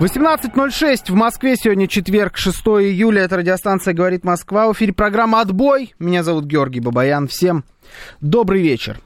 [0.00, 1.56] 18.06 в Москве.
[1.56, 3.22] Сегодня четверг, 6 июля.
[3.22, 4.68] Это радиостанция «Говорит Москва».
[4.68, 5.92] В эфире программа «Отбой».
[5.98, 7.26] Меня зовут Георгий Бабаян.
[7.26, 7.64] Всем
[8.20, 9.00] добрый вечер.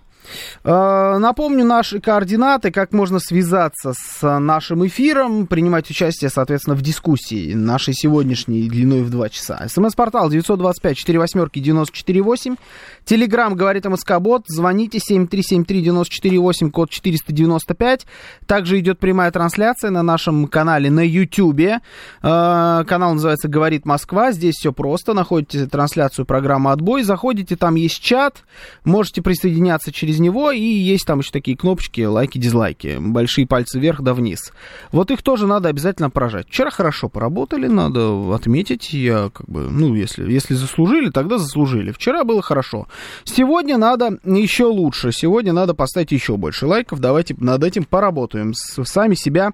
[0.64, 7.54] Э, напомню наши координаты, как можно связаться с нашим эфиром, принимать участие, соответственно, в дискуссии
[7.54, 9.66] нашей сегодняшней длиной в 2 часа.
[9.68, 12.58] СМС-портал 925-48-94-8.
[13.04, 14.44] Телеграмм говорит МСК-бот.
[14.46, 18.06] Звоните 7373-94-8, код 495.
[18.46, 21.60] Также идет прямая трансляция на нашем канале на YouTube.
[21.60, 21.80] Э,
[22.22, 24.32] канал называется «Говорит Москва».
[24.32, 25.14] Здесь все просто.
[25.14, 27.02] Находите трансляцию программы «Отбой».
[27.02, 28.44] Заходите, там есть чат.
[28.84, 34.00] Можете присоединяться через него, и есть там еще такие кнопочки, лайки, дизлайки, большие пальцы вверх
[34.00, 34.52] да вниз.
[34.92, 36.46] Вот их тоже надо обязательно поражать.
[36.48, 41.92] Вчера хорошо поработали, надо отметить, я как бы, ну, если, если заслужили, тогда заслужили.
[41.92, 42.86] Вчера было хорошо.
[43.24, 49.14] Сегодня надо еще лучше, сегодня надо поставить еще больше лайков, давайте над этим поработаем, сами
[49.14, 49.52] себя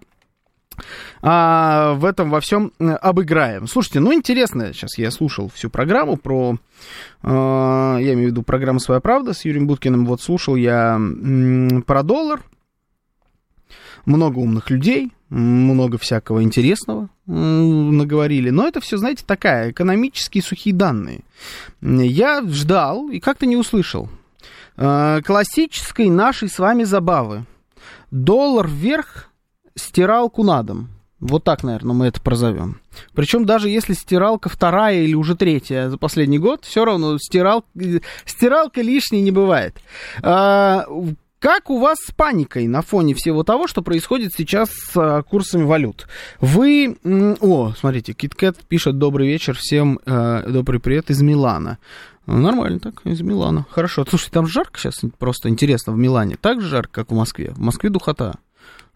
[1.22, 3.66] а, в этом во всем обыграем.
[3.66, 6.56] Слушайте, ну интересно, сейчас я слушал всю программу про,
[7.22, 11.82] а, я имею в виду программу «Своя правда» с Юрием Буткиным, вот слушал я м,
[11.82, 12.42] про доллар,
[14.06, 18.50] много умных людей, много всякого интересного наговорили.
[18.50, 21.20] Но это все, знаете, такая, экономические сухие данные.
[21.80, 24.08] Я ждал и как-то не услышал.
[24.76, 27.44] А, классической нашей с вами забавы.
[28.10, 29.28] Доллар вверх,
[29.74, 30.88] стиралку на дом.
[31.20, 32.80] Вот так, наверное, мы это прозовем.
[33.12, 37.64] Причем даже если стиралка вторая или уже третья за последний год, все равно стирал,
[38.24, 39.76] стиралка лишней не бывает.
[41.38, 45.62] Как у вас с паникой на фоне всего того, что происходит сейчас с а, курсами
[45.62, 46.08] валют?
[46.40, 46.96] Вы...
[47.04, 51.78] О, смотрите, KitKat пишет «Добрый вечер, всем э, добрый привет из Милана».
[52.26, 53.66] Нормально так, из Милана.
[53.70, 54.04] Хорошо.
[54.06, 56.36] Слушай, там жарко сейчас, просто интересно, в Милане.
[56.36, 57.52] Так же жарко, как в Москве?
[57.52, 58.34] В Москве духота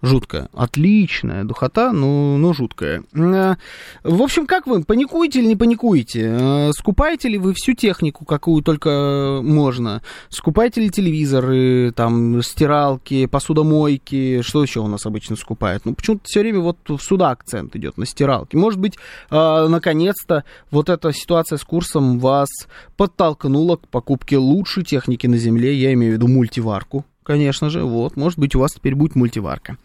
[0.02, 0.48] жуткая.
[0.52, 3.04] Отличная духота, но, но жуткая.
[3.14, 3.54] Э,
[4.02, 6.36] в общем, как вы, паникуете или не паникуете?
[6.38, 10.02] Э, скупаете ли вы всю технику, какую только можно?
[10.28, 14.42] Скупаете ли телевизоры, там, стиралки, посудомойки?
[14.42, 15.86] Что еще у нас обычно скупают?
[15.86, 18.56] Ну, почему-то все время вот сюда акцент идет, на стиралки.
[18.56, 18.96] Может быть,
[19.30, 22.48] э, наконец-то вот эта ситуация с курсом вас
[22.96, 28.16] подтолкнула к покупке лучшей техники на Земле, я имею в виду мультиварку, Конечно же, вот,
[28.16, 29.77] может быть, у вас теперь будет мультиварка.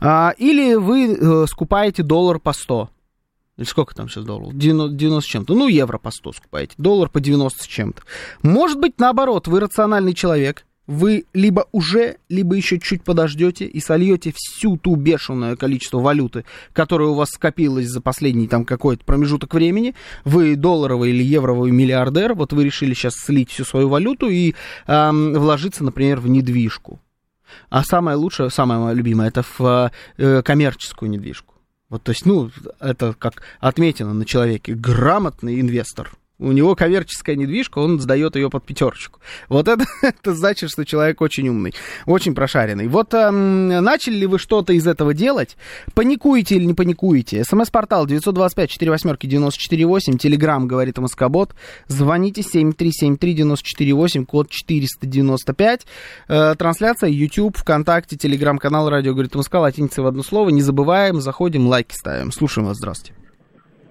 [0.00, 2.90] А, или вы э, скупаете доллар по 100.
[3.56, 4.56] Или сколько там сейчас долларов?
[4.56, 5.54] 90, 90 с чем-то.
[5.54, 6.74] Ну, евро по 100 скупаете.
[6.78, 8.02] Доллар по 90 с чем-то.
[8.42, 14.32] Может быть, наоборот, вы рациональный человек вы либо уже, либо еще чуть подождете и сольете
[14.34, 19.94] всю ту бешеное количество валюты, которое у вас скопилось за последний там какой-то промежуток времени.
[20.24, 24.54] Вы долларовый или евровый миллиардер, вот вы решили сейчас слить всю свою валюту и
[24.86, 27.00] эм, вложиться, например, в недвижку.
[27.68, 31.54] А самое лучшее, самое мое любимое, это в э, коммерческую недвижку.
[31.90, 32.50] Вот, то есть, ну,
[32.80, 38.64] это как отметено на человеке, грамотный инвестор– у него коммерческая недвижка, он сдает ее под
[38.64, 39.20] пятерочку.
[39.48, 41.74] Вот это, это значит, что человек очень умный,
[42.06, 42.88] очень прошаренный.
[42.88, 45.56] Вот эм, начали ли вы что-то из этого делать?
[45.94, 47.44] Паникуете или не паникуете?
[47.44, 51.54] СМС-портал 925-48-94-8, Телеграмм, говорит МСК-бот.
[51.86, 55.86] Звоните 7373-94-8, код 495.
[56.28, 60.50] Э, трансляция YouTube, ВКонтакте, Телеграм-канал Радио, говорит МСК, латиница в одно слово.
[60.50, 62.32] Не забываем, заходим, лайки ставим.
[62.32, 63.21] Слушаем вас, здравствуйте.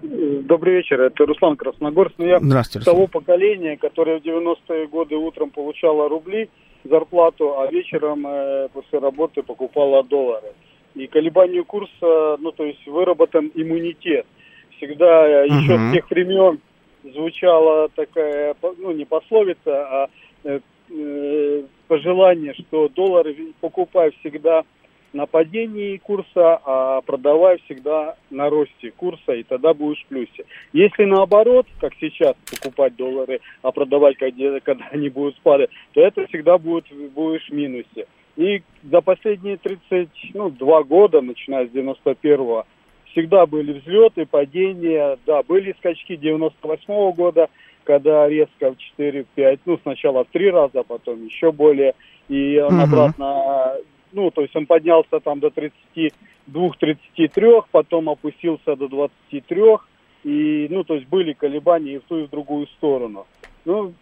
[0.02, 2.14] Добрый вечер, это Руслан Красногорск.
[2.18, 6.50] Ну, я Здравствуйте, того поколения, которое в 90-е годы утром получало рубли,
[6.82, 10.54] зарплату, а вечером э, после работы покупала доллары.
[10.96, 14.26] И колебанию курса, ну, то есть выработан иммунитет.
[14.76, 15.46] Всегда uh-huh.
[15.46, 16.58] еще с тех времен
[17.04, 20.08] звучала такая, ну, не пословица, а
[20.42, 20.58] э,
[20.90, 24.64] э, пожелание, что доллары покупай всегда
[25.12, 30.44] на падении курса, а продавай всегда на росте курса, и тогда будешь в плюсе.
[30.72, 36.26] Если наоборот, как сейчас, покупать доллары, а продавать, когда, когда они будут спадать, то это
[36.26, 38.06] всегда будет, будешь в минусе.
[38.36, 42.64] И за последние 32 ну, года, начиная с 91-го,
[43.10, 47.48] всегда были взлеты, падения, да, были скачки 98 -го года,
[47.84, 51.94] когда резко в 4-5, ну, сначала в три раза, а потом еще более,
[52.28, 52.82] и он угу.
[52.84, 53.74] обратно
[54.12, 59.62] ну, то есть он поднялся там до 32-33, потом опустился до 23,
[60.24, 63.26] и, ну, то есть были колебания и в ту, и в другую сторону.
[63.64, 63.92] Ну,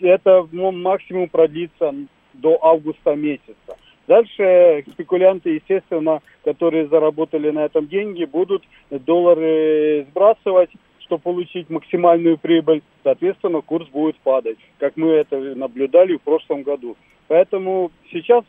[0.00, 1.94] это ну, максимум продлится
[2.34, 3.76] до августа месяца.
[4.06, 12.82] Дальше спекулянты, естественно, которые заработали на этом деньги, будут доллары сбрасывать, чтобы получить максимальную прибыль.
[13.04, 16.96] Соответственно, курс будет падать, как мы это наблюдали в прошлом году.
[17.30, 18.42] Поэтому сейчас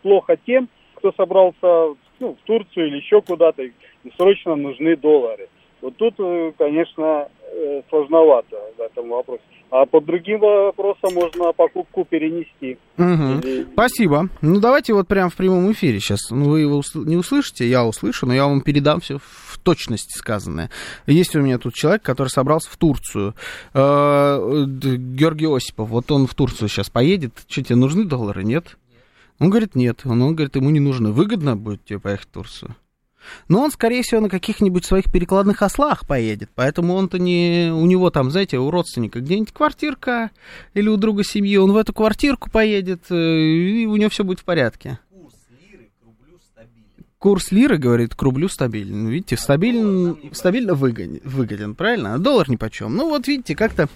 [0.00, 3.72] плохо тем, кто собрался ну, в Турцию или еще куда-то, и
[4.16, 5.50] срочно нужны доллары.
[5.82, 9.42] Вот тут, э, конечно, э, сложновато в этом вопросе.
[9.70, 12.78] А по другим вопросам можно покупку перенести.
[12.98, 13.46] Угу.
[13.46, 13.66] Или...
[13.72, 14.28] Спасибо.
[14.40, 16.30] Ну, давайте вот прямо в прямом эфире сейчас.
[16.30, 20.70] Ну, вы его не услышите, я услышу, но я вам передам все в точности сказанное.
[21.06, 23.34] Есть у меня тут человек, который собрался в Турцию.
[23.74, 27.32] Э, Георгий Осипов, вот он в Турцию сейчас поедет.
[27.48, 28.76] Что, тебе нужны доллары, нет?
[29.40, 30.02] Он говорит, нет.
[30.04, 31.10] Он, он говорит, ему не нужно.
[31.10, 32.76] Выгодно будет тебе поехать в Турцию.
[33.48, 36.50] Но он, скорее всего, на каких-нибудь своих перекладных ослах поедет.
[36.54, 37.70] Поэтому он-то не...
[37.72, 40.30] У него там, знаете, у родственника где-нибудь квартирка
[40.74, 41.56] или у друга семьи.
[41.56, 44.98] Он в эту квартирку поедет, э, и у него все будет в порядке
[47.18, 49.04] курс лиры, говорит, к рублю стабилен.
[49.04, 52.14] Ну, видите, стабилен, стабильно выгоден, выгоден, правильно?
[52.14, 52.94] А доллар ни почем.
[52.94, 53.88] Ну, вот видите, как-то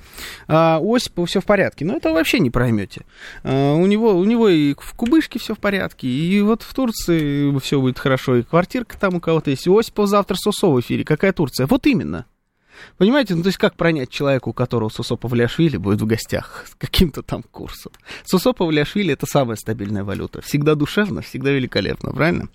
[0.48, 1.84] а, у Осипова все в порядке.
[1.84, 3.04] Но это вообще не проймете.
[3.42, 7.56] А, у, него, у него и в Кубышке все в порядке, и вот в Турции
[7.60, 9.66] все будет хорошо, и квартирка там у кого-то есть.
[9.66, 11.04] У Осипова завтра Сосо в эфире.
[11.04, 11.66] Какая Турция?
[11.66, 12.26] Вот именно.
[12.98, 16.74] Понимаете, ну то есть как пронять человека, у которого Сусо Павлиашвили будет в гостях с
[16.74, 17.92] каким-то там курсом?
[18.24, 20.40] Сусо Павлиашвили это самая стабильная валюта.
[20.42, 22.48] Всегда душевно, всегда великолепно, правильно?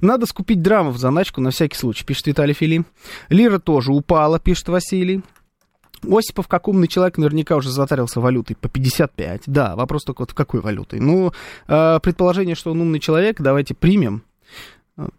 [0.00, 2.86] Надо скупить драмов в заначку на всякий случай, пишет Виталий Филим.
[3.28, 5.22] Лира тоже упала, пишет Василий.
[6.06, 9.42] Осипов, как умный человек, наверняка уже затарился валютой по 55.
[9.46, 11.00] Да, вопрос только вот в какой валютой.
[11.00, 11.32] Ну,
[11.66, 14.22] э, предположение, что он умный человек, давайте примем.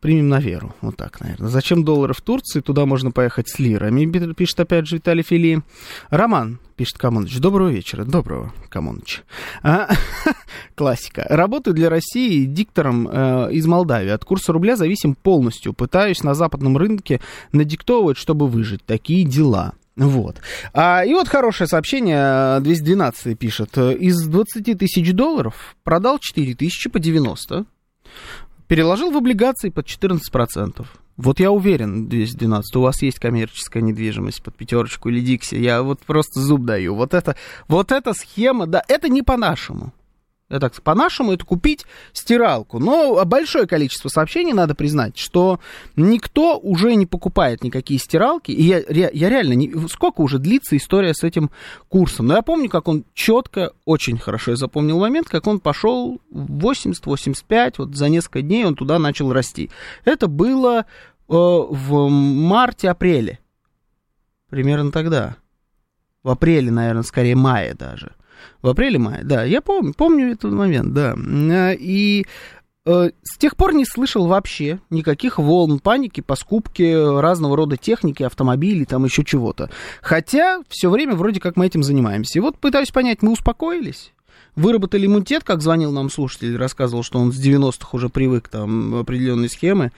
[0.02, 0.76] Примем на веру.
[0.81, 1.48] Вот так, наверное.
[1.48, 2.60] Зачем доллары в Турции?
[2.60, 5.62] Туда можно поехать с лирами, пишет опять же Виталий Фили.
[6.10, 7.38] Роман, пишет Камоныч.
[7.40, 8.04] Доброго вечера.
[8.04, 9.24] Доброго, Камоныч.
[9.64, 9.90] А,
[10.76, 11.26] классика.
[11.30, 14.10] Работаю для России диктором э, из Молдавии.
[14.10, 15.72] От курса рубля зависим полностью.
[15.72, 17.22] Пытаюсь на западном рынке
[17.54, 18.84] надиктовывать, чтобы выжить.
[18.86, 19.74] Такие дела.
[19.96, 20.42] Вот.
[20.74, 23.78] А, и вот хорошее сообщение, 212 пишет.
[23.78, 27.66] Из 20 тысяч долларов продал 4 тысячи по 90
[28.69, 30.86] переложил в облигации под 14%.
[31.18, 35.56] Вот я уверен, 212, у вас есть коммерческая недвижимость под пятерочку или Дикси.
[35.56, 36.95] Я вот просто зуб даю.
[36.95, 37.36] Вот это,
[37.68, 39.92] вот эта схема, да, это не по-нашему.
[40.50, 42.80] Это по-нашему это купить стиралку.
[42.80, 45.60] Но большое количество сообщений, надо признать, что
[45.96, 48.51] никто уже не покупает никакие стиралки.
[48.51, 51.51] И я, я реально, не, сколько уже длится история с этим
[51.88, 52.25] курсом.
[52.25, 57.75] Но я помню, как он четко, очень хорошо я запомнил момент, как он пошел 80-85,
[57.78, 59.69] вот за несколько дней он туда начал расти.
[60.04, 60.84] Это было э,
[61.28, 63.40] в марте-апреле.
[64.50, 65.36] Примерно тогда.
[66.24, 68.13] В апреле, наверное, скорее мае даже.
[68.62, 71.16] В апреле-мае, да, я помню, помню этот момент, да.
[71.16, 72.26] А, и
[72.86, 78.24] э, с тех пор не слышал вообще никаких волн паники по скупке разного рода техники,
[78.24, 79.70] автомобилей, там еще чего-то.
[80.02, 82.40] Хотя все время вроде как мы этим занимаемся.
[82.40, 84.14] И вот пытаюсь понять, мы успокоились?
[84.56, 89.50] Выработали иммунитет, как звонил нам слушатель, рассказывал, что он с 90-х уже привык там определенные
[89.50, 89.92] схемы,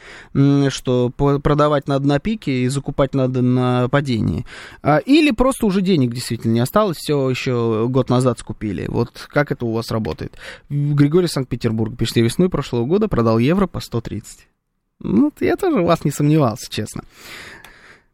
[0.69, 4.45] что продавать надо на пике и закупать надо на падении.
[4.83, 8.85] А, или просто уже денег действительно не осталось, все еще год назад скупили.
[8.87, 10.37] Вот как это у вас работает?
[10.69, 14.47] Григорий Санкт-Петербург пишет, я весной прошлого года продал евро по 130.
[15.03, 17.03] Ну, я тоже вас не сомневался, честно.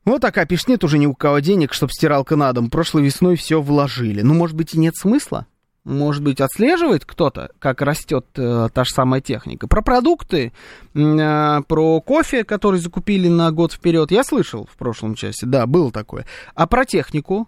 [0.05, 2.69] Вот такая пишет, нет уже ни у кого денег, чтобы стиралка на дом.
[2.69, 4.21] Прошлой весной все вложили.
[4.21, 5.47] Ну, может быть, и нет смысла?
[5.88, 9.67] Может быть, отслеживает кто-то, как растет э, та же самая техника.
[9.67, 10.51] Про продукты,
[10.94, 15.91] э, про кофе, который закупили на год вперед, я слышал в прошлом часе, да, было
[15.91, 16.25] такое.
[16.56, 17.48] А про технику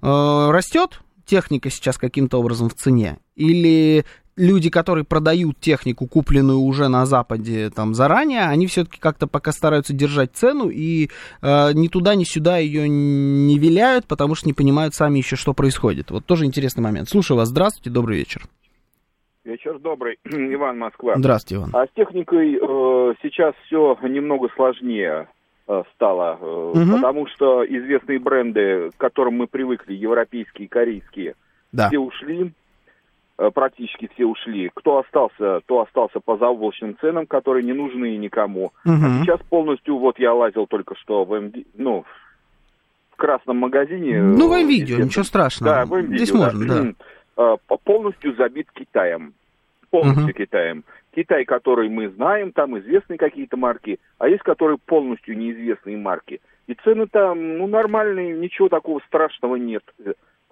[0.00, 3.18] э, растет техника сейчас каким-то образом в цене?
[3.34, 4.04] Или
[4.36, 9.92] люди, которые продают технику, купленную уже на Западе там заранее, они все-таки как-то пока стараются
[9.92, 11.08] держать цену и
[11.42, 15.52] э, ни туда, ни сюда ее не виляют, потому что не понимают сами еще, что
[15.54, 16.10] происходит.
[16.10, 17.08] Вот тоже интересный момент.
[17.08, 17.48] Слушаю вас.
[17.48, 18.42] Здравствуйте, добрый вечер.
[19.44, 21.14] Вечер добрый, Иван Москва.
[21.16, 21.70] Здравствуйте, Иван.
[21.72, 25.28] А с техникой э, сейчас все немного сложнее
[25.66, 26.96] э, стало, э, угу.
[26.96, 31.34] потому что известные бренды, к которым мы привыкли, европейские, корейские,
[31.72, 31.88] да.
[31.88, 32.52] все ушли.
[33.42, 34.70] Э, практически все ушли.
[34.72, 38.66] Кто остался, то остался по заоблачным ценам, которые не нужны никому.
[38.84, 38.92] Угу.
[39.04, 42.04] А сейчас полностью, вот я лазил только что в МД, ну,
[43.10, 44.22] в красном магазине.
[44.22, 45.74] Ну, в видео, ничего страшного.
[45.74, 46.38] Да, в Здесь да.
[46.38, 46.94] можно,
[47.36, 47.54] да.
[47.66, 49.34] Э, полностью забит Китаем.
[49.90, 50.32] Полностью угу.
[50.34, 50.84] Китаем.
[51.14, 56.40] Китай, который мы знаем, там известные какие-то марки, а есть которые полностью неизвестные марки.
[56.68, 59.82] И цены там, ну, нормальные, ничего такого страшного нет.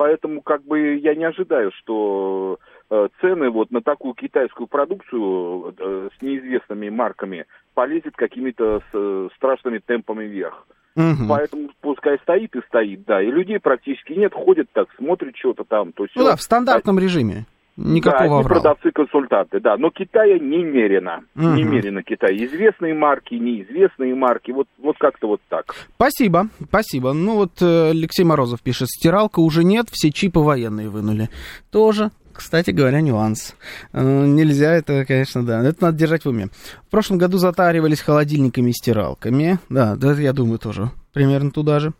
[0.00, 2.79] Поэтому, как бы, я не ожидаю, что э,
[3.20, 10.24] цены вот на такую китайскую продукцию э, с неизвестными марками полезет какими-то э, страшными темпами
[10.24, 10.66] вверх.
[10.96, 11.28] Угу.
[11.28, 13.22] Поэтому пускай стоит и стоит, да.
[13.22, 15.92] И людей практически нет, ходят так, смотрят что-то там.
[15.92, 17.00] То есть, ну да, в стандартном а...
[17.00, 17.46] режиме.
[17.76, 19.76] Никакого да, продавцы-консультанты, да.
[19.78, 21.22] Но Китая немерено.
[21.34, 21.46] Угу.
[21.46, 22.36] Немерено Китай.
[22.36, 24.50] Известные марки, неизвестные марки.
[24.50, 25.74] Вот, вот как-то вот так.
[25.94, 27.12] Спасибо, спасибо.
[27.14, 31.30] Ну вот э, Алексей Морозов пишет, стиралка уже нет, все чипы военные вынули.
[31.70, 33.54] Тоже кстати говоря, нюанс.
[33.92, 35.62] Э, нельзя это, конечно, да.
[35.62, 36.48] Это надо держать в уме.
[36.86, 39.58] В прошлом году затаривались холодильниками и стиралками.
[39.68, 41.92] Да, да, я думаю, тоже примерно туда же.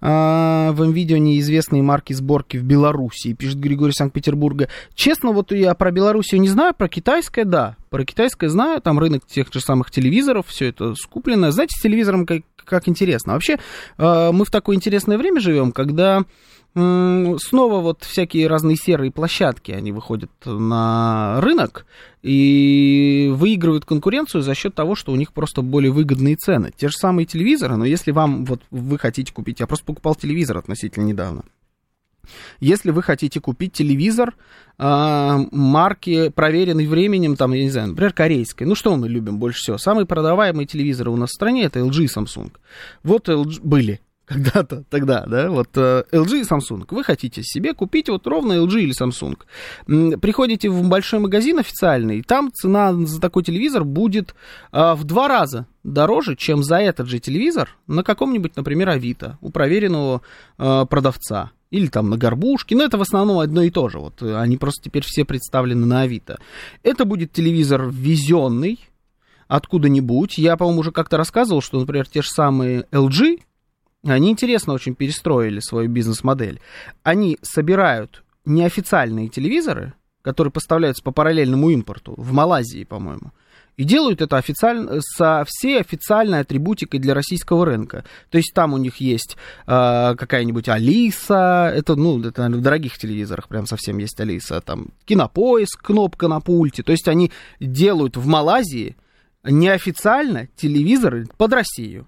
[0.00, 4.68] А, в видео неизвестные марки сборки в Белоруссии, пишет Григорий Санкт-Петербурга.
[4.94, 7.76] Честно, вот я про Белоруссию не знаю, про китайское, да.
[7.90, 11.50] Про китайское знаю, там рынок тех же самых телевизоров, все это скуплено.
[11.50, 13.34] Знаете, с телевизором как, как интересно.
[13.34, 13.58] Вообще,
[13.98, 16.24] а, мы в такое интересное время живем, когда
[16.74, 21.86] снова вот всякие разные серые площадки, они выходят на рынок
[22.20, 26.72] и выигрывают конкуренцию за счет того, что у них просто более выгодные цены.
[26.76, 30.58] Те же самые телевизоры, но если вам, вот вы хотите купить, я просто покупал телевизор
[30.58, 31.44] относительно недавно.
[32.60, 34.34] Если вы хотите купить телевизор
[34.78, 39.60] э, марки, проверенный временем, там, я не знаю, например, корейской, ну что мы любим больше
[39.60, 39.78] всего?
[39.78, 42.52] Самые продаваемые телевизоры у нас в стране это LG и Samsung.
[43.02, 46.86] Вот LG были, когда-то, тогда, да, вот э, LG и Samsung.
[46.90, 49.36] Вы хотите себе купить вот ровно LG или Samsung.
[50.18, 54.34] Приходите в большой магазин официальный, там цена за такой телевизор будет
[54.72, 59.50] а, в два раза дороже, чем за этот же телевизор на каком-нибудь, например, Авито, у
[59.50, 60.22] проверенного
[60.56, 61.50] а, продавца.
[61.74, 63.98] Или там на горбушке, но это в основном одно и то же.
[63.98, 66.38] Вот они просто теперь все представлены на Авито.
[66.84, 68.78] Это будет телевизор везенный
[69.48, 70.38] откуда-нибудь.
[70.38, 73.40] Я, по-моему, уже как-то рассказывал, что, например, те же самые LG,
[74.04, 76.60] они интересно очень перестроили свою бизнес-модель.
[77.02, 83.32] Они собирают неофициальные телевизоры, которые поставляются по параллельному импорту, в Малайзии, по-моему,
[83.76, 88.04] и делают это официально, со всей официальной атрибутикой для российского рынка.
[88.30, 92.98] То есть там у них есть э, какая-нибудь Алиса, это, ну, это, наверное, в дорогих
[92.98, 96.82] телевизорах прям совсем есть Алиса, там кинопоиск, кнопка на пульте.
[96.82, 98.96] То есть они делают в Малайзии
[99.44, 102.06] неофициально телевизоры под Россию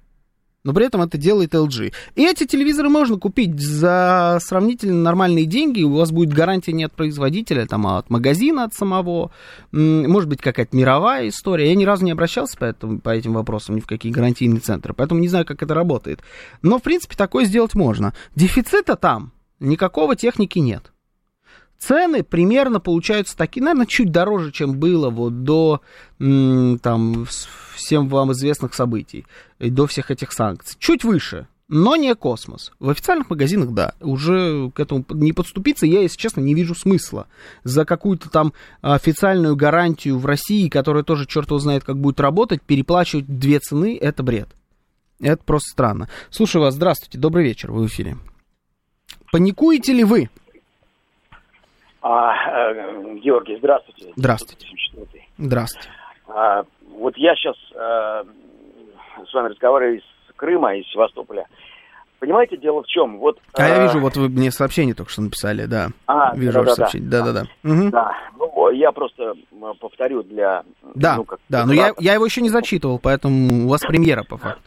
[0.67, 1.95] но при этом это делает LG.
[2.17, 6.93] И эти телевизоры можно купить за сравнительно нормальные деньги, у вас будет гарантия не от
[6.93, 9.31] производителя, там, а от магазина, от самого,
[9.71, 11.69] может быть, какая-то мировая история.
[11.69, 14.93] Я ни разу не обращался по, этому, по этим вопросам ни в какие гарантийные центры,
[14.93, 16.21] поэтому не знаю, как это работает.
[16.63, 18.13] Но, в принципе, такое сделать можно.
[18.35, 20.93] Дефицита там никакого техники нет.
[21.79, 25.81] Цены примерно получаются такие, наверное, чуть дороже, чем было вот до
[26.19, 27.27] там,
[27.75, 29.27] всем вам известных событий,
[29.59, 30.77] и до всех этих санкций.
[30.79, 32.73] Чуть выше, но не космос.
[32.79, 37.27] В официальных магазинах, да, уже к этому не подступиться, я, если честно, не вижу смысла.
[37.65, 42.63] За какую-то там официальную гарантию в России, которая тоже черт его знает, как будет работать,
[42.63, 44.49] переплачивать две цены, это бред.
[45.21, 46.09] Это просто странно.
[46.31, 48.17] Слушаю вас, здравствуйте, добрый вечер, вы в эфире.
[49.33, 50.31] Паникуете ли вы?
[52.09, 54.13] А, э, Георгий, здравствуйте.
[54.15, 54.69] Здравствуйте.
[55.39, 55.89] Здравствуйте.
[56.29, 58.23] А, вот я сейчас а,
[59.29, 60.05] с вами разговариваю из
[60.37, 61.47] Крыма, из Севастополя.
[62.21, 63.19] Понимаете, дело в чем?
[63.19, 65.89] Вот, а, я вижу, вот вы мне сообщение только что написали, да.
[66.07, 67.11] А, вижу да, ваше да, сообщение.
[67.11, 67.43] Да, да, да.
[67.43, 67.91] Да, угу.
[67.91, 68.13] да.
[68.39, 69.33] Ну, я просто
[69.81, 70.63] повторю для...
[70.95, 74.23] Да, ну, как, да, но я, я его еще не зачитывал, поэтому у вас премьера
[74.23, 74.63] по факту.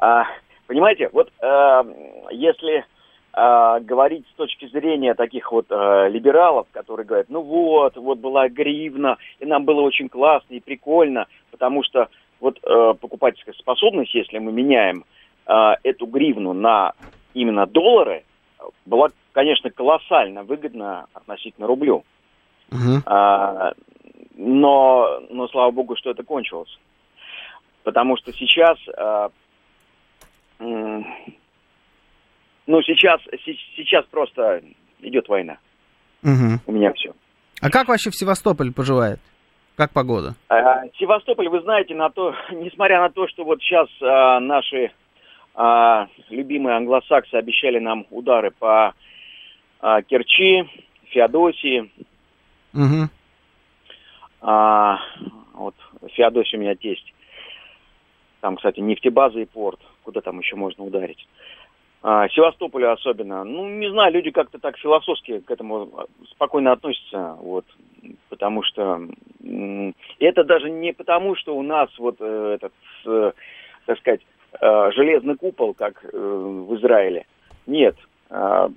[0.00, 0.24] А,
[0.66, 1.82] понимаете, вот э,
[2.30, 2.86] если
[3.38, 8.48] э, говорить с точки зрения таких вот э, либералов, которые говорят, ну вот, вот была
[8.48, 12.08] гривна, и нам было очень классно и прикольно, потому что
[12.40, 15.04] вот э, покупательская способность, если мы меняем
[15.46, 16.92] э, эту гривну на
[17.34, 18.24] именно доллары,
[18.86, 22.04] была, конечно, колоссально выгодна относительно рублю.
[22.70, 23.00] Uh-huh.
[23.06, 23.72] А,
[24.36, 26.78] но, но слава богу, что это кончилось.
[27.82, 29.30] Потому что сейчас а,
[32.68, 33.20] ну, сейчас,
[33.76, 34.62] сейчас просто
[35.00, 35.56] идет война.
[36.22, 36.60] Угу.
[36.66, 37.12] У меня все.
[37.62, 39.20] А как вообще в Севастополь поживает?
[39.74, 40.34] Как погода?
[40.48, 44.92] А, Севастополь, вы знаете, на то, несмотря на то, что вот сейчас а, наши
[45.54, 48.92] а, любимые англосаксы обещали нам удары по
[49.80, 50.68] а, Керчи,
[51.06, 51.90] Феодосии.
[52.74, 53.08] Угу.
[54.42, 54.98] А,
[55.54, 55.74] вот
[56.12, 57.14] Феодосия у меня тесть.
[58.42, 59.80] Там, кстати, нефтебаза и порт.
[60.02, 61.26] Куда там еще можно ударить?
[62.02, 63.44] А, Севастополю особенно.
[63.44, 67.64] Ну, не знаю, люди как-то так философски к этому спокойно относятся, вот,
[68.28, 69.00] потому что
[70.20, 72.72] это даже не потому, что у нас вот э, этот,
[73.06, 73.32] э,
[73.86, 74.20] так сказать,
[74.60, 77.26] э, железный купол, как в Израиле.
[77.66, 77.96] Нет,
[78.30, 78.70] а,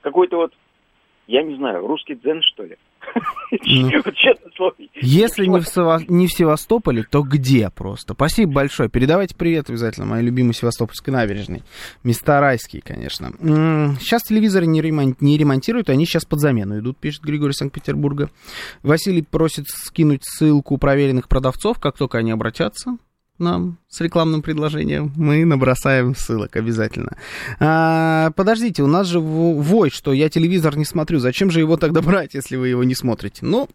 [0.00, 0.52] какой-то вот,
[1.26, 2.76] я не знаю, русский дзен, что ли.
[3.66, 3.90] Ну,
[5.00, 6.00] если не в, Сева...
[6.08, 8.14] не в Севастополе, то где просто?
[8.14, 8.88] Спасибо большое.
[8.88, 11.62] Передавайте привет обязательно моей любимой Севастопольской набережной.
[12.02, 13.32] Места райские, конечно.
[14.00, 15.16] Сейчас телевизоры не, ремон...
[15.20, 18.30] не ремонтируют, они сейчас под замену идут, пишет Григорий Санкт-Петербурга.
[18.82, 22.98] Василий просит скинуть ссылку проверенных продавцов, как только они обратятся
[23.38, 27.16] нам с рекламным предложением, мы набросаем ссылок обязательно.
[27.58, 31.18] А, подождите, у нас же вой, что я телевизор не смотрю.
[31.18, 33.44] Зачем же его тогда брать, если вы его не смотрите?
[33.44, 33.68] Ну,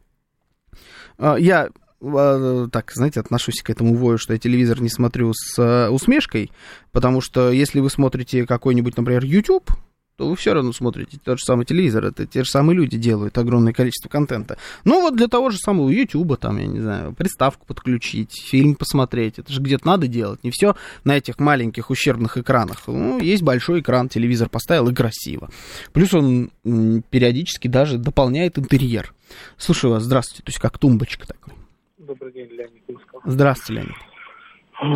[1.18, 1.70] а, я
[2.02, 6.52] а, так, знаете, отношусь к этому вою, что я телевизор не смотрю с а, усмешкой,
[6.92, 9.70] потому что если вы смотрите какой-нибудь, например, YouTube,
[10.20, 13.38] то вы все равно смотрите тот же самый телевизор, это те же самые люди делают
[13.38, 14.58] огромное количество контента.
[14.84, 19.40] Ну вот для того же самого Ютуба, там, я не знаю, приставку подключить, фильм посмотреть,
[19.40, 22.84] это же где-то надо делать, не все на этих маленьких ущербных экранах.
[22.88, 25.50] Ну, есть большой экран, телевизор поставил и красиво.
[25.94, 29.14] Плюс он периодически даже дополняет интерьер.
[29.56, 31.54] Слушаю вас, здравствуйте, то есть как тумбочка такой.
[31.98, 33.22] Добрый день, Леонид Москва.
[33.24, 34.09] Здравствуйте, Леонид.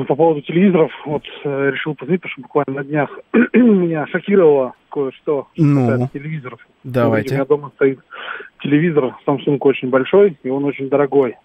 [0.07, 3.09] По поводу телевизоров, вот э, решил позвонить, потому что буквально на днях
[3.53, 6.59] меня шокировало кое-что ну, телевизоров.
[6.83, 7.31] Давайте.
[7.31, 7.99] У меня дома стоит
[8.61, 11.35] телевизор, Samsung очень большой, и он очень дорогой.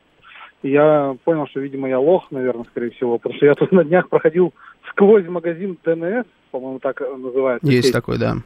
[0.62, 3.84] И я понял, что, видимо, я лох, наверное, скорее всего, потому что я тут на
[3.84, 4.54] днях проходил
[4.90, 7.66] сквозь магазин ТНС, по-моему, так называется.
[7.66, 7.94] Есть сеть.
[7.94, 8.36] такой, да.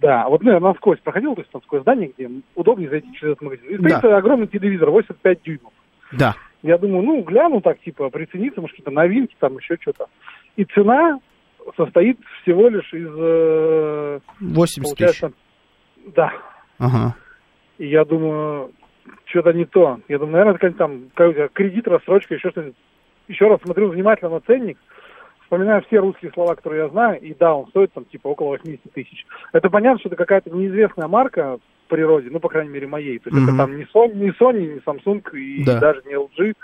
[0.00, 3.42] Да, вот, наверное, насквозь проходил, то есть там сквозь здание, где удобнее зайти через этот
[3.42, 3.66] магазин.
[3.68, 4.16] И стоит да.
[4.16, 5.72] огромный телевизор, 85 дюймов.
[6.12, 6.34] Да.
[6.62, 10.06] Я думаю, ну, гляну так, типа, прицениться, может, какие-то новинки, там еще что-то.
[10.56, 11.18] И цена
[11.76, 14.20] состоит всего лишь из...
[14.40, 15.22] 80 э, тысяч.
[16.14, 16.32] Да.
[16.78, 17.16] Ага.
[17.78, 18.72] И я думаю,
[19.24, 20.00] что-то не то.
[20.08, 22.76] Я думаю, наверное, какая-нибудь там какой кредит, рассрочка, еще что-нибудь.
[23.28, 24.78] Еще раз смотрю внимательно на ценник,
[25.42, 28.92] вспоминаю все русские слова, которые я знаю, и да, он стоит там типа около 80
[28.92, 29.26] тысяч.
[29.52, 31.58] Это понятно, что это какая-то неизвестная марка,
[31.92, 33.18] природе, ну, по крайней мере, моей.
[33.18, 33.48] То есть mm-hmm.
[33.48, 35.78] это там не Sony, не Sony, не Samsung и да.
[35.78, 36.54] даже не LG.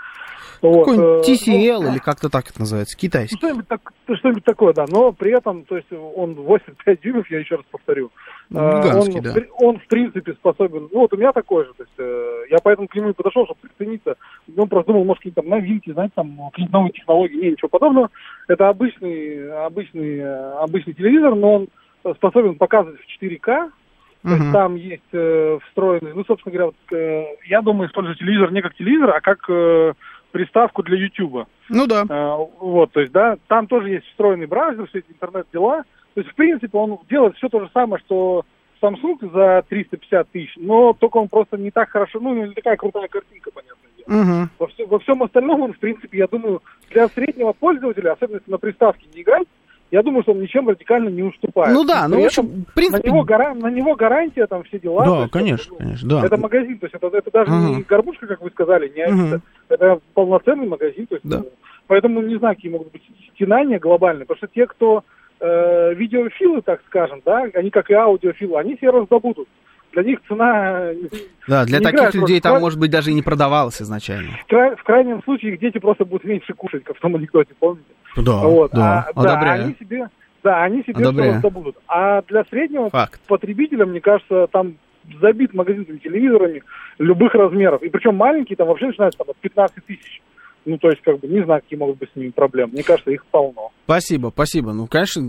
[0.61, 0.85] Вот.
[0.85, 3.37] Какой-нибудь TCL э, или как-то так это называется, китайский.
[3.37, 4.85] Что-нибудь, так, что-нибудь такое, да.
[4.89, 8.09] Но при этом, то есть он 85 дюймов, я еще раз повторю.
[8.49, 9.33] Ну, гигантский, он, да.
[9.59, 10.89] он, в принципе, способен...
[10.91, 11.73] Ну, вот у меня такой же.
[11.75, 14.15] То есть э, я поэтому к нему и подошел, чтобы прицениться.
[14.47, 17.37] Ну, просто думал, может, какие-то там новинки, знаете, там какие-то новые технологии.
[17.37, 18.09] Не, ничего подобного.
[18.47, 21.67] Это обычный, обычный, обычный телевизор, но он
[22.15, 23.71] способен показывать в 4К,
[24.21, 28.51] то есть там есть э, встроенный, ну, собственно говоря, вот, э, я думаю, использую телевизор
[28.51, 29.93] не как телевизор, а как э,
[30.31, 31.47] приставку для YouTube.
[31.69, 32.05] Ну да.
[32.09, 35.83] Э, вот, то есть, да, там тоже есть встроенный браузер, все эти интернет-дела.
[36.15, 38.43] То есть, в принципе, он делает все то же самое, что
[38.81, 43.07] Samsung за 350 тысяч, но только он просто не так хорошо, ну, не такая крутая
[43.07, 43.75] картинка, понятно.
[44.07, 44.49] Угу.
[44.57, 48.51] Во, все, во всем остальном он, в принципе, я думаю, для среднего пользователя, особенно если
[48.51, 49.47] на приставке не играть,
[49.91, 51.73] я думаю, что он ничем радикально не уступает.
[51.73, 53.07] Ну да, ну в общем, в принципе...
[53.09, 53.53] На него, гора...
[53.55, 55.05] на него гарантия, там все дела.
[55.05, 56.25] Да, есть, конечно, это, конечно, да.
[56.25, 59.27] Это магазин, то есть это, это даже uh не горбушка, как вы сказали, не uh
[59.27, 61.07] это, это полноценный магазин.
[61.07, 61.39] То есть, да.
[61.39, 61.49] ну,
[61.87, 65.03] поэтому не знаю, какие могут быть стенания глобальные, потому что те, кто
[65.39, 69.47] э, видеофилы, так скажем, да, они как и аудиофилы, они все раздобудут
[69.93, 70.91] для них цена...
[71.47, 74.31] Да, для таких людей там, может быть, даже и не продавалось изначально.
[74.43, 77.53] В, край, в крайнем случае их дети просто будут меньше кушать, как в том анекдоте,
[77.59, 77.89] помните?
[78.17, 78.71] Да, вот.
[78.71, 80.09] да, а, да они себе,
[80.43, 81.39] да, они себе Одобряю.
[81.39, 81.77] что будут.
[81.87, 83.19] А для среднего Факт.
[83.27, 84.75] потребителя, мне кажется, там
[85.21, 86.63] забит магазин телевизорами
[86.97, 87.81] любых размеров.
[87.81, 90.21] И причем маленькие там вообще начинаются там, от 15 тысяч.
[90.65, 92.73] Ну, то есть, как бы, не знаю, какие могут быть с ними проблемы.
[92.73, 93.71] Мне кажется, их полно.
[93.85, 94.73] Спасибо, спасибо.
[94.73, 95.21] Ну, конечно,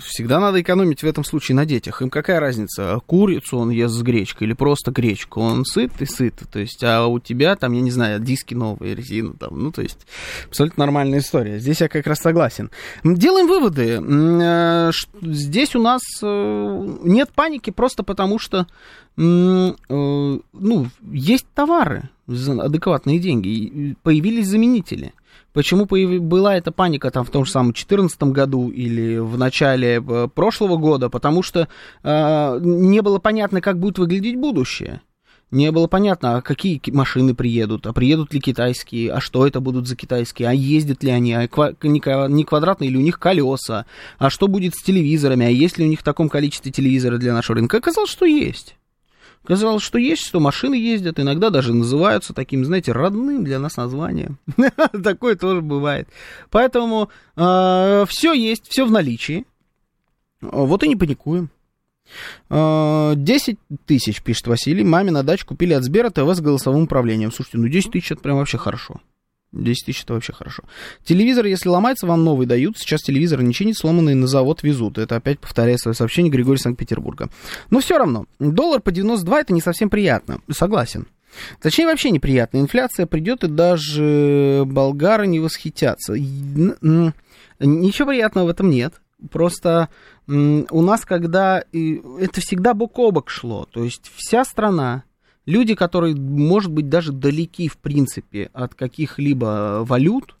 [0.00, 2.00] всегда надо экономить в этом случае на детях.
[2.00, 5.40] Им какая разница, курицу он ест с гречкой или просто гречку?
[5.40, 6.34] Он сыт и сыт.
[6.50, 9.62] То есть, а у тебя там, я не знаю, диски новые, резина там.
[9.62, 10.06] Ну, то есть,
[10.48, 11.58] абсолютно нормальная история.
[11.58, 12.70] Здесь я как раз согласен.
[13.04, 14.00] Делаем выводы.
[14.00, 18.66] Э, здесь у нас э, нет паники просто потому, что
[19.16, 25.12] ну, есть товары за адекватные деньги, появились заменители.
[25.56, 26.20] Почему появ...
[26.20, 30.76] была эта паника там в том же самом 2014 году или в начале э, прошлого
[30.76, 31.08] года?
[31.08, 31.68] Потому что
[32.02, 35.00] э, не было понятно, как будет выглядеть будущее.
[35.50, 39.86] Не было понятно, а какие машины приедут, а приедут ли китайские, а что это будут
[39.86, 41.48] за китайские, а ездят ли они, а
[41.82, 43.86] не квадратные или у них колеса,
[44.18, 47.32] а что будет с телевизорами, а есть ли у них в таком количестве телевизоры для
[47.32, 47.78] нашего рынка.
[47.78, 48.76] Оказалось, что есть.
[49.46, 54.38] Казалось, что есть, что машины ездят, иногда даже называются таким, знаете, родным для нас названием.
[55.04, 56.08] Такое тоже бывает.
[56.50, 59.44] Поэтому э, все есть, все в наличии.
[60.40, 61.50] Вот и не паникуем.
[62.48, 67.32] 10 э, тысяч, пишет Василий, маме на дачу купили от Сбера ТВ с голосовым управлением.
[67.32, 69.00] Слушайте, ну 10 тысяч это прям вообще хорошо.
[69.62, 70.62] 10 тысяч это вообще хорошо.
[71.04, 72.78] Телевизор, если ломается, вам новый дают.
[72.78, 74.98] Сейчас телевизор не чинит, сломанный на завод везут.
[74.98, 77.28] Это опять повторяет свое сообщение Григорий Санкт-Петербурга.
[77.70, 80.40] Но все равно, доллар по 92 это не совсем приятно.
[80.50, 81.06] Согласен.
[81.60, 82.58] Точнее, вообще неприятно.
[82.58, 86.14] Инфляция придет, и даже болгары не восхитятся.
[86.14, 88.94] Ничего приятного в этом нет.
[89.30, 89.88] Просто
[90.28, 91.62] у нас, когда...
[91.72, 93.66] Это всегда бок о бок шло.
[93.70, 95.04] То есть вся страна,
[95.46, 100.36] люди, которые, может быть, даже далеки, в принципе, от каких-либо валют,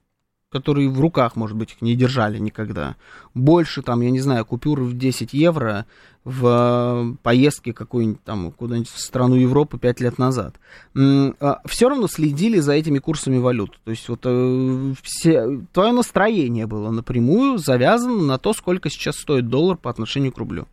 [0.50, 2.96] которые в руках, может быть, их не держали никогда.
[3.34, 5.86] Больше, там, я не знаю, купюр в 10 евро
[6.24, 10.56] в э, поездке какой-нибудь там куда-нибудь в страну Европы 5 лет назад.
[10.94, 13.78] А, Все равно следили за этими курсами валют.
[13.84, 19.48] То есть вот э, все, твое настроение было напрямую завязано на то, сколько сейчас стоит
[19.48, 20.66] доллар по отношению к рублю.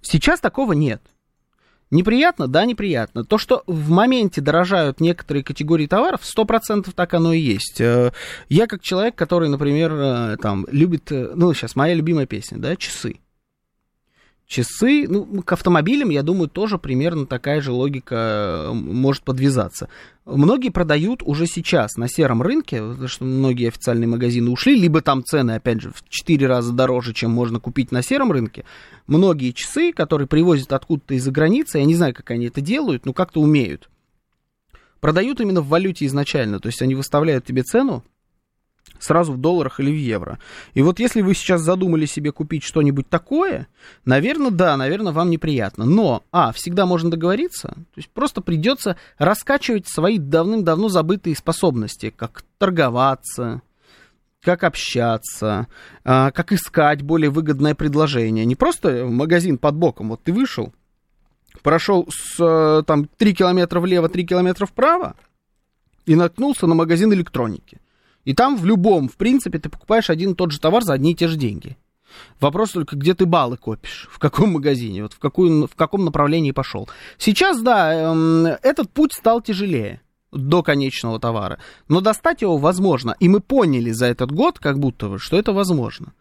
[0.00, 1.02] Сейчас такого нет.
[1.92, 2.48] Неприятно?
[2.48, 3.22] Да, неприятно.
[3.22, 7.82] То, что в моменте дорожают некоторые категории товаров, 100% так оно и есть.
[7.82, 8.12] Э,
[8.48, 12.76] я как человек, который, например, э, там, любит, э, ну, сейчас моя любимая песня, да,
[12.76, 13.16] часы.
[14.52, 19.88] Часы, ну, к автомобилям, я думаю, тоже примерно такая же логика может подвязаться.
[20.26, 25.24] Многие продают уже сейчас на сером рынке, потому что многие официальные магазины ушли, либо там
[25.24, 28.66] цены, опять же, в 4 раза дороже, чем можно купить на сером рынке.
[29.06, 33.14] Многие часы, которые привозят откуда-то из-за границы, я не знаю, как они это делают, но
[33.14, 33.88] как-то умеют,
[35.00, 36.60] продают именно в валюте изначально.
[36.60, 38.04] То есть они выставляют тебе цену,
[39.02, 40.38] сразу в долларах или в евро.
[40.74, 43.66] И вот если вы сейчас задумали себе купить что-нибудь такое,
[44.04, 45.84] наверное, да, наверное, вам неприятно.
[45.84, 52.44] Но, а, всегда можно договориться, то есть просто придется раскачивать свои давным-давно забытые способности, как
[52.58, 53.62] торговаться,
[54.40, 55.66] как общаться,
[56.04, 58.44] а, как искать более выгодное предложение.
[58.44, 60.72] Не просто магазин под боком, вот ты вышел,
[61.62, 65.16] прошел с, э, там 3 километра влево, 3 километра вправо,
[66.06, 67.78] и наткнулся на магазин электроники.
[68.24, 71.12] И там в любом, в принципе, ты покупаешь один и тот же товар за одни
[71.12, 71.76] и те же деньги.
[72.40, 76.52] Вопрос только, где ты баллы копишь, в каком магазине, вот в, какую, в каком направлении
[76.52, 76.88] пошел.
[77.18, 81.58] Сейчас, да, эм, этот путь стал тяжелее до конечного товара,
[81.88, 83.16] но достать его возможно.
[83.20, 86.12] И мы поняли за этот год, как будто бы, что это возможно.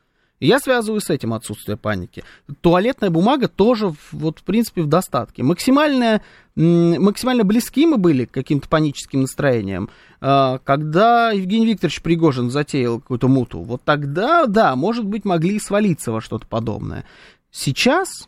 [0.41, 2.23] Я связываю с этим отсутствие паники.
[2.61, 5.43] Туалетная бумага тоже, вот, в принципе, в достатке.
[5.43, 6.21] Максимально,
[6.55, 9.89] максимально близки мы были к каким-то паническим настроениям.
[10.19, 16.11] А, когда Евгений Викторович Пригожин затеял какую-то муту, вот тогда, да, может быть, могли свалиться
[16.11, 17.05] во что-то подобное.
[17.51, 18.27] Сейчас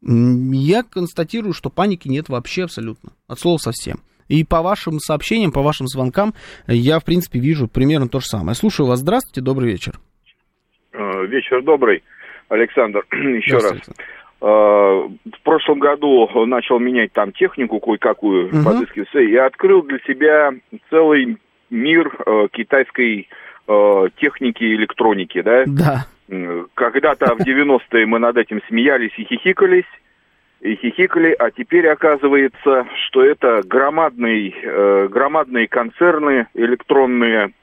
[0.00, 3.12] я констатирую, что паники нет вообще абсолютно.
[3.28, 4.00] От слова совсем.
[4.28, 6.32] И по вашим сообщениям, по вашим звонкам
[6.66, 8.56] я, в принципе, вижу примерно то же самое.
[8.56, 9.00] Слушаю вас.
[9.00, 10.00] Здравствуйте, добрый вечер.
[11.22, 12.02] Э, вечер добрый,
[12.48, 13.04] Александр.
[13.12, 13.78] Еще раз.
[14.40, 18.64] Э, в прошлом году начал менять там технику кое-какую, угу.
[18.64, 20.52] подыскивать, и открыл для себя
[20.90, 21.38] целый
[21.70, 23.28] мир э, китайской
[24.16, 25.62] техники и электроники, да?
[25.66, 26.06] Да.
[26.74, 29.86] Когда-то в 90-е мы над этим смеялись и хихикались,
[30.60, 37.61] и хихикали, а теперь оказывается, что это громадные, громадные концерны электронные, Э,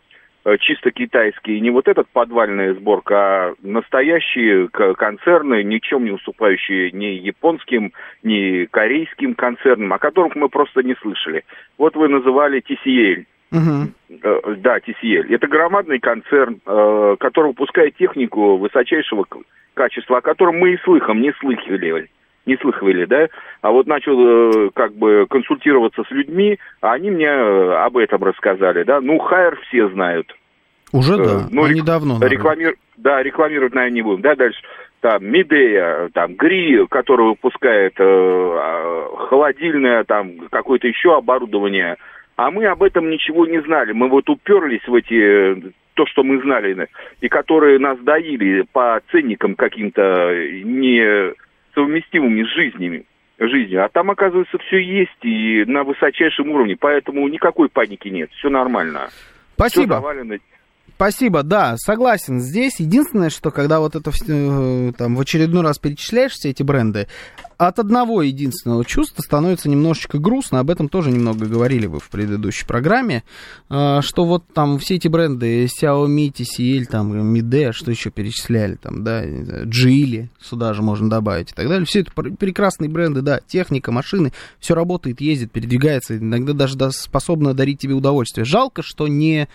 [0.59, 7.93] чисто китайские, не вот этот подвальная сборка, а настоящие концерны, ничем не уступающие ни японским,
[8.23, 11.43] ни корейским концернам, о которых мы просто не слышали.
[11.77, 13.25] Вот вы называли TCL.
[13.51, 14.55] Uh-huh.
[14.57, 15.33] Да, TCL.
[15.33, 19.25] Это громадный концерн, э, который выпускает технику высочайшего
[19.73, 22.09] качества, о котором мы и слыхом не слыхивали
[22.49, 23.27] не слыхивали, да,
[23.61, 28.23] а вот начал э, как бы консультироваться с людьми, а они мне э, об этом
[28.23, 30.35] рассказали, да, ну, Хайер все знают.
[30.91, 31.85] Уже, э, да, ну, они рек...
[31.85, 32.17] давно.
[32.21, 32.75] Рекламир...
[32.97, 34.59] Да, рекламировать, наверное, не будем, да, дальше
[35.01, 41.95] там Медея, там Гри, который выпускает э, а, холодильное, там какое-то еще оборудование,
[42.35, 43.91] а мы об этом ничего не знали.
[43.93, 46.87] Мы вот уперлись в эти то, что мы знали,
[47.19, 50.33] и которые нас доили по ценникам каким-то
[50.63, 51.33] не
[51.73, 53.05] совместимыми с жизнями,
[53.37, 53.85] жизнью.
[53.85, 59.09] А там, оказывается, все есть и на высочайшем уровне, поэтому никакой паники нет, все нормально.
[59.55, 60.01] Спасибо.
[60.99, 62.41] Спасибо, да, согласен.
[62.41, 67.07] Здесь единственное, что когда вот это э, там в очередной раз перечисляешь все эти бренды,
[67.57, 70.59] от одного единственного чувства становится немножечко грустно.
[70.59, 73.23] Об этом тоже немного говорили вы в предыдущей программе,
[73.69, 79.01] э, что вот там все эти бренды Xiaomi, TCL, там Mide, что еще перечисляли, там,
[79.01, 81.85] да, Geely, сюда же можно добавить и так далее.
[81.85, 87.79] Все это прекрасные бренды, да, техника, машины, все работает, ездит, передвигается, иногда даже способно дарить
[87.79, 88.43] тебе удовольствие.
[88.43, 89.47] Жалко, что не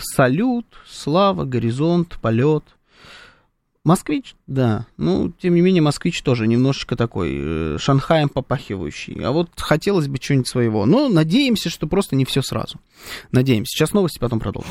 [0.00, 2.64] салют, слава, горизонт, полет.
[3.82, 4.86] Москвич, да.
[4.98, 9.24] Ну, тем не менее, москвич тоже немножечко такой э, Шанхаем попахивающий.
[9.24, 10.84] А вот хотелось бы чего-нибудь своего.
[10.84, 12.78] Но надеемся, что просто не все сразу.
[13.32, 13.70] Надеемся.
[13.70, 14.70] Сейчас новости, потом продолжим.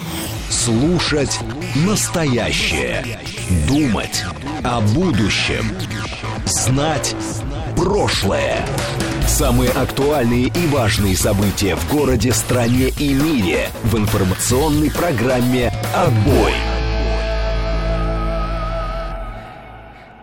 [0.50, 1.40] Слушать
[1.88, 3.20] настоящее.
[3.68, 4.24] Думать
[4.64, 5.66] о будущем.
[6.46, 7.16] Знать
[7.76, 8.64] прошлое.
[9.30, 16.52] Самые актуальные и важные события в городе, стране и мире в информационной программе «Отбой».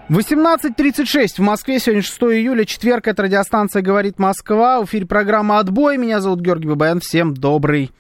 [0.08, 5.98] 18.36 в Москве, сегодня 6 июля, четверг, это радиостанция «Говорит Москва», в эфире программа «Отбой»,
[5.98, 7.92] меня зовут Георгий Бабаян, всем добрый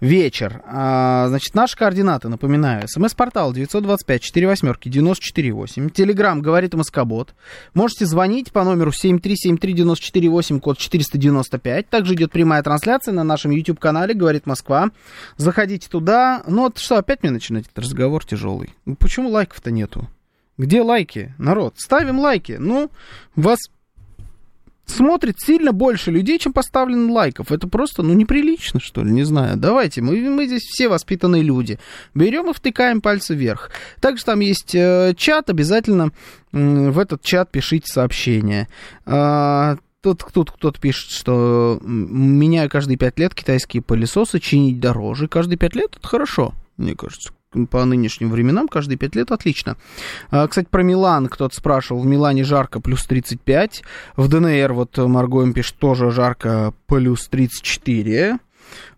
[0.00, 0.62] вечер.
[0.64, 7.34] А, значит, наши координаты, напоминаю, смс-портал 925-48-94-8, телеграмм «Говорит Москобот»,
[7.74, 14.46] можете звонить по номеру 7373948, код 495, также идет прямая трансляция на нашем YouTube-канале «Говорит
[14.46, 14.90] Москва»,
[15.36, 20.08] заходите туда, ну вот что, опять мне начинать этот разговор тяжелый, ну, почему лайков-то нету?
[20.58, 21.74] Где лайки, народ?
[21.76, 22.56] Ставим лайки.
[22.58, 22.90] Ну,
[23.36, 23.60] вас
[24.90, 27.52] смотрит сильно больше людей, чем поставлено лайков.
[27.52, 29.56] Это просто, ну, неприлично, что ли, не знаю.
[29.56, 31.78] Давайте, мы, мы здесь все воспитанные люди.
[32.14, 33.70] Берем и втыкаем пальцы вверх.
[34.00, 36.12] Также там есть э, чат, обязательно
[36.52, 38.68] э, в этот чат пишите сообщения.
[39.06, 45.26] Э, Тут, кто-то пишет, что меняю каждые пять лет китайские пылесосы, чинить дороже.
[45.26, 47.32] Каждые пять лет это хорошо, мне кажется
[47.70, 49.76] по нынешним временам, каждые 5 лет отлично.
[50.30, 52.02] А, кстати, про Милан кто-то спрашивал.
[52.02, 53.82] В Милане жарко плюс 35.
[54.16, 58.38] В ДНР вот Марго пишет тоже жарко плюс 34.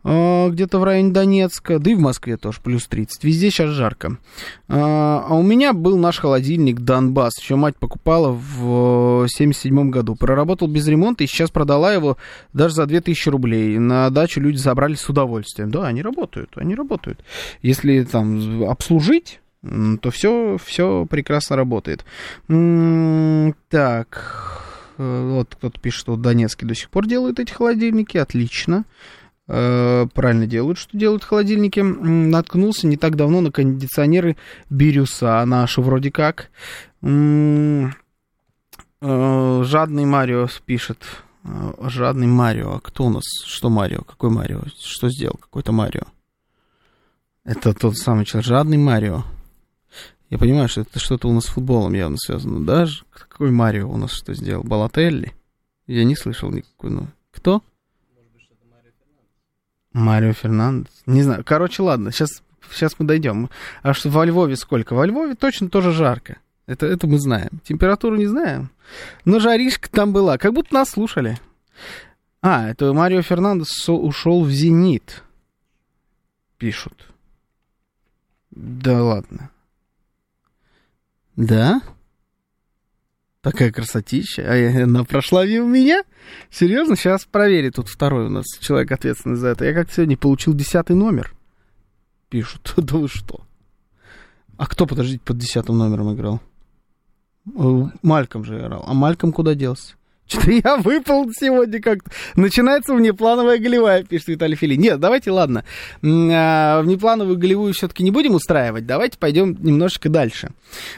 [0.02, 3.24] А, где-то в районе Донецка, да и в Москве тоже плюс 30.
[3.24, 4.18] Везде сейчас жарко.
[4.68, 7.38] А, а у меня был наш холодильник Донбасс.
[7.40, 10.16] Еще мать покупала в 77 году.
[10.16, 12.16] Проработал без ремонта и сейчас продала его
[12.52, 13.78] даже за 2000 рублей.
[13.78, 15.70] На дачу люди забрали с удовольствием.
[15.70, 17.22] Да, они работают, они работают.
[17.62, 22.04] Если там обслужить то все, все прекрасно работает.
[22.46, 24.62] Так,
[24.96, 28.84] э, вот кто-то пишет, что Донецкий до сих пор делают эти холодильники, отлично.
[29.52, 31.80] Э, правильно делают, что делают холодильники.
[31.80, 34.36] Наткнулся не так давно на кондиционеры
[34.70, 36.50] Бирюса, наши вроде как.
[37.02, 37.88] Э,
[39.00, 41.04] жадный Марио пишет.
[41.42, 42.74] Э, жадный Марио.
[42.74, 43.24] А кто у нас?
[43.44, 44.02] Что Марио?
[44.02, 44.60] Какой Марио?
[44.78, 45.34] Что сделал?
[45.40, 46.04] Какой-то Марио.
[47.42, 48.46] Это тот самый человек.
[48.46, 49.24] Жадный Марио.
[50.28, 52.64] Я понимаю, что это что-то у нас с футболом явно связано.
[52.64, 54.62] Даже какой Марио у нас что сделал?
[54.62, 55.32] Балателли?
[55.88, 56.90] Я не слышал никакой.
[56.90, 57.64] Ну, кто?
[59.92, 60.90] Марио Фернандес.
[61.06, 61.44] Не знаю.
[61.44, 63.50] Короче, ладно, сейчас, сейчас мы дойдем.
[63.82, 64.94] А что во Львове сколько?
[64.94, 66.38] Во Львове точно тоже жарко.
[66.66, 67.60] Это, это мы знаем.
[67.64, 68.70] Температуру не знаем.
[69.24, 70.38] Но жаришка там была.
[70.38, 71.38] Как будто нас слушали.
[72.42, 75.24] А, это Марио Фернандес ушел в «Зенит».
[76.56, 77.06] Пишут.
[78.50, 79.50] Да ладно.
[81.36, 81.80] Да?
[83.42, 84.42] Такая красотища.
[84.42, 86.04] А она прошла мимо меня?
[86.50, 86.94] Серьезно?
[86.96, 87.76] Сейчас проверит.
[87.76, 89.64] Тут второй у нас человек ответственный за это.
[89.64, 91.34] Я как сегодня получил десятый номер.
[92.28, 92.74] Пишут.
[92.76, 93.40] Да вы что?
[94.58, 96.40] А кто, подождите, под десятым номером играл?
[97.56, 98.84] Э, Мальком же играл.
[98.86, 99.94] А Мальком куда делся?
[100.30, 102.10] Что-то я выпал сегодня как-то.
[102.36, 104.76] Начинается внеплановая голевая, пишет Виталий Фили.
[104.76, 105.64] Нет, давайте, ладно.
[106.04, 108.86] А, внеплановую голевую все-таки не будем устраивать.
[108.86, 110.50] Давайте пойдем немножечко дальше.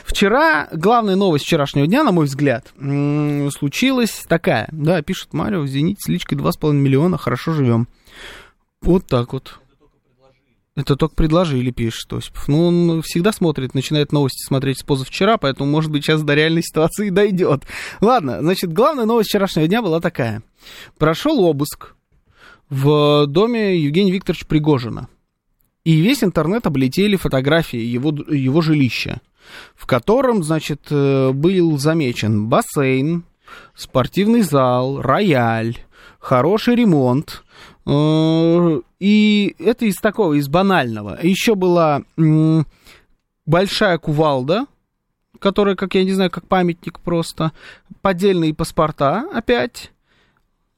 [0.04, 4.68] Вчера, главная новость вчерашнего дня, на мой взгляд, случилась такая.
[4.70, 7.88] Да, пишет Марио, Зенит с личкой 2,5 миллиона, хорошо живем.
[8.82, 9.61] Вот так вот.
[10.74, 12.48] Это только предложили, пишет Осипов.
[12.48, 16.62] Ну, он всегда смотрит, начинает новости смотреть с позавчера, поэтому, может быть, сейчас до реальной
[16.62, 17.64] ситуации дойдет.
[18.00, 20.42] Ладно, значит, главная новость вчерашнего дня была такая.
[20.96, 21.94] Прошел обыск
[22.70, 25.08] в доме Евгения Викторовича Пригожина.
[25.84, 29.20] И весь интернет облетели фотографии его, его жилища,
[29.74, 33.24] в котором, значит, э, был замечен бассейн,
[33.74, 35.76] спортивный зал, рояль,
[36.18, 37.42] хороший ремонт,
[37.84, 41.18] Э, и это из такого, из банального.
[41.20, 42.04] Еще была
[43.44, 44.66] большая кувалда,
[45.40, 47.50] которая, как я не знаю, как памятник просто.
[48.00, 49.90] Поддельные паспорта опять.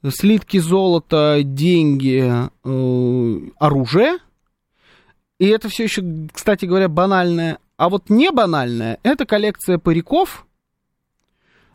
[0.09, 4.17] Слитки золота, деньги, э, оружие.
[5.39, 7.59] И это все еще, кстати говоря, банальное.
[7.77, 10.47] А вот не банальное, это коллекция париков,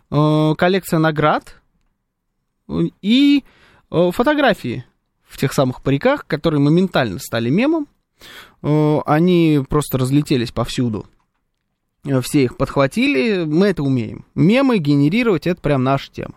[0.10, 1.62] э, коллекция наград
[3.04, 3.44] и
[3.92, 4.86] фотографии
[5.30, 7.88] в тех самых париках, которые моментально стали мемом.
[8.64, 11.06] Э, они просто разлетелись повсюду.
[12.04, 13.46] Э, все их подхватили.
[13.46, 14.26] Мы это умеем.
[14.36, 16.34] Мемы генерировать это прям наша тема.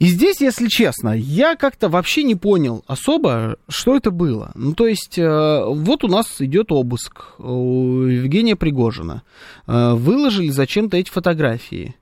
[0.00, 4.50] И здесь, если честно, я как-то вообще не понял особо, что это было.
[4.56, 9.22] Ну, то есть, э, вот у нас идет обыск у Евгения Пригожина.
[9.66, 11.94] Выложили зачем-то эти фотографии.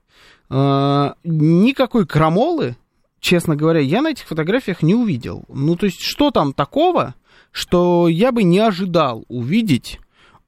[0.49, 2.75] Никакой крамолы,
[3.23, 5.45] честно говоря, я на этих фотографиях не увидел.
[5.47, 7.15] Ну, то есть, что там такого,
[7.51, 9.99] что я бы не ожидал увидеть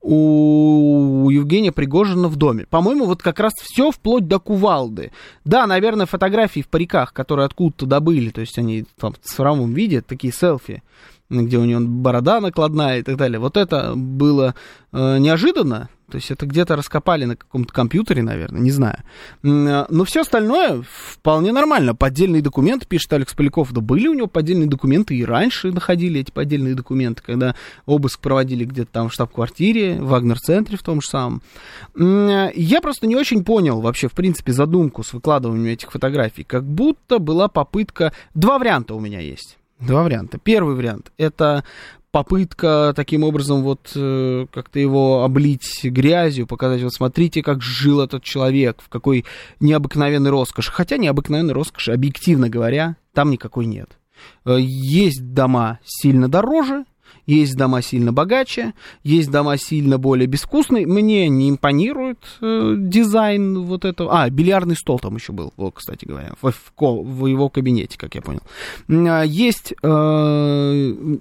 [0.02, 2.68] у Евгения Пригожина в доме.
[2.70, 5.12] По-моему, вот как раз все вплоть до кувалды.
[5.46, 10.02] Да, наверное, фотографии в париках, которые откуда-то добыли, то есть они там в цифровом виде,
[10.02, 10.84] такие селфи,
[11.30, 13.40] где у него борода накладная и так далее.
[13.40, 14.54] Вот это было
[14.92, 19.00] э, неожиданно, то есть это где-то раскопали на каком-то компьютере, наверное, не знаю.
[19.44, 21.96] Э, но все остальное вполне нормально.
[21.96, 26.32] Поддельные документы, пишет Алекс Поляков, да были у него поддельные документы, и раньше находили эти
[26.32, 31.42] поддельные документы, когда обыск проводили где-то там в штаб-квартире, в Вагнер-центре в том же самом.
[31.96, 36.44] Э, я просто не очень понял вообще, в принципе, задумку с выкладыванием этих фотографий.
[36.44, 38.14] Как будто была попытка...
[38.34, 39.58] Два варианта у меня есть.
[39.80, 40.38] Два варианта.
[40.38, 41.64] Первый вариант это
[42.16, 48.24] попытка таким образом вот э, как-то его облить грязью, показать, вот смотрите, как жил этот
[48.24, 49.26] человек, в какой
[49.60, 50.72] необыкновенной роскоши.
[50.72, 53.98] Хотя необыкновенной роскоши, объективно говоря, там никакой нет.
[54.46, 56.86] Э, есть дома сильно дороже,
[57.26, 60.88] есть дома сильно богаче, есть дома сильно более безвкусные.
[60.88, 64.22] Мне не импонирует э, дизайн вот этого.
[64.22, 68.16] А, бильярдный стол там еще был, вот, кстати говоря, в, в, в его кабинете, как
[68.16, 68.42] я понял.
[68.88, 71.18] А, есть э,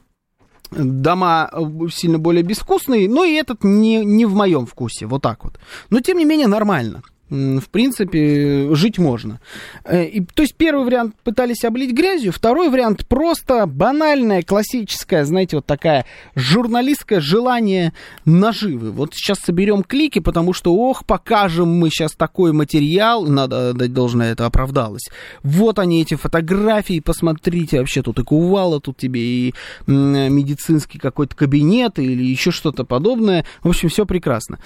[0.76, 5.44] дома э, сильно более безвкусные, но и этот не, не в моем вкусе, вот так
[5.44, 5.58] вот.
[5.90, 7.02] Но, тем не менее, нормально
[7.35, 9.40] в принципе, жить можно.
[9.85, 15.57] Э, и, то есть первый вариант пытались облить грязью, второй вариант просто банальное, классическое, знаете,
[15.57, 17.92] вот такая журналистское желание
[18.25, 18.92] наживы.
[18.92, 24.33] Вот сейчас соберем клики, потому что, ох, покажем мы сейчас такой материал, надо дать должное,
[24.33, 25.09] это оправдалось.
[25.42, 29.55] Вот они, эти фотографии, посмотрите, вообще тут и кувала, тут тебе и
[29.87, 33.44] медицинский какой-то кабинет или еще что-то подобное.
[33.62, 34.59] В общем, все прекрасно.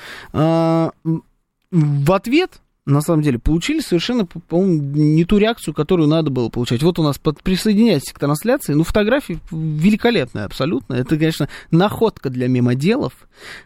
[1.70, 6.82] В ответ на самом деле, получили совершенно, по-моему, не ту реакцию, которую надо было получать.
[6.82, 8.72] Вот у нас под, присоединяйтесь к трансляции.
[8.72, 10.94] Ну, фотографии великолепные абсолютно.
[10.94, 13.12] Это, конечно, находка для мемоделов,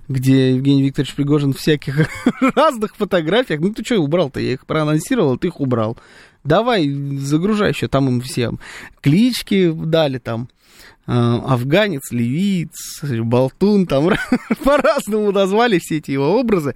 [0.08, 2.08] где Евгений Викторович Пригожин всяких
[2.56, 3.60] разных фотографиях.
[3.60, 4.40] Ну, ты что убрал-то?
[4.40, 5.96] Я их проанонсировал, ты их убрал.
[6.42, 8.58] Давай, загружай еще там им всем.
[9.00, 10.48] Клички дали там
[11.06, 14.10] афганец, ливиец, болтун, там
[14.64, 16.74] по-разному назвали все эти его образы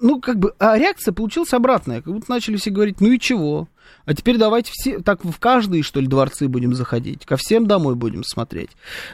[0.00, 2.02] ну, как бы, а реакция получилась обратная.
[2.02, 3.68] Как будто начали все говорить, ну и чего?
[4.04, 7.94] А теперь давайте все, так в каждые, что ли, дворцы будем заходить, ко всем домой
[7.94, 8.70] будем смотреть.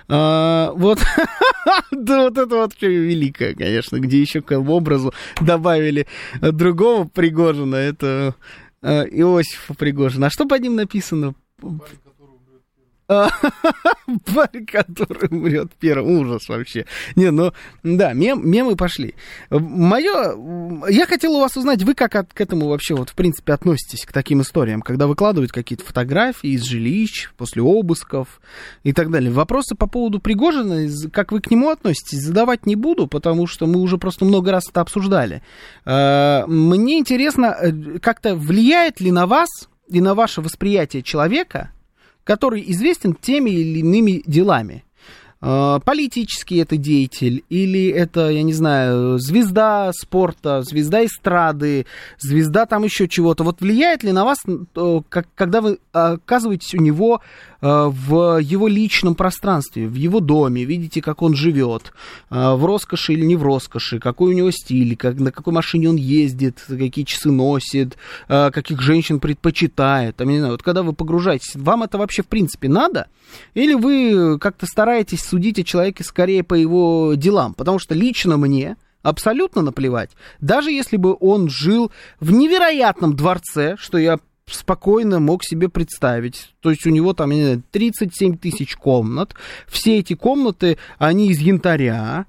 [0.09, 1.01] А, вот,
[1.91, 6.07] да, вот это вот великое, конечно, где еще к образу добавили
[6.41, 8.35] другого Пригожина, это
[8.83, 10.27] а, Иосифа Пригожина.
[10.27, 11.35] А что под ним написано?
[13.07, 16.21] Парень, который умрет первым.
[16.21, 16.87] Ужас вообще.
[17.17, 19.15] Не, ну, да, мем, мемы пошли.
[19.51, 20.89] Мое...
[20.89, 24.07] Я хотел у вас узнать, вы как от, к этому вообще, вот, в принципе, относитесь
[24.07, 28.41] к таким историям, когда выкладывают какие-то фотографии из жилищ, после обысков
[28.85, 29.31] и так далее.
[29.31, 33.81] Вопросы по поводу Пригожина, как вы к нему относитесь, задавать не буду, потому что мы
[33.81, 35.43] уже просто много раз это обсуждали.
[35.85, 39.49] А, мне интересно, э, как-то влияет ли на вас
[39.89, 41.71] и на ваше восприятие человека
[42.25, 44.85] который известен теми или иными делами.
[45.47, 51.85] А, политический это деятель, или это, я не знаю, звезда спорта, звезда эстрады,
[52.19, 53.45] звезда там еще чего-то.
[53.45, 54.39] Вот влияет ли на вас,
[55.35, 57.21] когда вы оказываетесь у него
[57.65, 61.93] в его личном пространстве, в его доме, видите, как он живет,
[62.31, 65.89] э, в роскоши или не в роскоши, какой у него стиль, как, на какой машине
[65.89, 67.97] он ездит, какие часы носит,
[68.29, 70.17] каких женщин предпочитает.
[70.17, 73.09] Там, не знаю, вот когда вы погружаетесь, вам это вообще в принципе надо?
[73.55, 78.77] Или вы как-то стараетесь судить о человеке скорее по его делам, потому что лично мне
[79.03, 80.11] абсолютно наплевать.
[80.41, 86.55] Даже если бы он жил в невероятном дворце, что я спокойно мог себе представить.
[86.61, 89.35] То есть у него там, не знаю, 37 тысяч комнат.
[89.67, 92.27] Все эти комнаты, они из янтаря.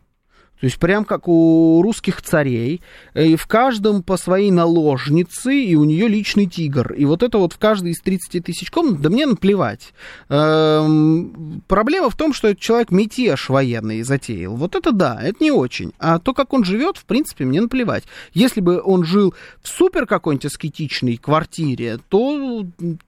[0.60, 2.82] То есть прям как у русских царей.
[3.14, 6.94] И в каждом по своей наложнице, и у нее личный тигр.
[6.94, 9.94] И вот это вот в каждой из 30 тысяч комнат, да мне наплевать.
[10.30, 14.56] Эм, проблема в том, что этот человек мятеж военный затеял.
[14.56, 15.92] Вот это да, это не очень.
[16.00, 18.04] А то, как он живет, в принципе, мне наплевать.
[18.34, 22.66] Если бы он жил в супер какой-нибудь аскетичной квартире, то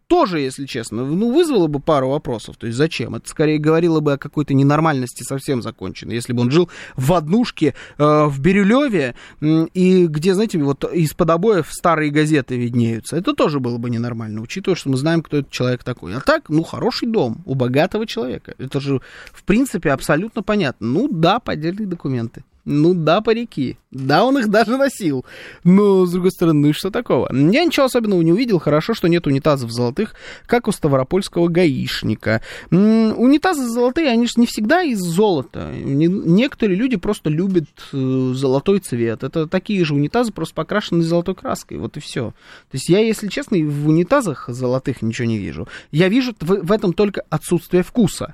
[0.07, 2.57] тоже, если честно, ну, вызвало бы пару вопросов.
[2.57, 3.15] То есть зачем?
[3.15, 6.15] Это скорее говорило бы о какой-то ненормальности совсем законченной.
[6.15, 11.29] Если бы он жил в однушке э, в Бирюлеве, э, и где, знаете, вот из-под
[11.29, 13.17] обоев старые газеты виднеются.
[13.17, 16.15] Это тоже было бы ненормально, учитывая, что мы знаем, кто этот человек такой.
[16.15, 18.55] А так, ну, хороший дом у богатого человека.
[18.57, 19.01] Это же,
[19.31, 20.87] в принципе, абсолютно понятно.
[20.87, 22.43] Ну, да, поддельные документы.
[22.69, 23.77] Ну да, парики.
[23.91, 25.25] Да, он их даже носил.
[25.63, 27.33] Но, с другой стороны, что такого?
[27.33, 28.59] Я ничего особенного не увидел.
[28.59, 30.15] Хорошо, что нет унитазов золотых,
[30.45, 32.41] как у ставропольского гаишника.
[32.69, 35.71] М-м, унитазы золотые, они же не всегда из золота.
[35.71, 39.23] Не- некоторые люди просто любят э, золотой цвет.
[39.23, 41.77] Это такие же унитазы, просто покрашены золотой краской.
[41.77, 42.31] Вот и все.
[42.69, 45.69] То есть я, если честно, в унитазах золотых ничего не вижу.
[45.91, 48.33] Я вижу в, в этом только отсутствие вкуса.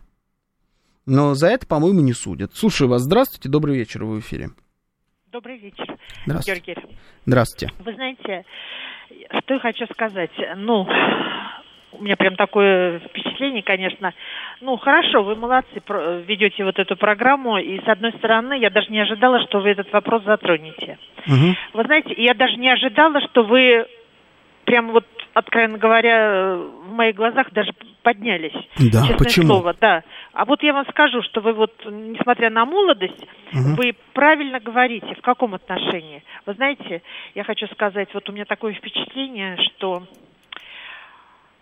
[1.05, 2.53] Но за это, по-моему, не судят.
[2.55, 3.01] Слушаю вас.
[3.01, 4.49] Здравствуйте, добрый вечер, вы в эфире.
[5.31, 6.61] Добрый вечер, Здравствуйте.
[6.61, 6.97] Георгий.
[7.25, 7.73] Здравствуйте.
[7.79, 8.45] Вы знаете,
[9.43, 10.31] что я хочу сказать?
[10.57, 10.87] Ну,
[11.93, 14.13] у меня прям такое впечатление, конечно.
[14.61, 15.81] Ну, хорошо, вы молодцы,
[16.27, 19.91] ведете вот эту программу, и с одной стороны, я даже не ожидала, что вы этот
[19.91, 20.97] вопрос затронете.
[21.27, 21.55] Угу.
[21.73, 23.87] Вы знаете, я даже не ожидала, что вы
[24.65, 27.71] прям вот, откровенно говоря, в моих глазах даже
[28.03, 28.53] поднялись.
[28.77, 29.47] Да, честное почему?
[29.47, 30.03] слово, да.
[30.33, 33.75] А вот я вам скажу, что вы вот, несмотря на молодость, угу.
[33.77, 35.15] вы правильно говорите.
[35.15, 36.23] В каком отношении?
[36.45, 37.01] Вы знаете,
[37.35, 40.03] я хочу сказать, вот у меня такое впечатление, что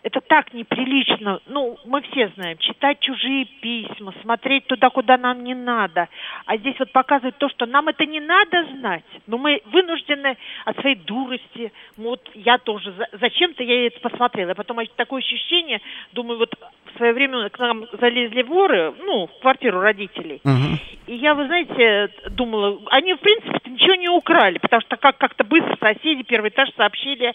[0.03, 1.39] это так неприлично.
[1.47, 6.07] Ну, мы все знаем, читать чужие письма, смотреть туда, куда нам не надо.
[6.45, 9.03] А здесь вот показывают то, что нам это не надо знать.
[9.27, 11.71] Но мы вынуждены от своей дурости.
[11.97, 12.93] Вот я тоже.
[13.13, 14.51] Зачем-то я это посмотрела.
[14.51, 15.81] А потом такое ощущение,
[16.13, 16.55] думаю, вот
[16.93, 20.41] в свое время к нам залезли воры, ну, в квартиру родителей.
[20.43, 20.79] Угу.
[21.07, 25.43] И я, вы знаете, думала, они, в принципе, ничего не украли, потому что как- как-то
[25.43, 27.33] быстро соседи первый этаж сообщили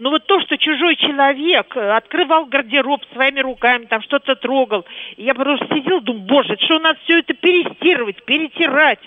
[0.00, 4.86] но ну, вот то, что чужой человек э, открывал гардероб своими руками, там что-то трогал,
[5.18, 9.00] я просто сидел, думаю, боже, что у нас все это перестирывать, перетирать.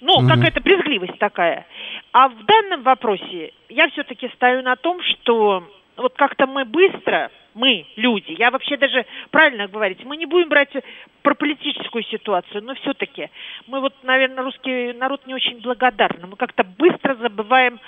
[0.00, 0.26] Ну, угу.
[0.26, 1.66] какая-то брезгливость такая.
[2.12, 5.64] А в данном вопросе я все-таки стою на том, что
[5.98, 10.72] вот как-то мы быстро мы, люди, я вообще даже правильно говорить, мы не будем брать
[11.22, 13.30] про политическую ситуацию, но все-таки
[13.66, 16.28] мы вот, наверное, русский народ не очень благодарны.
[16.28, 17.80] Мы как-то быстро забываем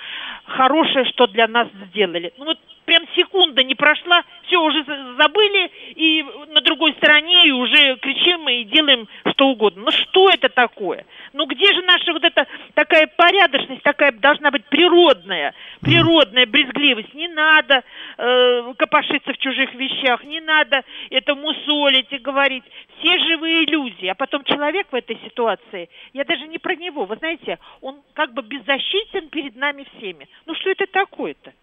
[0.45, 2.33] хорошее, что для нас сделали.
[2.37, 2.59] Ну вот
[2.91, 8.65] прям секунда не прошла, все уже забыли, и на другой стороне и уже кричим и
[8.65, 9.83] делаем что угодно.
[9.85, 11.05] Ну что это такое?
[11.31, 17.13] Ну где же наша вот эта такая порядочность, такая должна быть природная, природная брезгливость?
[17.13, 17.81] Не надо
[18.17, 22.65] э, копошиться в чужих вещах, не надо это мусолить и говорить.
[22.99, 27.15] Все живые люди, а потом человек в этой ситуации, я даже не про него, вы
[27.15, 30.27] знаете, он как бы беззащитен перед нами всеми.
[30.45, 31.53] Ну что это такое-то?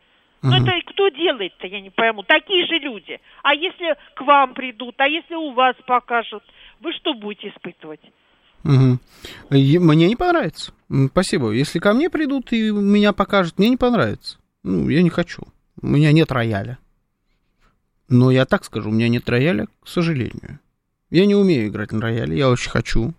[0.42, 2.22] Ну это кто делает-то, я не пойму.
[2.22, 3.18] Такие же люди.
[3.42, 6.42] А если к вам придут, а если у вас покажут,
[6.80, 8.00] вы что будете испытывать?
[8.64, 8.98] Угу.
[9.50, 10.72] Мне не понравится.
[11.10, 11.50] Спасибо.
[11.50, 14.38] Если ко мне придут и меня покажут, мне не понравится.
[14.62, 15.42] Ну, я не хочу.
[15.80, 16.78] У меня нет рояля.
[18.08, 20.60] Но я так скажу, у меня нет рояля, к сожалению.
[21.10, 23.14] Я не умею играть на рояле, я очень хочу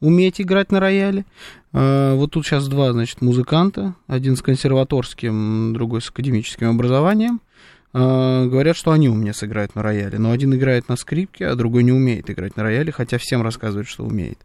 [0.00, 1.24] уметь играть на рояле.
[1.72, 7.40] А, вот тут сейчас два, значит, музыканта, один с консерваторским, другой с академическим образованием.
[7.92, 11.54] А, говорят, что они у меня сыграют на рояле, но один играет на скрипке, а
[11.54, 14.38] другой не умеет играть на рояле, хотя всем рассказывают, что умеет.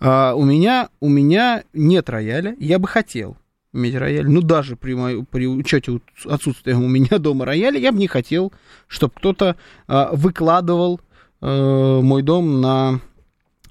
[0.00, 3.36] А, у меня, у меня нет рояля, я бы хотел
[3.72, 7.98] иметь рояль, ну даже при, мою, при учете отсутствия у меня дома рояля, я бы
[7.98, 8.52] не хотел,
[8.86, 10.98] чтобы кто-то выкладывал
[11.42, 13.00] э, мой дом на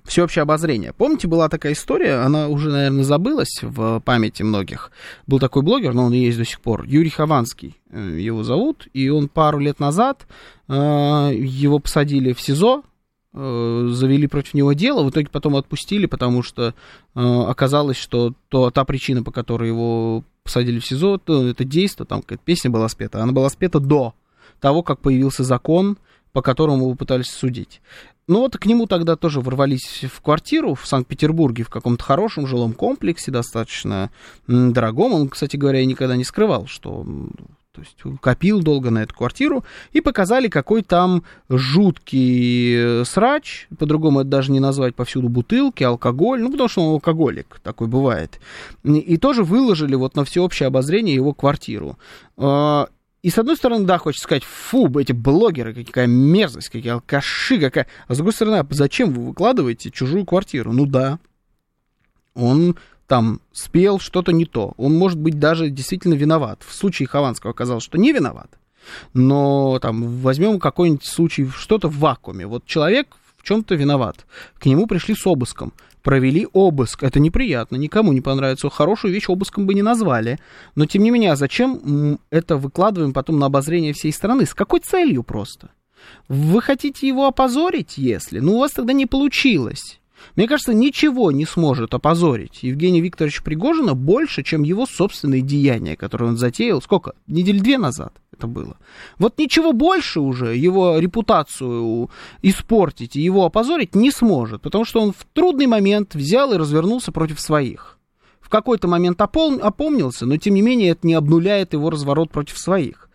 [0.05, 0.93] всеобщее обозрение.
[0.93, 4.91] Помните, была такая история, она уже, наверное, забылась в памяти многих.
[5.27, 8.87] Был такой блогер, но он и есть до сих пор, Юрий Хованский э, его зовут,
[8.93, 10.27] и он пару лет назад,
[10.67, 12.83] э, его посадили в СИЗО,
[13.33, 16.73] э, завели против него дело, в итоге потом отпустили, потому что
[17.13, 22.21] оказалось, что то, та причина, по которой его посадили в СИЗО, то, это действие, там
[22.21, 24.13] какая-то песня была спета, она была спета до
[24.59, 25.97] того, как появился закон,
[26.31, 27.81] по которому его пытались судить.
[28.27, 32.73] Ну вот к нему тогда тоже ворвались в квартиру в Санкт-Петербурге, в каком-то хорошем жилом
[32.73, 34.09] комплексе, достаточно
[34.47, 35.13] дорогом.
[35.13, 37.05] Он, кстати говоря, никогда не скрывал, что
[37.75, 44.21] то есть копил долго на эту квартиру, и показали, какой там жуткий э, срач, по-другому
[44.21, 48.39] это даже не назвать, повсюду бутылки, алкоголь, ну, потому что он алкоголик, такой бывает.
[48.85, 51.97] И тоже выложили вот на всеобщее обозрение его квартиру.
[53.25, 57.87] И с одной стороны, да, хочется сказать, фу, эти блогеры, какая мерзость, какие алкаши, какая...
[58.07, 60.71] А с другой стороны, а зачем вы выкладываете чужую квартиру?
[60.71, 61.17] Ну да,
[62.35, 64.75] он там спел что-то не то.
[64.77, 66.61] Он, может быть, даже действительно виноват.
[66.67, 68.59] В случае Хованского оказалось, что не виноват.
[69.13, 72.45] Но там возьмем какой-нибудь случай, что-то в вакууме.
[72.45, 73.07] Вот человек
[73.37, 74.27] в чем-то виноват.
[74.59, 75.73] К нему пришли с обыском.
[76.05, 77.01] Провели обыск.
[77.01, 78.69] Это неприятно, никому не понравится.
[78.69, 80.37] Хорошую вещь обыском бы не назвали.
[80.75, 84.45] Но тем не менее, а зачем это выкладываем потом на обозрение всей страны?
[84.45, 85.71] С какой целью просто?
[86.27, 88.37] Вы хотите его опозорить, если?
[88.37, 89.99] Ну, у вас тогда не получилось.
[90.35, 96.29] Мне кажется, ничего не сможет опозорить Евгения Викторовича Пригожина больше, чем его собственные деяния, которые
[96.29, 96.83] он затеял.
[96.83, 97.13] Сколько?
[97.25, 98.77] Недель две назад это было.
[99.17, 102.09] Вот ничего больше уже его репутацию
[102.41, 107.11] испортить и его опозорить не сможет, потому что он в трудный момент взял и развернулся
[107.11, 107.97] против своих.
[108.39, 112.57] В какой-то момент опом- опомнился, но тем не менее это не обнуляет его разворот против
[112.57, 113.09] своих.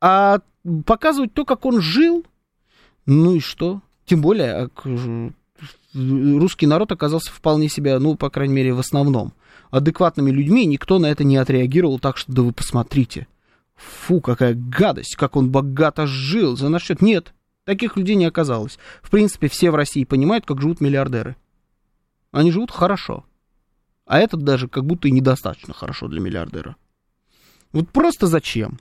[0.00, 0.40] А
[0.86, 2.24] показывать то, как он жил,
[3.04, 3.82] ну и что?
[4.06, 4.68] Тем более, а
[5.94, 9.32] русский народ оказался вполне себе, ну, по крайней мере, в основном,
[9.70, 13.26] адекватными людьми, никто на это не отреагировал так, что да вы посмотрите.
[13.82, 17.02] Фу, какая гадость, как он богато жил, за наш счет.
[17.02, 18.78] Нет, таких людей не оказалось.
[19.02, 21.36] В принципе, все в России понимают, как живут миллиардеры.
[22.30, 23.24] Они живут хорошо.
[24.06, 26.76] А этот даже как будто и недостаточно хорошо для миллиардера.
[27.72, 28.78] Вот просто зачем?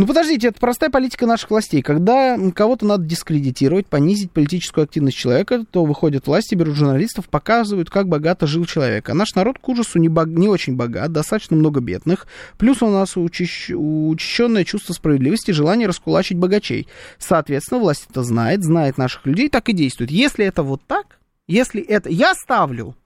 [0.00, 1.82] Ну, подождите, это простая политика наших властей.
[1.82, 8.08] Когда кого-то надо дискредитировать, понизить политическую активность человека, то выходят власти, берут журналистов, показывают, как
[8.08, 9.10] богато жил человек.
[9.10, 10.26] А наш народ к ужасу не, бог...
[10.26, 12.26] не очень богат, достаточно много бедных.
[12.56, 13.72] Плюс у нас учащ...
[13.74, 16.88] учащенное чувство справедливости, желание раскулачить богачей.
[17.18, 20.10] Соответственно, власть это знает, знает наших людей, так и действует.
[20.10, 22.08] Если это вот так, если это...
[22.08, 22.96] Я ставлю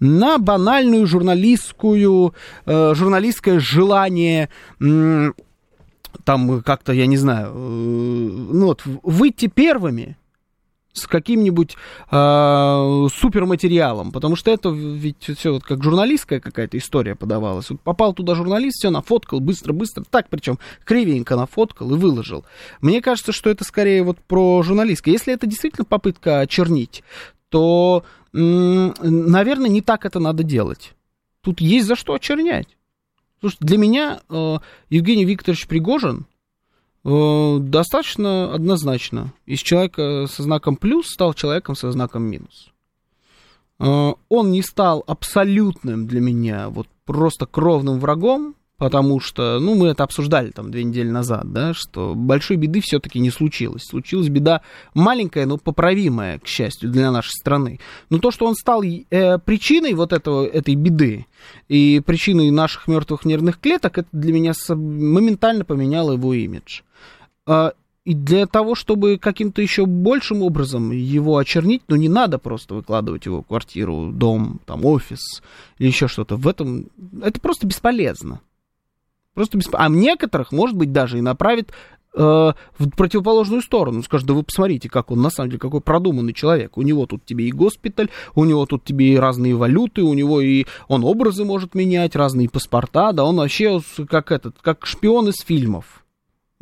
[0.00, 2.34] на банальную журналистскую,
[2.66, 4.50] э, журналистское желание...
[4.82, 5.30] Э,
[6.24, 10.16] там как-то, я не знаю, э, ну вот, выйти первыми
[10.92, 11.76] с каким-нибудь
[12.10, 17.70] э, суперматериалом, потому что это ведь все вот как журналистская какая-то история подавалась.
[17.70, 22.44] Вот попал туда журналист, все нафоткал быстро-быстро, так причем кривенько нафоткал и выложил.
[22.80, 25.12] Мне кажется, что это скорее вот про журналистское.
[25.12, 27.02] Если это действительно попытка очернить,
[27.48, 30.94] то, наверное, не так это надо делать.
[31.42, 32.68] Тут есть за что очернять.
[33.42, 36.26] Слушайте, для меня э, Евгений Викторович Пригожин
[37.04, 39.32] э, достаточно однозначно.
[39.46, 42.70] Из человека со знаком плюс стал человеком со знаком минус.
[43.80, 49.86] Э, он не стал абсолютным для меня, вот просто кровным врагом, потому что, ну, мы
[49.90, 53.84] это обсуждали там две недели назад, да, что большой беды все-таки не случилось.
[53.84, 54.62] Случилась беда
[54.92, 57.78] маленькая, но поправимая, к счастью, для нашей страны.
[58.10, 61.26] Но то, что он стал э, причиной вот этого, этой беды
[61.68, 66.80] и причиной наших мертвых нервных клеток, это для меня моментально поменяло его имидж.
[67.46, 67.70] Э,
[68.04, 73.26] и для того, чтобы каким-то еще большим образом его очернить, ну, не надо просто выкладывать
[73.26, 75.20] его квартиру, дом, там, офис
[75.78, 76.34] или еще что-то.
[76.34, 76.88] В этом
[77.22, 78.40] это просто бесполезно.
[79.34, 79.74] Просто бесп...
[79.78, 81.72] А некоторых, может быть, даже и направит
[82.14, 84.02] э, в противоположную сторону.
[84.02, 86.76] Скажет, да вы посмотрите, как он на самом деле, какой продуманный человек.
[86.76, 90.40] У него тут тебе и госпиталь, у него тут тебе и разные валюты, у него
[90.40, 95.36] и он образы может менять, разные паспорта, да он вообще как этот, как шпион из
[95.44, 96.01] фильмов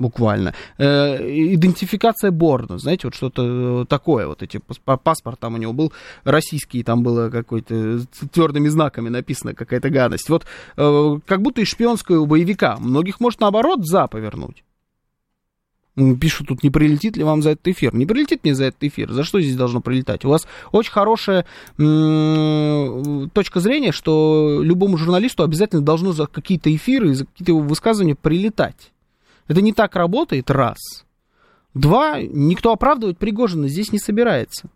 [0.00, 0.54] буквально.
[0.78, 1.18] Э,
[1.54, 5.92] идентификация Борна, знаете, вот что-то такое, вот эти паспорт там у него был
[6.24, 8.00] российский, там было какой-то
[8.32, 10.28] твердыми знаками написано какая-то гадость.
[10.28, 10.44] Вот
[10.76, 12.76] э, как будто и шпионское у боевика.
[12.80, 14.64] Многих может наоборот за повернуть.
[16.20, 17.94] Пишут тут, не прилетит ли вам за этот эфир.
[17.94, 19.12] Не прилетит мне за этот эфир.
[19.12, 20.24] За что здесь должно прилетать?
[20.24, 21.44] У вас очень хорошая
[21.78, 28.14] м- точка зрения, что любому журналисту обязательно должно за какие-то эфиры, за какие-то его высказывания
[28.14, 28.92] прилетать.
[29.50, 30.78] Это не так работает, раз.
[31.74, 34.70] Два, никто оправдывать Пригожина здесь не собирается.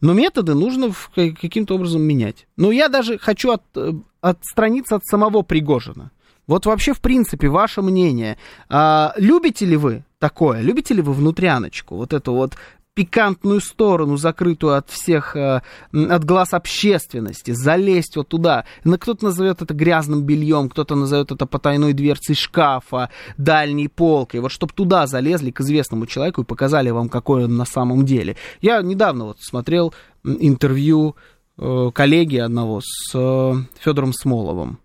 [0.00, 2.46] Но методы нужно каким-то образом менять.
[2.56, 3.92] Но я даже хочу от, э,
[4.22, 6.12] отстраниться от самого Пригожина.
[6.46, 8.38] Вот вообще, в принципе, ваше мнение.
[8.70, 10.62] А, любите ли вы такое?
[10.62, 11.96] Любите ли вы внутряночку?
[11.96, 12.54] Вот эту вот
[12.94, 15.62] пикантную сторону, закрытую от всех, э,
[15.92, 18.64] от глаз общественности, залезть вот туда.
[18.84, 24.40] Кто-то назовет это грязным бельем, кто-то назовет это потайной дверцей шкафа, дальней полкой.
[24.40, 28.36] Вот чтобы туда залезли к известному человеку и показали вам, какой он на самом деле.
[28.60, 31.16] Я недавно вот смотрел интервью
[31.58, 34.78] э, коллеги одного с э, Федором Смоловым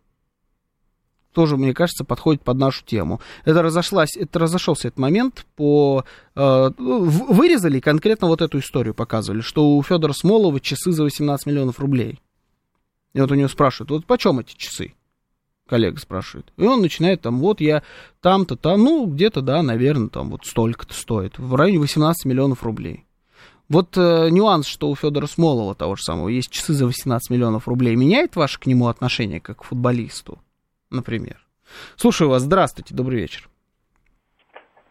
[1.36, 3.20] тоже, мне кажется, подходит под нашу тему.
[3.44, 6.06] Это разошлась, это разошелся этот момент по...
[6.34, 11.80] Э, вырезали конкретно вот эту историю, показывали, что у Федора Смолова часы за 18 миллионов
[11.80, 12.22] рублей.
[13.14, 14.94] И вот у него спрашивают, вот почем эти часы?
[15.68, 16.52] Коллега спрашивает.
[16.58, 17.84] И он начинает там, вот я
[18.22, 21.38] там-то, там, ну, где-то, да, наверное, там вот столько-то стоит.
[21.38, 23.06] В районе 18 миллионов рублей.
[23.68, 27.68] Вот э, нюанс, что у Федора Смолова того же самого есть часы за 18 миллионов
[27.68, 30.40] рублей, меняет ваше к нему отношение как к футболисту?
[30.92, 31.38] Например.
[31.96, 32.44] Слушаю вас.
[32.44, 33.50] Здравствуйте, добрый вечер.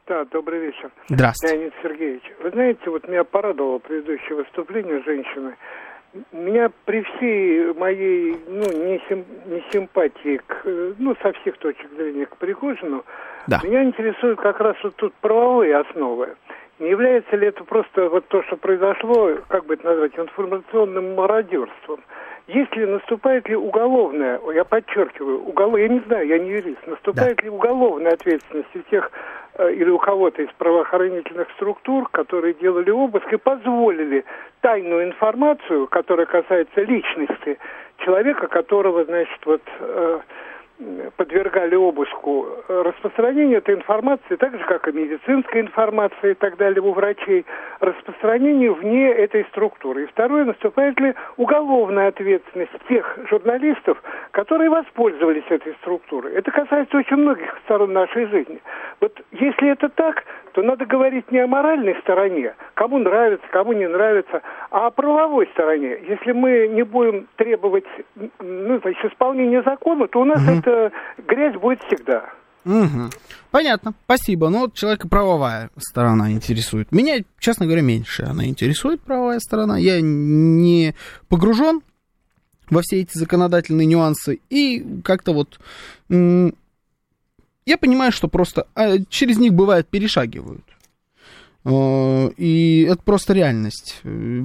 [0.06, 0.90] Да, добрый вечер.
[1.08, 1.56] Здравствуйте.
[1.56, 2.22] Леонид Сергеевич.
[2.42, 5.56] Вы знаете, вот меня порадовало предыдущее выступление женщины.
[6.30, 10.64] Меня при всей моей, ну, не, сим, не симпатии к,
[10.98, 13.04] ну, со всех точек зрения к Пригожину,
[13.48, 13.60] да.
[13.64, 16.36] меня интересуют как раз вот тут правовые основы.
[16.78, 22.00] Не является ли это просто вот то, что произошло, как бы это назвать, информационным мародерством?
[22.46, 27.42] Если наступает ли уголовная, я подчеркиваю, уголов, я не знаю, я не юрист, наступает да.
[27.44, 29.10] ли уголовная ответственность у тех
[29.54, 34.26] э, или у кого-то из правоохранительных структур, которые делали обыск и позволили
[34.60, 37.58] тайную информацию, которая касается личности
[37.98, 40.20] человека, которого, значит, вот э,
[41.16, 46.92] подвергали обыску распространению этой информации, так же, как и медицинской информации и так далее у
[46.92, 47.44] врачей,
[47.80, 50.04] распространению вне этой структуры.
[50.04, 54.02] И второе, наступает ли уголовная ответственность тех журналистов,
[54.32, 56.34] которые воспользовались этой структурой.
[56.34, 58.60] Это касается очень многих сторон нашей жизни.
[59.00, 63.88] Вот если это так, то надо говорить не о моральной стороне, кому нравится, кому не
[63.88, 65.98] нравится, а о правовой стороне.
[66.08, 67.84] Если мы не будем требовать
[68.40, 70.63] ну, значит, исполнения закона, то у нас угу.
[70.64, 70.92] Эта
[71.28, 72.24] грязь будет всегда.
[72.64, 73.10] Угу.
[73.50, 74.48] Понятно, спасибо.
[74.48, 76.90] Ну, вот правовая сторона интересует.
[76.92, 79.76] Меня, честно говоря, меньше она интересует, правовая сторона.
[79.76, 80.94] Я не
[81.28, 81.82] погружен
[82.70, 84.40] во все эти законодательные нюансы.
[84.48, 85.58] И как-то вот
[86.08, 90.64] я понимаю, что просто а, через них бывает перешагивают.
[91.64, 94.00] А, и это просто реальность.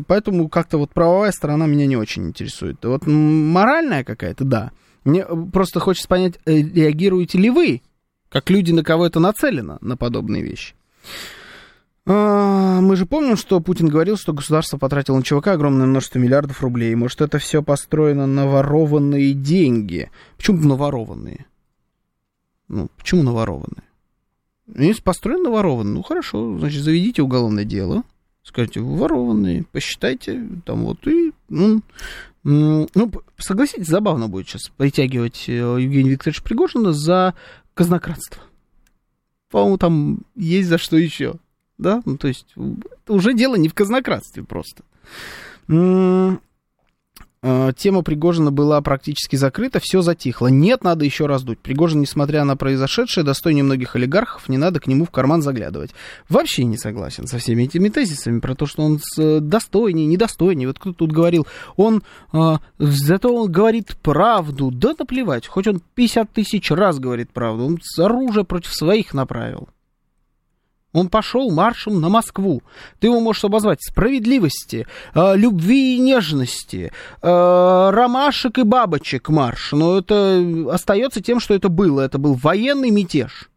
[0.08, 2.84] Поэтому как-то вот правовая сторона меня не очень интересует.
[2.84, 4.72] Вот моральная какая-то, да.
[5.04, 7.82] Мне просто хочется понять, э, реагируете ли вы,
[8.30, 10.76] как люди, на кого это нацелено, на подобные вещи.
[12.06, 16.62] А, мы же помним, что Путин говорил, что государство потратило на ЧВК огромное множество миллиардов
[16.62, 16.96] рублей.
[16.96, 20.10] Может, это все построено на ворованные деньги?
[20.38, 21.46] Почему наворованные?
[22.68, 23.84] Ну, почему наворованные?
[24.68, 28.04] Ну, если построен наворованный, ну хорошо, значит, заведите уголовное дело,
[28.44, 31.82] скажите, ворованные, посчитайте, там вот, и, ну,
[32.50, 37.36] ну, согласитесь, забавно будет сейчас притягивать э, Евгения Викторовича Пригожина за
[37.76, 38.42] казнократство.
[39.52, 41.36] По-моему, там есть за что еще,
[41.78, 42.02] да?
[42.06, 42.56] Ну, то есть,
[43.08, 44.84] уже дело не в казнократстве просто.
[47.42, 50.48] Э, тема Пригожина была практически закрыта, все затихло.
[50.48, 51.60] Нет, надо еще раздуть.
[51.60, 55.92] Пригожин, несмотря на произошедшее, достойнее многих олигархов, не надо к нему в карман заглядывать.
[56.28, 59.00] Вообще не согласен со всеми этими тезисами про то, что он
[59.42, 60.68] достойнее, недостойнее.
[60.68, 64.70] Вот кто тут говорил, он, э, зато он говорит правду.
[64.72, 69.70] Да наплевать, хоть он 50 тысяч раз говорит правду, он оружие против своих направил.
[70.92, 72.64] Он пошел маршем на Москву.
[73.00, 79.72] Ты его можешь обозвать справедливости, э, любви и нежности, э, ромашек и бабочек марш.
[79.74, 82.02] Но это остается тем, что это было.
[82.02, 83.50] Это был военный мятеж.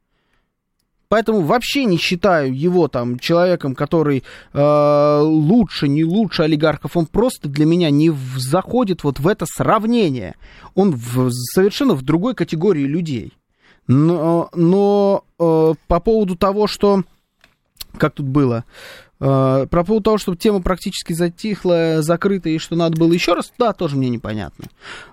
[1.08, 6.96] Поэтому вообще не считаю его там человеком, который э, лучше, не лучше олигархов.
[6.96, 10.36] Он просто для меня не в, заходит вот в это сравнение.
[10.74, 13.34] Он в, совершенно в другой категории людей.
[13.86, 17.02] Но, но э, по поводу того, что
[18.03, 18.64] как тут было.
[19.20, 23.53] Uh, про поводу того, что тема практически затихла, закрыта, и что надо было еще раз,
[23.57, 24.64] да, тоже мне непонятно.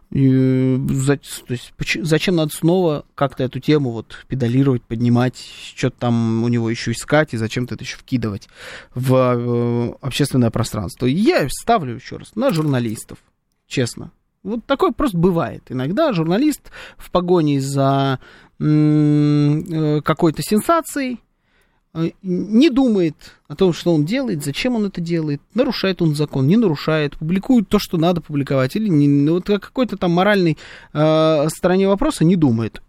[0.09, 1.71] И, то есть,
[2.01, 5.37] зачем надо снова как-то эту тему вот педалировать, поднимать,
[5.75, 8.49] что-то там у него еще искать, и зачем-то это еще вкидывать
[8.95, 11.05] в uh, общественное пространство.
[11.05, 13.19] Я ставлю еще раз на журналистов,
[13.67, 14.09] честно.
[14.41, 15.65] Вот такое просто бывает.
[15.69, 18.19] Иногда журналист в погоне за
[18.59, 21.28] э, какой-то сенсацией, Э,
[21.93, 23.15] не думает
[23.47, 27.67] о том, что он делает, зачем он это делает, нарушает он закон, не нарушает, публикует
[27.67, 30.57] то, что надо публиковать, или не, ну, вот какой-то там моральной
[30.93, 32.81] э, стороне вопроса не думает.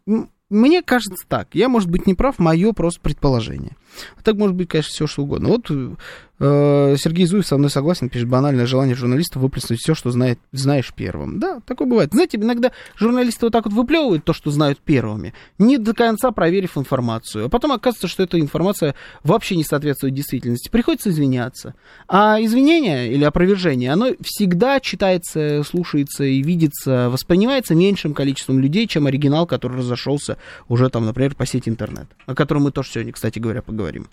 [0.51, 3.76] Мне кажется так, я, может быть, не прав, мое просто предположение.
[4.22, 5.48] Так может быть, конечно, все что угодно.
[5.48, 5.94] Вот э,
[6.41, 11.38] Сергей Зуев со мной согласен, пишет банальное желание журналиста выплеснуть все, что знает, знаешь первым.
[11.38, 12.11] Да, такое бывает.
[12.12, 16.78] Знаете, иногда журналисты вот так вот выплевывают то, что знают первыми, не до конца проверив
[16.78, 17.47] информацию.
[17.47, 20.70] А потом оказывается, что эта информация вообще не соответствует действительности.
[20.70, 21.74] Приходится извиняться.
[22.09, 29.07] А извинение или опровержение, оно всегда читается, слушается и видится, воспринимается меньшим количеством людей, чем
[29.07, 30.38] оригинал, который разошелся
[30.68, 34.09] уже там, например, по сети интернет, о котором мы тоже сегодня, кстати говоря, поговорим говорим.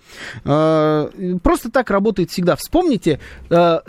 [0.46, 1.10] А,
[1.44, 2.56] просто так работает всегда.
[2.56, 3.84] Вспомните, а,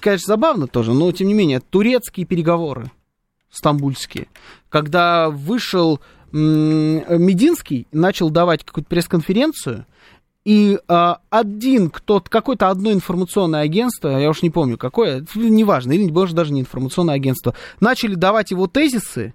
[0.00, 2.90] конечно, забавно тоже, но тем не менее, турецкие переговоры
[3.50, 4.28] стамбульские,
[4.68, 9.86] когда вышел Мединский, начал давать какую-то пресс-конференцию,
[10.44, 16.10] и а, один, кто какое-то одно информационное агентство, я уж не помню какое, неважно, или
[16.10, 19.34] может даже не информационное агентство, начали давать его тезисы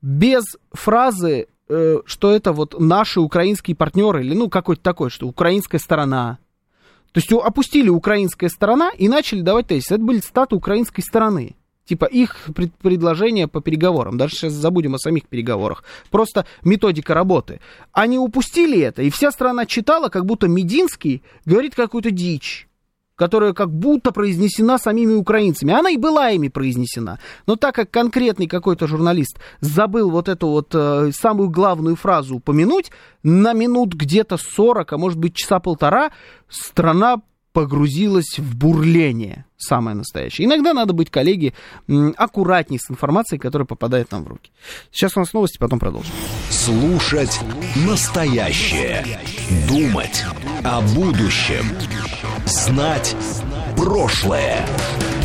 [0.00, 5.80] без фразы э, что это вот наши украинские партнеры, или ну какой-то такой, что украинская
[5.80, 6.38] сторона.
[7.14, 9.92] То есть опустили украинская сторона и начали давать тезис.
[9.92, 11.54] Это были статы украинской стороны.
[11.84, 14.18] Типа их пред, предложения по переговорам.
[14.18, 15.84] Даже сейчас забудем о самих переговорах.
[16.10, 17.60] Просто методика работы.
[17.92, 22.66] Они упустили это, и вся страна читала, как будто Мединский говорит какую-то дичь
[23.16, 25.72] которая как будто произнесена самими украинцами.
[25.72, 27.18] Она и была ими произнесена.
[27.46, 32.90] Но так как конкретный какой-то журналист забыл вот эту вот э, самую главную фразу упомянуть,
[33.22, 36.10] на минут где-то 40, а может быть часа полтора,
[36.48, 37.22] страна
[37.54, 40.46] погрузилась в бурление самое настоящее.
[40.46, 41.54] Иногда надо быть, коллеги,
[42.16, 44.50] аккуратней с информацией, которая попадает нам в руки.
[44.90, 46.12] Сейчас у нас новости, потом продолжим.
[46.50, 47.40] Слушать
[47.86, 49.06] настоящее.
[49.68, 50.24] Думать
[50.64, 51.64] о будущем.
[52.44, 53.16] Знать
[53.76, 54.66] прошлое.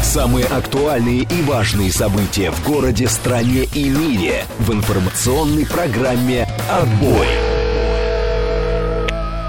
[0.03, 7.27] Самые актуальные и важные события в городе, стране и мире в информационной программе «Отбой».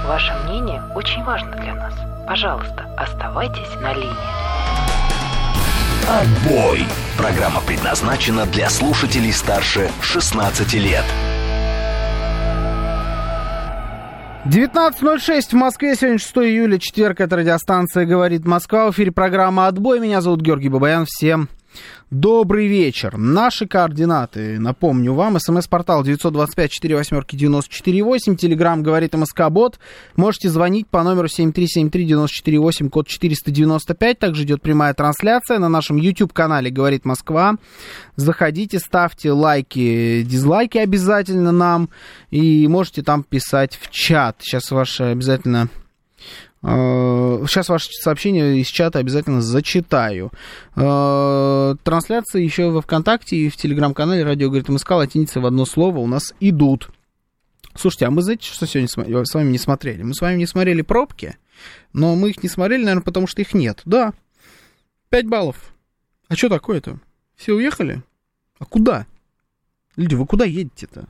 [0.06, 1.69] Ваше мнение очень важно для.
[2.30, 4.14] Пожалуйста, оставайтесь на линии.
[6.08, 6.86] Отбой.
[7.18, 11.04] Программа предназначена для слушателей старше 16 лет.
[14.44, 19.98] 19.06 в Москве, сегодня 6 июля, четверг, это радиостанция «Говорит Москва», в эфире программа «Отбой»,
[19.98, 21.48] меня зовут Георгий Бабаян, всем
[22.10, 23.16] Добрый вечер.
[23.16, 29.78] Наши координаты, напомню вам, смс-портал 925-48-94-8, телеграмм говорит МСК-бот.
[30.16, 34.18] Можете звонить по номеру 7373-94-8, код 495.
[34.18, 37.54] Также идет прямая трансляция на нашем YouTube-канале «Говорит Москва».
[38.16, 41.90] Заходите, ставьте лайки, дизлайки обязательно нам,
[42.32, 44.38] и можете там писать в чат.
[44.40, 45.68] Сейчас ваше обязательно
[46.62, 50.30] Сейчас ваше сообщение из чата обязательно зачитаю.
[50.76, 55.98] Э, трансляции еще во ВКонтакте и в Телеграм-канале «Радио говорит МСК» латиница в одно слово
[55.98, 56.90] у нас идут.
[57.74, 58.88] Слушайте, а мы, знаете, что сегодня
[59.24, 60.02] с вами не смотрели?
[60.02, 61.38] Мы с вами не смотрели пробки,
[61.94, 63.80] но мы их не смотрели, наверное, потому что их нет.
[63.86, 64.12] Да,
[65.08, 65.72] 5 баллов.
[66.28, 66.98] А что такое-то?
[67.36, 68.02] Все уехали?
[68.58, 69.06] А куда?
[69.96, 71.08] Люди, вы куда едете-то?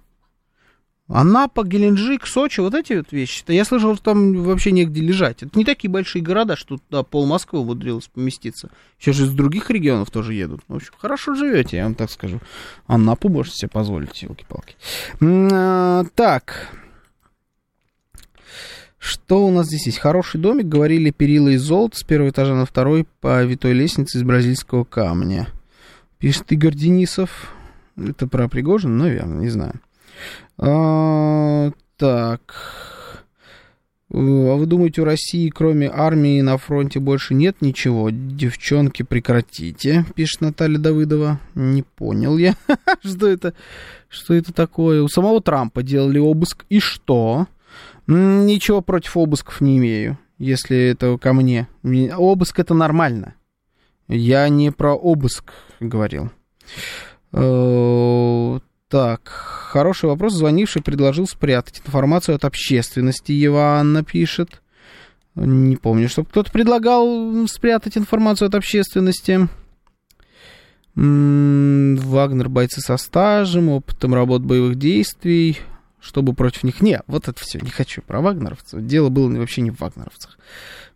[1.12, 3.42] Анапа, Геленджик, Сочи, вот эти вот вещи.
[3.44, 5.42] -то, я слышал, что там вообще негде лежать.
[5.42, 8.70] Это не такие большие города, что туда пол Москвы умудрилось поместиться.
[9.00, 10.60] Еще же из других регионов тоже едут.
[10.68, 12.40] В общем, хорошо живете, я вам так скажу.
[12.86, 14.76] Анапу можете себе позволить, елки-палки.
[15.20, 16.68] А, так.
[18.98, 19.98] Что у нас здесь есть?
[19.98, 24.22] Хороший домик, говорили, перила из золота с первого этажа на второй по витой лестнице из
[24.22, 25.48] бразильского камня.
[26.18, 27.52] Пишет Игорь Денисов.
[27.96, 28.96] Это про Пригожин?
[28.96, 29.80] Наверное, не знаю.
[30.58, 32.40] А, так.
[34.12, 38.10] А вы думаете, у России, кроме армии, на фронте больше нет ничего?
[38.10, 41.38] Девчонки, прекратите, пишет Наталья Давыдова.
[41.54, 42.56] Не понял я,
[43.04, 43.54] что это,
[44.08, 45.02] что это такое.
[45.02, 47.46] У самого Трампа делали обыск, и что?
[48.08, 51.68] Ничего против обысков не имею, если это ко мне.
[52.16, 53.34] Обыск это нормально.
[54.08, 56.30] Я не про обыск говорил.
[58.90, 60.34] Так, хороший вопрос.
[60.34, 63.30] Звонивший предложил спрятать информацию от общественности.
[63.30, 64.62] Еванна пишет.
[65.36, 69.48] Не помню, чтобы кто-то предлагал спрятать информацию от общественности.
[70.96, 75.60] Вагнер бойцы со стажем, опытом работ боевых действий,
[76.00, 76.80] чтобы против них...
[76.80, 78.84] Не, вот это все, не хочу про вагнеровцев.
[78.84, 80.36] Дело было вообще не в вагнеровцах.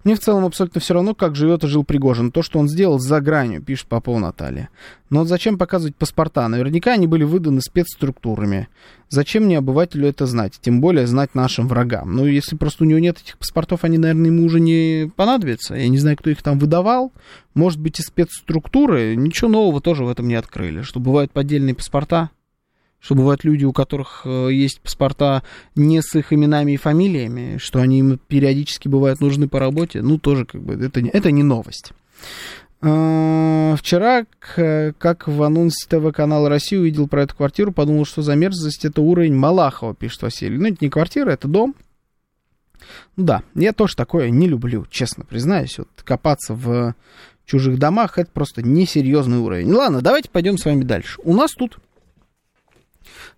[0.05, 2.31] Мне в целом абсолютно все равно, как живет и жил Пригожин.
[2.31, 4.69] То, что он сделал за гранью, пишет Попова Наталья.
[5.09, 6.47] Но зачем показывать паспорта?
[6.47, 8.69] Наверняка они были выданы спецструктурами.
[9.09, 10.59] Зачем мне обывателю это знать?
[10.61, 12.15] Тем более знать нашим врагам.
[12.15, 15.75] Ну, если просто у него нет этих паспортов, они, наверное, ему уже не понадобятся.
[15.75, 17.11] Я не знаю, кто их там выдавал.
[17.55, 19.17] Может быть, и спецструктуры.
[19.17, 20.83] Ничего нового тоже в этом не открыли.
[20.83, 22.31] Что бывают поддельные паспорта
[23.05, 25.43] что бывают люди, у которых э, есть паспорта
[25.75, 30.19] не с их именами и фамилиями, что они им периодически бывают нужны по работе, ну,
[30.19, 31.93] тоже как бы это, это не новость.
[32.81, 38.87] А, вчера, как в анонсе ТВ-канала России увидел про эту квартиру, подумал, что за мерзость
[38.87, 40.57] это уровень Малахова, пишет Василий.
[40.57, 41.75] Ну, это не квартира, это дом.
[43.17, 45.77] Ну да, я тоже такое не люблю, честно признаюсь.
[45.77, 46.95] Вот копаться в
[47.45, 49.71] чужих домах, это просто несерьезный уровень.
[49.71, 51.21] Ладно, давайте пойдем с вами дальше.
[51.23, 51.79] У нас тут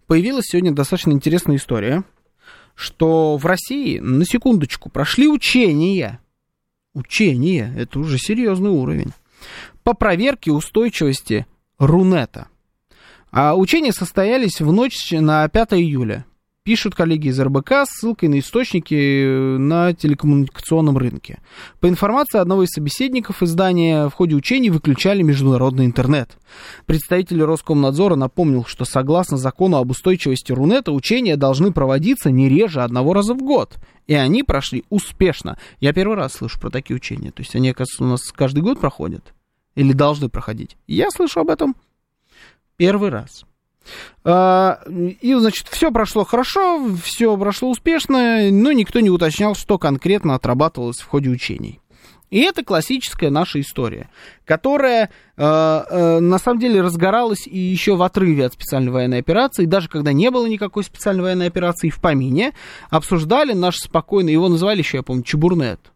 [0.07, 2.05] появилась сегодня достаточно интересная история,
[2.75, 6.21] что в России, на секундочку, прошли учения.
[6.95, 9.13] Учения, это уже серьезный уровень.
[9.83, 11.47] По проверке устойчивости
[11.79, 12.49] Рунета.
[13.31, 16.25] А учения состоялись в ночь на 5 июля.
[16.67, 21.39] Пишут коллеги из РБК с ссылкой на источники на телекоммуникационном рынке.
[21.79, 26.37] По информации одного из собеседников издания, в ходе учений выключали международный интернет.
[26.85, 33.15] Представитель Роскомнадзора напомнил, что согласно закону об устойчивости Рунета учения должны проводиться не реже одного
[33.15, 33.77] раза в год.
[34.09, 35.59] И они прошли успешно.
[35.79, 37.31] Я первый раз слышу про такие учения.
[37.31, 39.35] То есть они, оказывается, у нас каждый год проходят.
[39.77, 40.77] Или должны проходить.
[40.89, 41.77] Я слышу об этом
[42.77, 43.45] первый раз.
[44.25, 50.35] А, и, значит, все прошло хорошо, все прошло успешно, но никто не уточнял, что конкретно
[50.35, 51.81] отрабатывалось в ходе учений.
[52.31, 54.11] И это классическая наша история,
[54.45, 59.65] которая э, э, на самом деле разгоралась и еще в отрыве от специальной военной операции,
[59.65, 62.53] даже когда не было никакой специальной военной операции в помине,
[62.91, 65.93] обсуждали наш спокойный, его называли еще, я помню, Чебурнет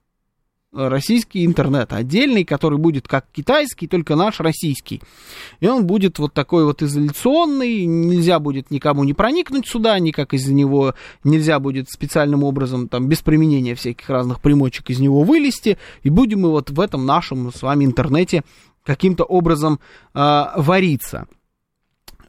[0.73, 5.01] российский интернет отдельный, который будет как китайский, только наш российский.
[5.61, 10.49] И он будет вот такой вот изоляционный, нельзя будет никому не проникнуть сюда, никак из
[10.49, 10.95] него
[11.25, 16.43] нельзя будет специальным образом, там, без применения всяких разных примочек из него вылезти, и будем
[16.43, 18.43] мы вот в этом нашем с вами интернете
[18.85, 19.81] каким-то образом
[20.15, 21.27] э, вариться.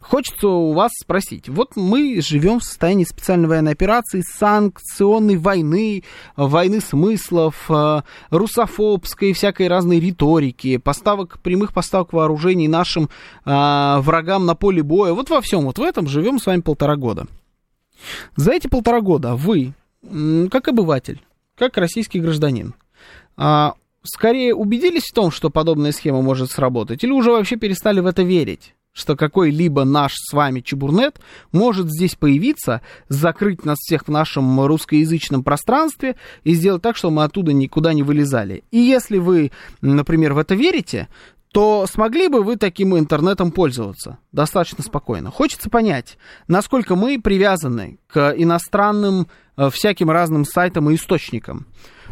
[0.01, 1.47] Хочется у вас спросить.
[1.47, 6.03] Вот мы живем в состоянии специальной военной операции, санкционной войны,
[6.35, 13.09] войны смыслов, э, русофобской, всякой разной риторики, поставок, прямых поставок вооружений нашим э,
[13.99, 15.13] врагам на поле боя.
[15.13, 17.27] Вот во всем вот в этом живем с вами полтора года.
[18.35, 19.73] За эти полтора года вы,
[20.49, 21.21] как обыватель,
[21.55, 22.73] как российский гражданин,
[23.37, 28.07] а, скорее убедились в том, что подобная схема может сработать, или уже вообще перестали в
[28.07, 28.73] это верить?
[28.93, 31.19] Что какой-либо наш с вами чебурнет
[31.51, 37.23] может здесь появиться, закрыть нас всех в нашем русскоязычном пространстве и сделать так, чтобы мы
[37.23, 38.63] оттуда никуда не вылезали.
[38.71, 41.07] И если вы, например, в это верите,
[41.51, 45.31] то смогли бы вы таким интернетом пользоваться достаточно спокойно.
[45.31, 46.17] Хочется понять,
[46.47, 49.27] насколько мы привязаны к иностранным
[49.57, 51.67] э, всяким разным сайтам и источникам.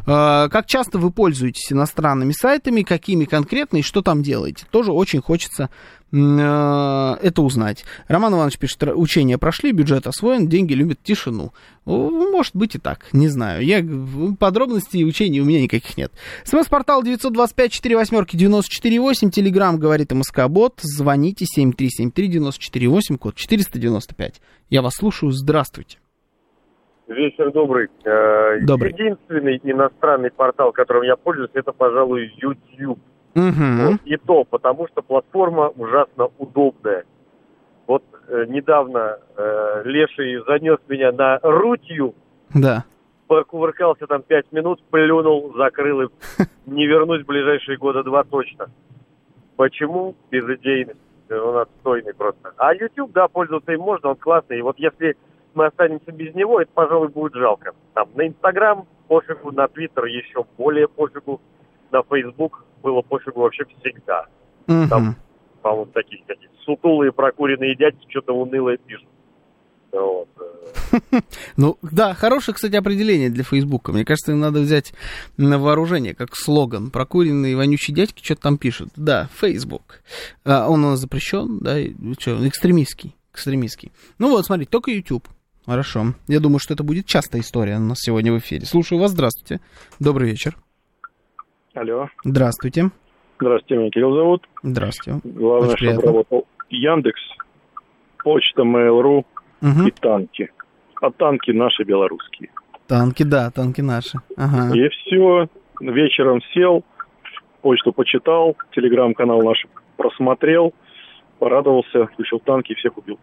[0.06, 4.66] Э, как часто вы пользуетесь иностранными сайтами, какими конкретно и что там делаете?
[4.72, 5.70] Тоже очень хочется
[6.12, 7.86] это узнать.
[8.08, 11.54] Роман Иванович пишет, учения прошли, бюджет освоен, деньги любят тишину.
[11.86, 13.64] Может быть и так, не знаю.
[13.64, 13.86] Я,
[14.40, 16.12] подробностей учений у меня никаких нет.
[16.44, 24.42] СМС-портал 925-48-94-8, Телеграмм говорит МСК-бот, звоните 7373-94-8, код 495.
[24.70, 26.00] Я вас слушаю, здравствуйте.
[27.08, 27.88] Вечер добрый.
[28.06, 28.92] Э, добрый.
[28.92, 33.00] Единственный иностранный портал, которым я пользуюсь, это, пожалуй, YouTube.
[33.36, 33.92] Угу.
[33.92, 37.06] Вот, и то, потому что платформа ужасно удобная.
[37.88, 42.16] Вот э, недавно э, Леший занес меня на Рутью.
[42.54, 42.86] Да.
[43.28, 46.08] Покувыркался там пять минут, плюнул, закрыл и
[46.66, 48.68] не вернусь в ближайшие года два точно.
[49.56, 50.16] Почему?
[50.32, 51.00] Безыдейность.
[51.30, 52.54] Он отстойный просто.
[52.58, 54.60] А YouTube, да, пользоваться им можно, он классный.
[54.60, 55.16] И вот если
[55.54, 57.74] мы останемся без него, это, пожалуй, будет жалко.
[57.94, 61.42] Там на Инстаграм пофигу, на Твиттер еще более пофигу,
[61.92, 64.26] на Фейсбук было пофигу вообще всегда.
[64.68, 64.88] Угу.
[64.90, 65.16] Там,
[65.62, 69.08] по-моему, такие какие-то сутулые прокуренные дядьки что-то унылое пишут.
[69.92, 70.30] Вот.
[70.40, 71.20] Э.
[71.58, 73.92] Ну, да, хорошее, кстати, определение для Фейсбука.
[73.92, 74.94] Мне кажется, им надо взять
[75.38, 76.92] на вооружение, как слоган.
[76.92, 78.90] Прокуренные вонючие дядьки что-то там пишут.
[78.96, 80.02] Да, Фейсбук.
[80.46, 81.78] А, он у нас запрещен, да,
[82.20, 83.16] что, экстремистский.
[83.34, 83.92] Экстремистский.
[84.18, 85.28] Ну вот, смотрите, только YouTube.
[85.66, 86.14] Хорошо.
[86.28, 88.66] Я думаю, что это будет частая история у нас сегодня в эфире.
[88.66, 89.62] Слушаю вас, здравствуйте.
[90.00, 90.58] Добрый вечер.
[91.76, 92.10] Алло.
[92.24, 92.90] Здравствуйте.
[93.40, 94.48] Здравствуйте, меня Кирилл зовут.
[94.64, 95.20] Здравствуйте.
[95.24, 97.22] Главное, Очень чтобы работал Яндекс,
[98.24, 99.24] почта Mail.ru
[99.62, 99.88] угу.
[99.88, 100.52] и танки.
[101.02, 102.50] А танки наши белорусские.
[102.88, 104.18] Танки, да, танки наши.
[104.36, 104.76] Ага.
[104.76, 105.48] И все.
[105.80, 106.84] Вечером сел,
[107.62, 109.66] почту почитал, телеграм-канал наш
[109.96, 110.74] просмотрел,
[111.38, 113.20] порадовался, включил танки и всех убил.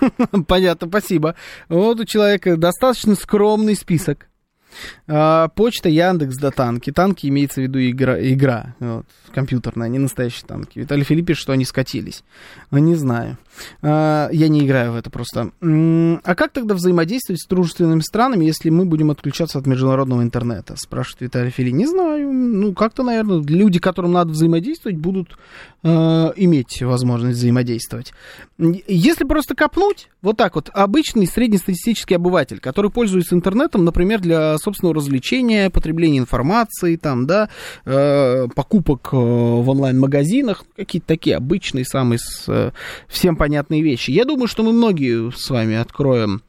[0.48, 1.34] Понятно, спасибо.
[1.68, 4.28] Вот у человека достаточно скромный список.
[5.06, 6.92] А, почта, Яндекс, да танки.
[6.92, 10.78] Танки имеется в виду игра, игра вот, компьютерная, не настоящие танки.
[10.78, 12.22] Виталий Филипп что они скатились.
[12.70, 13.38] Ну, не знаю.
[13.82, 15.50] А, я не играю в это просто.
[15.60, 20.76] А как тогда взаимодействовать с дружественными странами, если мы будем отключаться от международного интернета?
[20.76, 21.74] Спрашивает Виталий Филипп.
[21.74, 22.32] Не знаю.
[22.32, 25.38] Ну, как-то, наверное, люди, которым надо взаимодействовать, будут
[25.82, 25.88] э,
[26.36, 28.12] иметь возможность взаимодействовать.
[28.58, 34.94] Если просто копнуть, вот так вот, обычный среднестатистический обыватель, который пользуется интернетом, например, для собственного
[34.94, 37.48] развлечения, потребления информации, там, да,
[37.84, 42.70] э, покупок э, в онлайн-магазинах, какие-то такие обычные, самые э,
[43.08, 44.10] всем понятные вещи.
[44.10, 46.42] Я думаю, что мы многие с вами откроем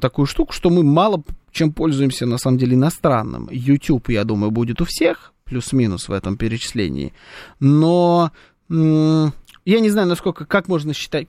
[0.00, 3.48] такую штуку, что мы мало чем пользуемся, на самом деле, иностранным.
[3.50, 7.12] YouTube, я думаю, будет у всех, плюс-минус в этом перечислении.
[7.58, 8.30] Но
[8.70, 9.32] я
[9.66, 11.26] не знаю, насколько, как можно считать,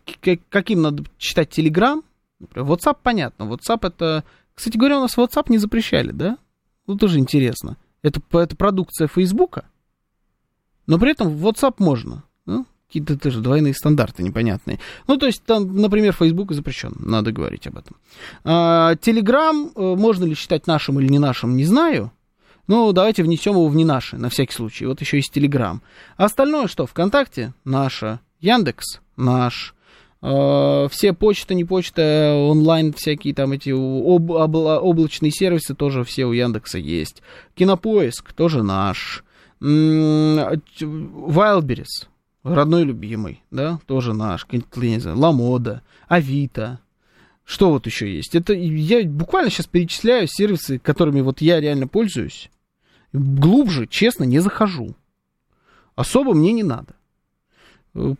[0.49, 2.01] каким надо считать Telegram,
[2.43, 3.43] Например, WhatsApp понятно.
[3.43, 4.23] WhatsApp это...
[4.55, 6.37] Кстати говоря, у нас WhatsApp не запрещали, да?
[6.87, 7.77] Ну, тоже интересно.
[8.01, 9.65] Это, это продукция Фейсбука,
[10.87, 12.23] но при этом WhatsApp можно.
[12.45, 14.79] Ну, какие-то тоже двойные стандарты непонятные.
[15.07, 17.95] Ну, то есть, там, например, Facebook запрещен, надо говорить об этом.
[18.43, 22.11] Telegram, э, можно ли считать нашим или не нашим, не знаю.
[22.67, 24.85] Ну, давайте внесем его в не наши, на всякий случай.
[24.85, 25.33] Вот еще есть.
[25.35, 25.79] А
[26.17, 26.85] остальное что?
[26.85, 29.75] ВКонтакте наша, Яндекс наш,
[30.23, 36.31] все почта, не почта, онлайн всякие там эти об, обла, облачные сервисы тоже все у
[36.31, 37.21] Яндекса есть.
[37.55, 39.25] Кинопоиск тоже наш.
[39.61, 42.07] Wildberries
[42.43, 44.45] родной любимый, да, тоже наш,
[45.05, 46.79] Ламода, Авито,
[47.45, 48.35] что вот еще есть?
[48.35, 52.49] Это я буквально сейчас перечисляю сервисы, которыми вот я реально пользуюсь.
[53.11, 54.95] Глубже, честно, не захожу.
[55.95, 56.95] Особо мне не надо.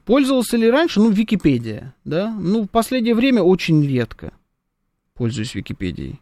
[0.05, 0.99] Пользовался ли раньше?
[0.99, 2.31] Ну, Википедия, да.
[2.31, 4.33] Ну, в последнее время очень редко
[5.13, 6.19] пользуюсь Википедией.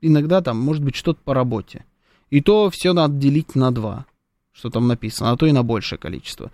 [0.00, 1.84] Иногда там, может быть, что-то по работе.
[2.30, 4.06] И то все надо делить на два,
[4.52, 6.50] что там написано, а то и на большее количество.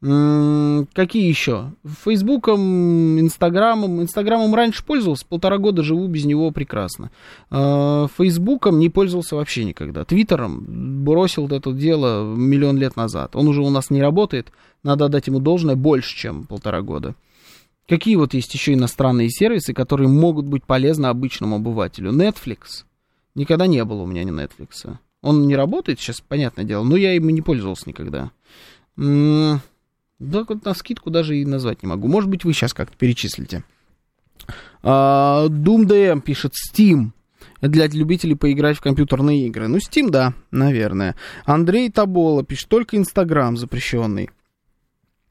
[0.00, 1.72] Какие еще?
[2.04, 4.00] Фейсбуком, Инстаграмом.
[4.00, 7.10] Инстаграмом раньше пользовался, полтора года живу без него прекрасно.
[7.50, 10.04] А, Фейсбуком не пользовался вообще никогда.
[10.04, 13.34] Твиттером бросил это дело миллион лет назад.
[13.34, 14.52] Он уже у нас не работает.
[14.84, 17.16] Надо отдать ему должное больше, чем полтора года.
[17.88, 22.12] Какие вот есть еще иностранные сервисы, которые могут быть полезны обычному обывателю?
[22.12, 22.84] Netflix.
[23.34, 24.96] Никогда не было у меня ни Netflix.
[25.22, 28.30] Он не работает сейчас, понятное дело, но я им не пользовался никогда.
[30.18, 32.08] Да, на скидку даже и назвать не могу.
[32.08, 33.62] Может быть, вы сейчас как-то перечислите.
[34.82, 37.10] А, Doom DM пишет Steam.
[37.60, 39.66] Для любителей поиграть в компьютерные игры.
[39.68, 41.16] Ну, Steam, да, наверное.
[41.44, 44.30] Андрей Табола пишет, только Инстаграм запрещенный.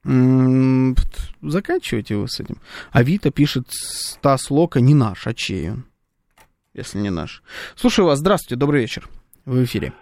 [0.03, 0.95] М-м,
[1.41, 2.57] заканчивайте вы с этим.
[2.91, 5.85] Авито пишет Стас Лока, не наш, а чей он?
[6.73, 7.43] Если не наш.
[7.75, 9.09] Слушаю вас, здравствуйте, добрый вечер.
[9.45, 9.93] В эфире.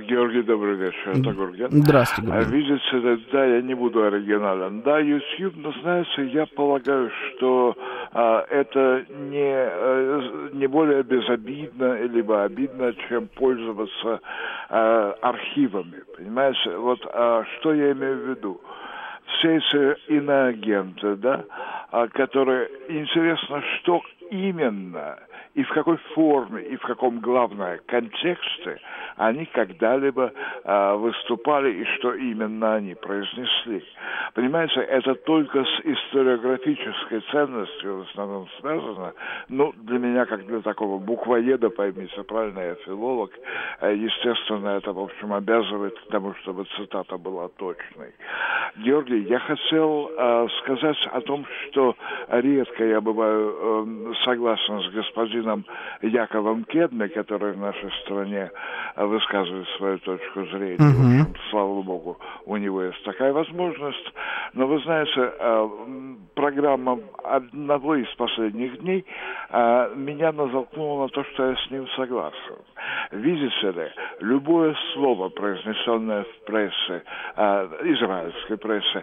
[0.00, 1.10] Георгий, добрый вечер.
[1.10, 1.68] Это Гурген.
[1.70, 2.32] Здравствуйте.
[2.32, 4.82] А, видите, да, я не буду оригинален.
[4.82, 7.76] Да, YouTube, но знаете, я полагаю, что
[8.12, 14.20] а, это не, а, не более безобидно, либо обидно, чем пользоваться
[14.68, 16.02] а, архивами.
[16.16, 18.60] Понимаете, вот а, что я имею в виду?
[19.38, 21.44] Все эти иноагенты, да,
[21.90, 25.18] а, которые интересно, что именно
[25.58, 28.78] и в какой форме, и в каком, главное, контексте
[29.16, 30.32] они когда-либо
[30.62, 33.84] э, выступали и что именно они произнесли.
[34.34, 39.12] Понимаете, это только с историографической ценностью в основном связано.
[39.48, 43.32] Ну, для меня, как для такого буквоеда, поймите правильно, я филолог,
[43.80, 48.12] э, естественно, это, в общем, обязывает к тому, чтобы цитата была точной.
[48.76, 51.96] Георгий, я хотел э, сказать о том, что
[52.28, 55.47] редко я бываю э, согласен с господином
[56.02, 58.50] Яковом Кедме, который в нашей стране
[58.96, 60.76] высказывает свою точку зрения.
[60.76, 61.18] Uh-huh.
[61.18, 64.12] В общем, слава богу, у него есть такая возможность.
[64.54, 65.68] Но вы знаете, э,
[66.34, 69.04] программа одного из последних дней
[69.50, 72.56] э, меня натолкнула на то, что я с ним согласен.
[73.12, 73.88] Видите ли,
[74.20, 77.02] любое слово, произнесенное в прессе,
[77.36, 79.02] э, израильской прессе,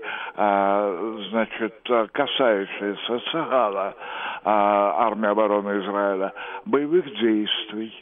[1.30, 1.76] значит,
[2.12, 3.96] касающееся Цагала,
[4.44, 6.25] армии обороны Израиля,
[6.66, 7.94] боевых действий,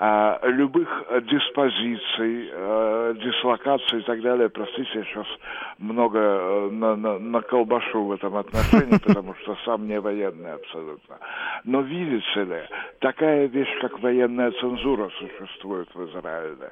[0.00, 0.88] любых
[1.30, 4.48] диспозиций, а, дислокаций и так далее.
[4.48, 5.26] Простите, я сейчас
[5.78, 11.18] много э, на, на, на колбашу в этом отношении, потому что сам не военный абсолютно.
[11.64, 12.62] Но видите ли,
[13.00, 16.70] такая вещь, как военная цензура существует в Израиле.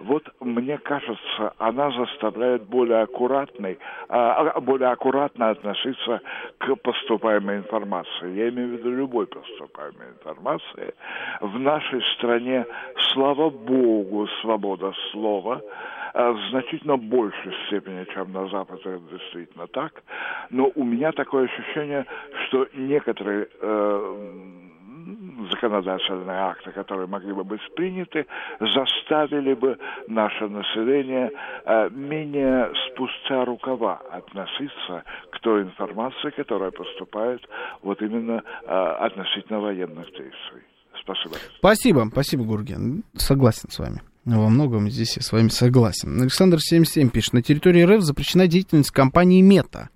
[0.00, 6.20] Вот мне кажется, она заставляет более аккуратной, а, более аккуратно относиться
[6.58, 8.34] к поступаемой информации.
[8.34, 10.94] Я имею в виду любой поступаемой информации.
[11.40, 12.61] В нашей стране,
[13.12, 15.60] слава богу, свобода слова
[16.14, 20.02] в значительно большей степени, чем на Западе, это действительно так.
[20.50, 22.04] Но у меня такое ощущение,
[22.46, 24.62] что некоторые э,
[25.50, 28.26] законодательные акты, которые могли бы быть приняты,
[28.60, 31.30] заставили бы наше население
[31.64, 37.40] э, менее спустя рукава относиться к той информации, которая поступает
[37.82, 40.62] вот именно э, относительно военных действий.
[41.00, 41.36] Спасибо.
[41.58, 43.04] Спасибо, спасибо, Гурген.
[43.16, 44.02] Согласен с вами.
[44.24, 46.20] Во многом здесь я с вами согласен.
[46.20, 49.88] Александр 77 пишет, на территории РФ запрещена деятельность компании Мета,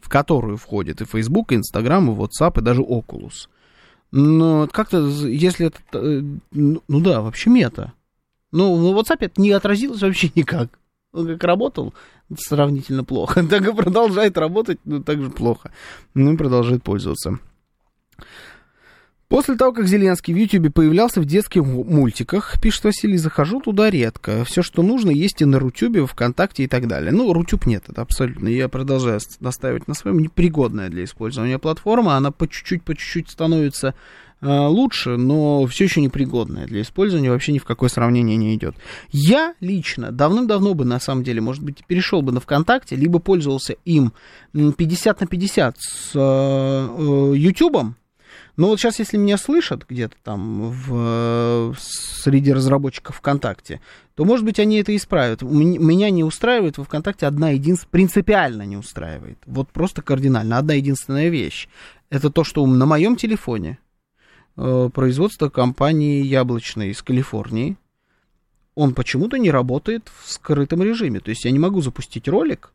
[0.00, 3.48] в которую входит и Facebook, и Instagram, и WhatsApp, и даже Oculus.
[4.16, 5.78] Но как-то, если это...
[5.92, 7.92] Э, ну, ну да, вообще мета.
[8.52, 10.78] Ну, на WhatsApp это не отразилось вообще никак.
[11.12, 11.94] Он как работал,
[12.36, 13.44] сравнительно плохо.
[13.50, 15.72] Так и продолжает работать, но так же плохо.
[16.14, 17.40] Ну и продолжает пользоваться.
[19.28, 24.44] После того, как Зеленский в Ютьюбе появлялся в детских мультиках, пишет Василий, захожу туда редко.
[24.44, 27.10] Все, что нужно, есть и на Рутюбе, ВКонтакте и так далее.
[27.10, 28.48] Ну, Рутюб нет, это абсолютно.
[28.48, 32.16] Я продолжаю настаивать на своем непригодная для использования платформа.
[32.16, 33.94] Она по чуть-чуть, по чуть-чуть становится
[34.42, 38.76] э, лучше, но все еще непригодная для использования, вообще ни в какое сравнение не идет.
[39.10, 43.76] Я лично давным-давно бы, на самом деле, может быть, перешел бы на ВКонтакте, либо пользовался
[43.86, 44.12] им
[44.52, 47.96] 50 на 50 с э, э, Ютубом,
[48.56, 53.80] ну вот сейчас, если меня слышат где-то там в, среди разработчиков ВКонтакте,
[54.14, 55.42] то, может быть, они это исправят.
[55.42, 59.38] Меня не устраивает во ВКонтакте одна единственная, принципиально не устраивает.
[59.46, 60.58] Вот просто кардинально.
[60.58, 61.68] Одна единственная вещь.
[62.10, 63.78] Это то, что на моем телефоне
[64.56, 67.76] э, производство компании яблочной из Калифорнии,
[68.76, 71.18] он почему-то не работает в скрытом режиме.
[71.18, 72.72] То есть я не могу запустить ролик,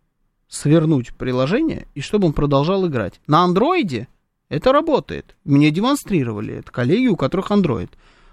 [0.49, 3.21] свернуть приложение, и чтобы он продолжал играть.
[3.27, 4.09] На андроиде
[4.49, 5.35] это работает.
[5.45, 6.55] Мне демонстрировали.
[6.55, 7.89] Это коллеги, у которых Android.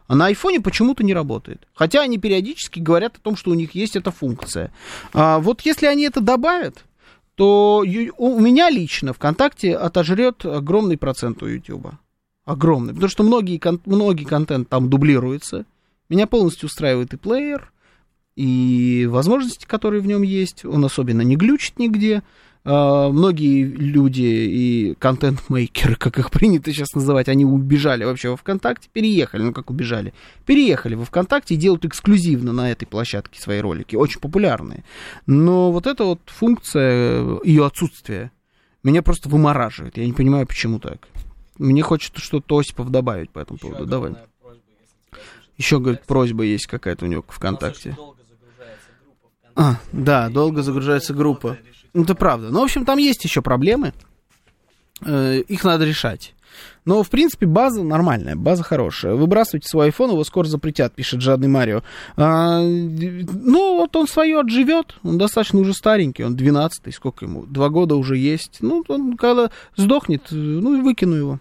[0.08, 1.66] А на айфоне почему-то не работает.
[1.74, 4.72] Хотя они периодически говорят о том, что у них есть эта функция.
[5.12, 6.84] А вот если они это добавят,
[7.34, 7.84] то
[8.16, 11.98] у меня лично ВКонтакте отожрет огромный процент у Ютуба.
[12.44, 12.94] Огромный.
[12.94, 15.66] Потому что многие, многие контент там дублируется.
[16.08, 17.72] Меня полностью устраивает и плеер,
[18.36, 20.64] и возможности, которые в нем есть.
[20.64, 22.22] Он особенно не глючит нигде.
[22.66, 28.88] Uh, многие люди и контент-мейкеры, как их принято сейчас называть, они убежали вообще во ВКонтакте,
[28.92, 30.12] переехали, ну как убежали,
[30.46, 34.82] переехали во ВКонтакте и делают эксклюзивно на этой площадке свои ролики, очень популярные.
[35.26, 38.32] Но вот эта вот функция, ее отсутствие,
[38.82, 39.96] меня просто вымораживает.
[39.96, 41.06] Я не понимаю, почему так.
[41.58, 43.86] Мне хочется что-то Осипов добавить по этому Еще поводу.
[43.86, 44.14] Давай.
[45.56, 47.96] Еще, говорит, просьба есть какая-то у него ВКонтакте.
[49.54, 51.58] А, да, долго загружается группа.
[51.97, 52.51] Ну, это правда.
[52.51, 53.94] Ну, в общем, там есть еще проблемы.
[55.01, 56.34] Э, их надо решать.
[56.84, 59.14] Но, в принципе, база нормальная, база хорошая.
[59.14, 61.82] Выбрасывайте свой iPhone, его скоро запретят, пишет жадный Марио.
[62.16, 67.70] А, ну, вот он свое отживет, он достаточно уже старенький, он 12-й, сколько ему, два
[67.70, 68.59] года уже есть.
[68.61, 71.40] Ну, он когда сдохнет, ну и выкину его.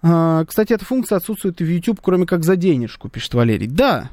[0.00, 3.68] А, кстати, эта функция отсутствует и в YouTube, кроме как за денежку, пишет Валерий.
[3.68, 4.10] Да,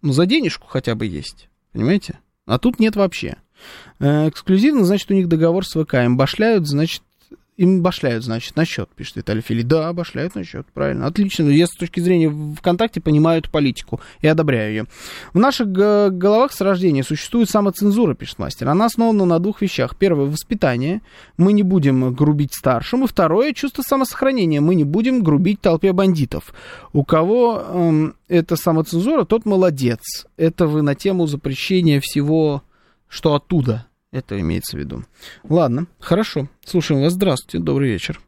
[0.00, 2.18] но за денежку хотя бы есть, понимаете?
[2.46, 3.36] А тут нет вообще.
[3.98, 5.94] Э, эксклюзивно, значит, у них договор с ВК.
[5.94, 7.02] Им башляют, значит,
[7.60, 9.60] им башляют, значит, на счет, пишет Виталий Фили.
[9.60, 11.06] Да, башляют на счет, правильно.
[11.06, 11.46] Отлично.
[11.50, 14.86] Я с точки зрения ВКонтакте понимаю эту политику и одобряю ее.
[15.34, 18.66] В наших головах с рождения существует самоцензура, пишет мастер.
[18.70, 19.94] Она основана на двух вещах.
[19.96, 21.02] Первое, воспитание.
[21.36, 23.04] Мы не будем грубить старшим.
[23.04, 24.62] И второе, чувство самосохранения.
[24.62, 26.54] Мы не будем грубить толпе бандитов.
[26.94, 30.26] У кого эм, это самоцензура, тот молодец.
[30.38, 32.62] Это вы на тему запрещения всего,
[33.10, 35.00] что оттуда это имеется в виду.
[35.48, 36.46] Ладно, хорошо.
[36.64, 37.12] Слушаем вас.
[37.12, 38.18] Здравствуйте, добрый вечер.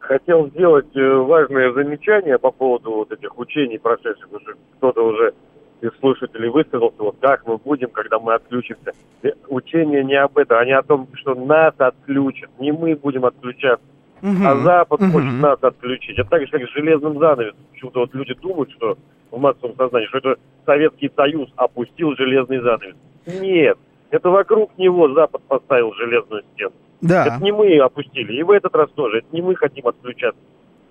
[0.00, 4.30] Хотел сделать э, важное замечание по поводу вот этих учений прошедших.
[4.30, 5.32] Уже кто-то уже
[5.80, 8.92] из слушателей высказался, вот как мы будем, когда мы отключимся.
[9.22, 13.86] Э, учения не об этом, они о том, что нас отключат, не мы будем отключаться.
[14.24, 14.42] Угу.
[14.42, 15.10] А Запад угу.
[15.12, 16.18] хочет нас отключить.
[16.18, 17.58] Это так же, как с железным занавесом.
[17.72, 18.96] Почему-то вот люди думают, что
[19.30, 22.96] в массовом сознании, что это Советский Союз опустил железный занавес.
[23.26, 23.76] Нет,
[24.10, 26.72] это вокруг него Запад поставил железную стену.
[27.02, 27.26] Да.
[27.26, 28.32] Это не мы опустили.
[28.32, 29.18] И в этот раз тоже.
[29.18, 30.40] Это не мы хотим отключаться.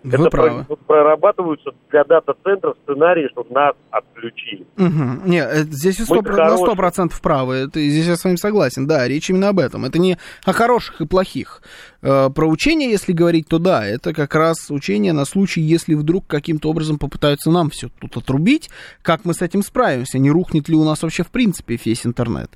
[0.03, 0.65] Вы это правы.
[0.65, 4.65] Про, прорабатываются для дата-центра сценарии, чтобы нас отключили.
[4.77, 5.29] Угу.
[5.29, 7.55] Нет, э, здесь вы 100%, на сто процентов правы.
[7.55, 8.85] Это, здесь я с вами согласен.
[8.85, 9.85] Да, речь именно об этом.
[9.85, 11.61] Это не о хороших и плохих.
[12.01, 16.27] Э, про учение, если говорить, то да, это как раз учение на случай, если вдруг
[16.27, 18.69] каким-то образом попытаются нам все тут отрубить,
[19.01, 22.51] как мы с этим справимся, не рухнет ли у нас вообще в принципе весь интернет.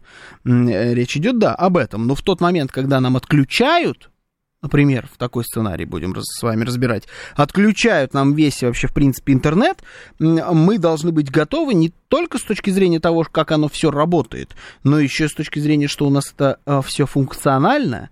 [0.45, 2.07] Э, речь идет, да, об этом.
[2.07, 4.09] Но в тот момент, когда нам отключают
[4.61, 7.03] например, в такой сценарий будем с вами разбирать,
[7.35, 9.83] отключают нам весь вообще, в принципе, интернет,
[10.19, 14.99] мы должны быть готовы не только с точки зрения того, как оно все работает, но
[14.99, 18.09] еще с точки зрения, что у нас это а, все функционально,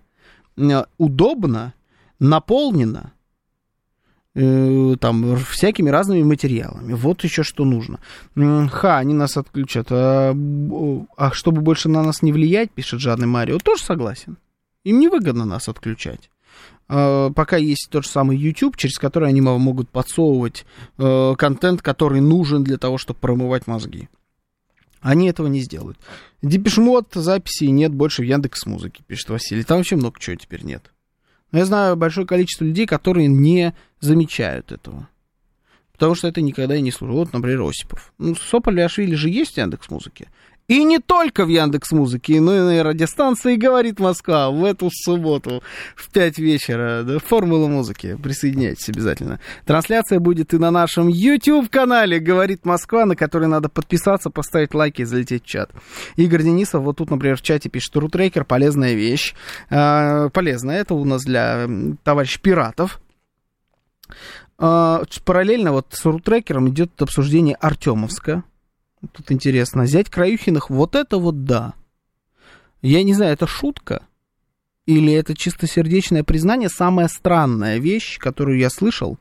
[0.98, 1.74] удобно,
[2.18, 3.12] наполнено,
[4.34, 6.94] э, там, всякими разными материалами.
[6.94, 8.00] Вот еще что нужно.
[8.34, 9.88] Ха, они нас отключат.
[9.90, 10.34] А,
[11.16, 14.38] а чтобы больше на нас не влиять, пишет жадный Марио, тоже согласен.
[14.84, 16.30] Им невыгодно нас отключать.
[16.88, 20.64] Э, пока есть тот же самый YouTube, через который они могут подсовывать
[20.98, 24.08] э, контент, который нужен для того, чтобы промывать мозги.
[25.00, 25.98] Они этого не сделают.
[26.42, 29.62] Депешмот записи нет больше в Яндекс Музыке, пишет Василий.
[29.62, 30.92] Там вообще много чего теперь нет.
[31.52, 35.08] Но я знаю большое количество людей, которые не замечают этого.
[35.92, 37.16] Потому что это никогда и не служит.
[37.16, 38.12] Вот, например, Осипов.
[38.18, 40.28] Ну, Соболь Ашвили же есть в Яндекс Музыке.
[40.68, 45.62] И не только в Яндекс Музыке, но и на радиостанции «Говорит Москва» в эту субботу
[45.94, 47.02] в 5 вечера.
[47.04, 48.18] Да, Формула музыки.
[48.20, 49.40] Присоединяйтесь обязательно.
[49.64, 55.04] Трансляция будет и на нашем YouTube-канале «Говорит Москва», на который надо подписаться, поставить лайки и
[55.04, 55.70] залететь в чат.
[56.16, 59.34] Игорь Денисов вот тут, например, в чате пишет, что рутрекер полезная вещь.
[59.70, 60.80] А, полезная.
[60.80, 61.68] Это у нас для
[62.02, 63.00] товарищей пиратов.
[64.58, 68.42] А, параллельно вот с рутрекером идет обсуждение Артемовска
[69.12, 69.86] Тут интересно.
[69.86, 71.74] Зять Краюхиных, вот это вот да.
[72.82, 74.02] Я не знаю, это шутка?
[74.86, 76.68] Или это чистосердечное признание?
[76.68, 79.18] Самая странная вещь, которую я слышал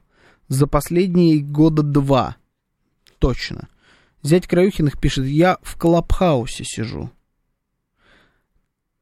[0.48, 2.36] за последние года два.
[3.20, 3.68] Точно.
[4.22, 7.10] Зять Краюхиных пишет, я в Клабхаусе сижу.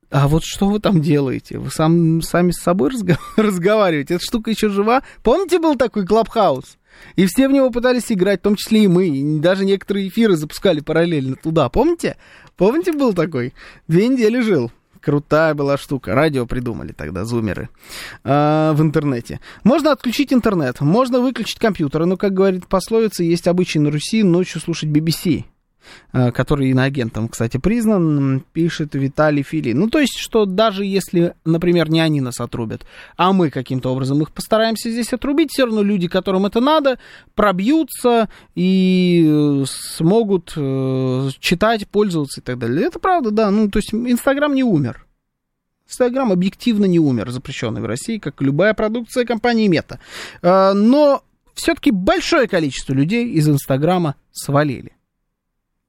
[0.10, 1.57] А вот что вы там делаете?
[1.57, 4.15] Вы сам, сами с собой разго- разговариваете?
[4.15, 5.01] Эта штука еще жива?
[5.23, 6.77] Помните, был такой Клабхаус?
[7.15, 9.07] И все в него пытались играть, в том числе и мы.
[9.07, 11.70] И даже некоторые эфиры запускали параллельно туда.
[11.70, 12.18] Помните?
[12.57, 13.53] Помните, был такой?
[13.88, 14.72] Две недели жил.
[15.02, 16.15] Крутая была штука.
[16.15, 17.68] Радио придумали тогда, зумеры.
[18.24, 19.41] А, в интернете.
[19.65, 22.06] Можно отключить интернет, можно выключить компьютер.
[22.06, 25.44] Но, как говорит пословица, есть обычай на Руси ночью слушать BBC.
[26.11, 29.73] Э, который иноагентом, кстати, признан, пишет Виталий Фили.
[29.73, 32.85] Ну, то есть, что даже если, например, не они нас отрубят,
[33.18, 36.99] а мы каким-то образом их постараемся здесь отрубить, все равно люди, которым это надо,
[37.35, 42.85] пробьются и э, смогут э, читать, пользоваться и так далее.
[42.85, 43.51] Это правда, да.
[43.51, 45.05] Ну, то есть, Инстаграм не умер.
[45.88, 49.99] Инстаграм объективно не умер, запрещенный в России, как любая продукция компании Мета.
[50.41, 51.23] Но
[51.53, 54.93] все-таки большое количество людей из Инстаграма свалили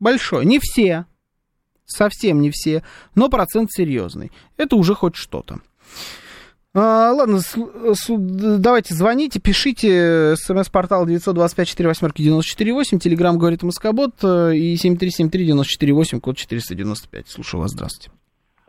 [0.05, 0.45] большой.
[0.45, 1.07] Не все,
[1.85, 2.85] совсем не все,
[3.17, 4.31] но процент серьезный.
[4.57, 5.59] Это уже хоть что-то.
[6.77, 7.39] А, ладно,
[8.19, 10.35] давайте звоните, пишите.
[10.37, 12.99] СМС-портал 925-48-94-8.
[12.99, 17.29] Телеграмм говорит Москобот и 7373-94-8, код 495.
[17.29, 18.11] Слушаю вас, здравствуйте.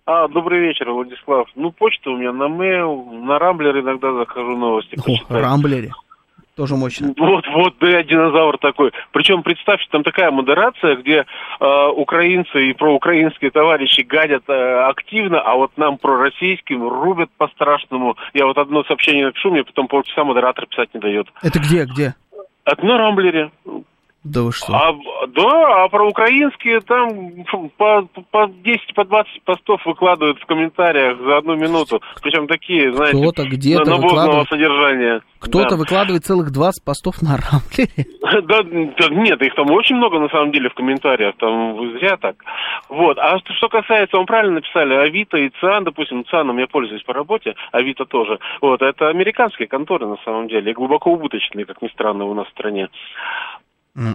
[0.06, 1.48] А, добрый вечер, Владислав.
[1.56, 4.96] Ну, почта у меня на mail, на Рамблер иногда захожу новости.
[5.04, 5.92] О, Рамблере.
[6.56, 7.14] Тоже мощно.
[7.18, 8.92] Вот, вот, да, динозавр такой.
[9.12, 11.26] Причем, представьте, там такая модерация, где
[11.60, 18.16] э, украинцы и проукраинские товарищи гадят э, активно, а вот нам пророссийским рубят по-страшному.
[18.34, 21.28] Я вот одно сообщение напишу, мне потом полчаса модератор писать не дает.
[21.42, 22.16] Это где, где?
[22.64, 23.52] Это на Рамблере.
[24.24, 24.74] Да вы что?
[24.74, 24.96] А,
[25.36, 27.44] да, а про украинские там
[27.78, 32.02] по, по 10, по 20 постов выкладывают в комментариях за одну минуту.
[32.22, 34.48] Причем такие, знаете, Кто-то где-то на выкладывает...
[34.48, 35.22] содержания.
[35.40, 35.76] Кто-то да.
[35.76, 38.06] выкладывает целых 20 постов на Рамблере?
[38.48, 42.36] Да, нет, их там очень много на самом деле в комментариях, там зря так.
[42.90, 47.14] Вот, а что касается, он правильно написали, Авито и ЦИАН, допустим, ЦИАНом я пользуюсь по
[47.14, 48.40] работе, Авито тоже.
[48.62, 52.52] Вот, это американские конторы на самом деле, глубоко убыточные, как ни странно, у нас в
[52.52, 52.90] стране.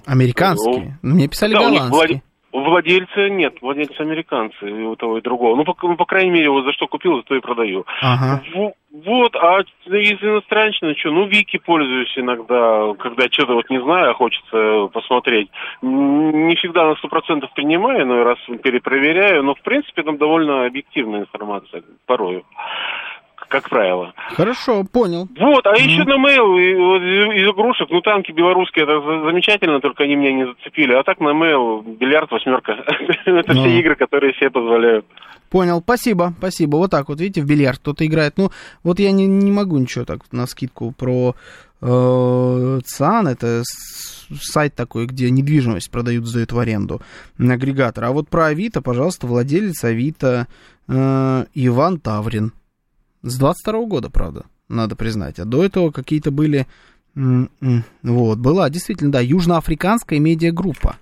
[0.07, 0.99] Американские?
[1.03, 2.23] Ну, Мне писали да, голландские.
[2.53, 5.55] Владельцы нет, владельцы американцы, и у того и другого.
[5.55, 7.87] Ну, по, ну, по крайней мере, вот за что купил, за то и продаю.
[8.03, 8.43] Ага.
[8.53, 11.13] В, вот, а из иностранщины что?
[11.13, 15.49] Ну, Вики пользуюсь иногда, когда что-то вот не знаю, а хочется посмотреть.
[15.81, 21.21] Не всегда на сто процентов принимаю, но раз перепроверяю, но, в принципе, там довольно объективная
[21.21, 22.43] информация порою
[23.51, 24.15] как правило.
[24.31, 25.29] Хорошо, понял.
[25.39, 30.15] Вот, а mm еще на mail из, игрушек, ну, танки белорусские, это замечательно, только они
[30.15, 30.93] меня не зацепили.
[30.93, 32.73] А так на mail бильярд, восьмерка.
[33.27, 35.05] это все игры, которые себе позволяют.
[35.51, 36.77] Понял, спасибо, спасибо.
[36.77, 38.35] Вот так вот, видите, в бильярд кто-то играет.
[38.37, 38.51] Ну,
[38.85, 41.35] вот я не, не могу ничего так на скидку про
[41.83, 43.63] э, ЦАН, это
[44.41, 47.03] сайт такой, где недвижимость продают, сдают в аренду,
[47.37, 48.05] агрегатор.
[48.05, 50.47] А вот про Авито, пожалуйста, владелец Авито
[50.87, 52.53] э, Иван Таврин.
[53.23, 55.39] С 22 года, правда, надо признать.
[55.39, 56.67] А до этого какие-то были...
[57.15, 60.97] Вот, была действительно, да, южноафриканская медиагруппа.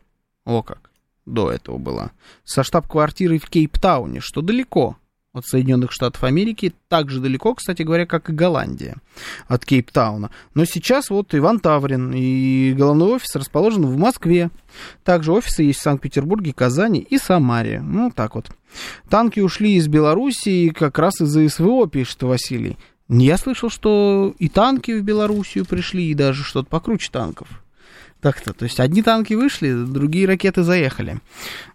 [0.45, 0.91] О как,
[1.27, 2.13] до этого была.
[2.45, 4.97] Со штаб-квартирой в Кейптауне, что далеко
[5.39, 8.97] от Соединенных Штатов Америки, так же далеко, кстати говоря, как и Голландия
[9.47, 10.31] от Кейптауна.
[10.55, 14.51] Но сейчас вот Иван Таврин, и головной офис расположен в Москве.
[15.05, 17.81] Также офисы есть в Санкт-Петербурге, Казани и Самаре.
[17.81, 18.51] Ну, так вот.
[19.09, 22.77] Танки ушли из Белоруссии как раз из-за СВО, пишет Василий.
[23.09, 27.49] Я слышал, что и танки в Белоруссию пришли, и даже что-то покруче танков.
[28.21, 31.21] Так-то, то есть одни танки вышли, другие ракеты заехали.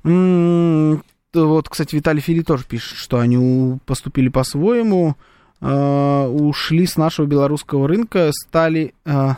[0.03, 1.01] М-м,
[1.33, 5.15] вот, кстати, Виталий Фили тоже пишет, что они поступили по-своему,
[5.61, 9.31] э, ушли с нашего белорусского рынка, стали э,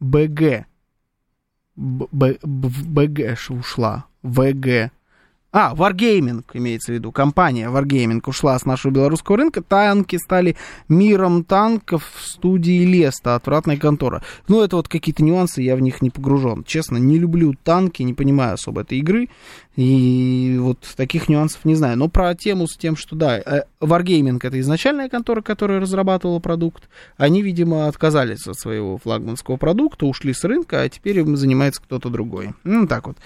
[0.00, 0.66] БГ.
[1.76, 4.04] Б, БГ ушла.
[4.22, 4.90] ВГ
[5.52, 7.10] А, Wargaming имеется в виду.
[7.10, 9.62] Компания Wargaming ушла с нашего белорусского рынка.
[9.62, 10.56] Танки стали
[10.88, 13.34] миром танков в студии Леста.
[13.34, 14.22] Отвратная контора.
[14.46, 16.62] Ну, это вот какие-то нюансы, я в них не погружен.
[16.62, 19.28] Честно, не люблю танки, не понимаю особо этой игры.
[19.74, 21.96] И вот таких нюансов не знаю.
[21.98, 26.88] Но про тему с тем, что да, э, Wargaming это изначальная контора, которая разрабатывала продукт.
[27.16, 32.08] Они, видимо, отказались от своего флагманского продукта, ушли с рынка, а теперь им занимается кто-то
[32.08, 32.50] другой.
[32.62, 33.16] Ну, так вот.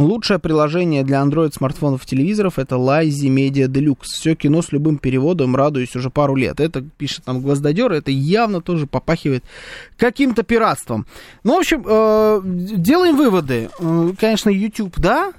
[0.00, 4.14] Лучшее приложение для Android смартфонов и телевизоров это Lazy Media Deluxe.
[4.14, 6.58] Все кино с любым переводом, радуюсь уже пару лет.
[6.58, 9.44] Это пишет там Гвоздодер, это явно тоже попахивает
[9.98, 11.06] каким-то пиратством.
[11.44, 13.68] Ну, в общем, э, делаем выводы.
[13.78, 15.34] Э, конечно, YouTube, да,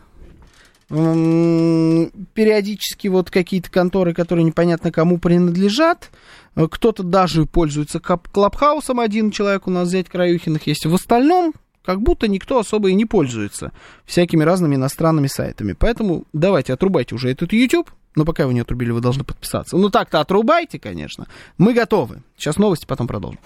[0.90, 6.12] периодически вот какие-то конторы, которые непонятно кому принадлежат.
[6.56, 10.86] Э, кто-то даже пользуется Клабхаусом, один человек у нас взять Краюхиных есть.
[10.86, 13.72] В остальном как будто никто особо и не пользуется
[14.06, 15.74] всякими разными иностранными сайтами.
[15.74, 17.90] Поэтому давайте отрубайте уже этот YouTube.
[18.14, 19.78] Но пока вы не отрубили, вы должны подписаться.
[19.78, 21.28] Ну так-то отрубайте, конечно.
[21.58, 22.24] Мы готовы.
[22.38, 23.40] Сейчас новости, потом продолжим.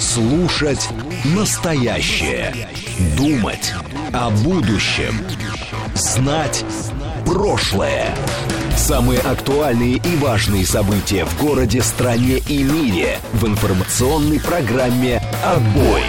[0.00, 0.88] Слушать
[1.36, 2.68] настоящее.
[3.16, 3.72] Думать
[4.12, 5.14] о будущем.
[5.94, 6.64] Знать
[7.24, 8.12] прошлое.
[8.76, 16.02] Самые актуальные и важные события в городе, стране и мире в информационной программе «Отбой».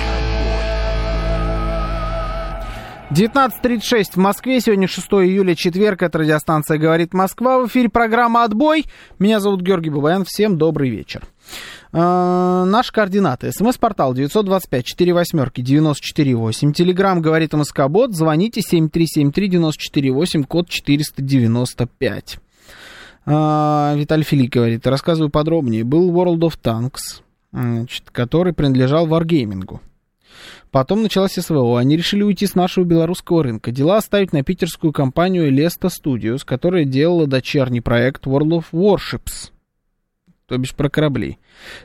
[3.12, 4.62] 19.36 в Москве.
[4.62, 6.02] Сегодня 6 июля, четверг.
[6.02, 7.60] Это радиостанция «Говорит Москва».
[7.60, 8.86] В эфире программа «Отбой».
[9.20, 10.24] Меня зовут Георгий Бабаян.
[10.24, 11.24] Всем добрый вечер.
[11.92, 13.52] Э, наши координаты.
[13.52, 16.72] СМС-портал 925 4 восьмерки 948.
[16.72, 18.16] Телеграмм говорит МСК-бот.
[18.16, 22.40] Звоните 7373-94-8, код 495.
[23.26, 25.84] Э, Виталий Филик говорит, рассказываю подробнее.
[25.84, 27.22] Был World of Tanks,
[27.52, 29.82] значит, который принадлежал Wargaming.
[30.72, 31.78] Потом началась СВО.
[31.78, 33.72] Они решили уйти с нашего белорусского рынка.
[33.72, 39.52] Дела оставить на питерскую компанию Lesta Studios, которая делала дочерний проект World of Warships.
[40.48, 41.38] То бишь про корабли.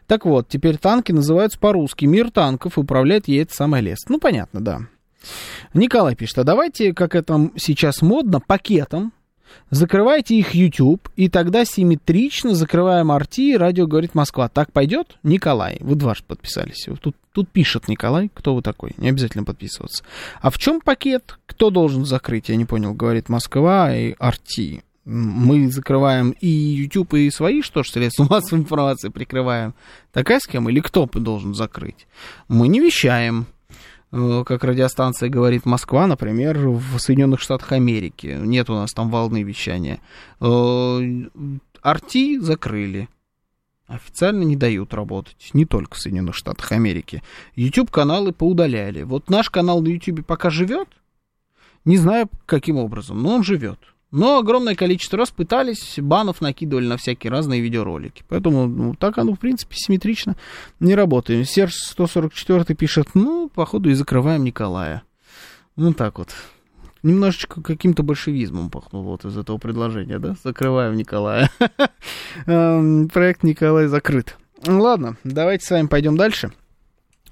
[0.07, 4.09] Так вот, теперь танки называются по-русски «Мир танков» управляет ей это самое Лест.
[4.09, 4.81] Ну, понятно, да.
[5.75, 9.13] Николай пишет, а давайте, как это сейчас модно, пакетом
[9.71, 14.49] закрывайте их YouTube, и тогда симметрично закрываем RT, и радио говорит Москва.
[14.49, 15.19] Так пойдет?
[15.23, 16.87] Николай, вы дважды подписались.
[17.01, 20.05] Тут, тут пишет Николай, кто вы такой, не обязательно подписываться.
[20.41, 21.39] А в чем пакет?
[21.47, 22.49] Кто должен закрыть?
[22.49, 24.83] Я не понял, говорит Москва и RT.
[25.05, 29.75] Мы закрываем и YouTube, и свои, что ж, средства массовой информации прикрываем.
[30.13, 30.71] Такая схема?
[30.73, 32.09] Или кто должен закрыть?
[32.49, 33.47] Мы не вещаем.
[34.13, 38.39] Э, как радиостанция говорит Москва, например, в Соединенных Штатах Америки.
[38.41, 40.01] Нет у нас там волны вещания.
[41.83, 43.09] Арти закрыли.
[43.87, 45.51] Официально не дают работать.
[45.53, 47.23] Не только в Соединенных Штатах Америки.
[47.55, 49.03] YouTube-каналы поудаляли.
[49.03, 50.89] Вот наш канал на YouTube пока живет.
[51.85, 53.79] Не знаю, каким образом, но он живет.
[54.13, 58.23] Но огромное количество раз пытались, банов накидывали на всякие разные видеоролики.
[58.29, 60.37] Поэтому ну, так оно, в принципе, симметрично
[60.79, 61.49] не работает.
[61.49, 65.03] Серж 144 пишет, ну, походу, и закрываем Николая.
[65.75, 66.31] Ну, так вот.
[67.03, 70.35] Немножечко каким-то большевизмом пахнул вот из этого предложения, да?
[70.43, 71.51] Закрываем Николая.
[72.47, 74.37] Эм, проект Николай закрыт.
[74.67, 76.53] Ладно, давайте с вами пойдем дальше.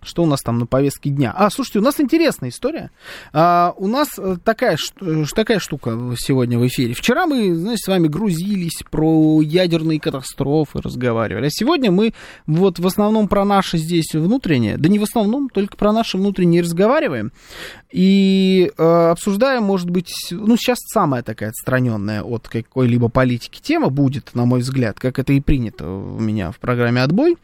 [0.04, 1.32] Что у нас там на повестке дня?
[1.36, 2.90] А, слушайте, у нас интересная история.
[3.32, 6.94] А, у нас э, такая, э, такая штука сегодня в эфире.
[6.94, 11.46] Вчера мы, знаете, с вами грузились про ядерные катастрофы, разговаривали.
[11.46, 12.12] А сегодня мы
[12.46, 16.62] вот в основном про наше здесь внутреннее, да не в основном, только про наше внутреннее
[16.62, 17.32] разговариваем.
[17.90, 24.34] И э, обсуждаем, может быть, ну, сейчас самая такая отстраненная от какой-либо политики тема будет,
[24.34, 27.36] на мой взгляд, как это и принято у меня в программе «Отбой».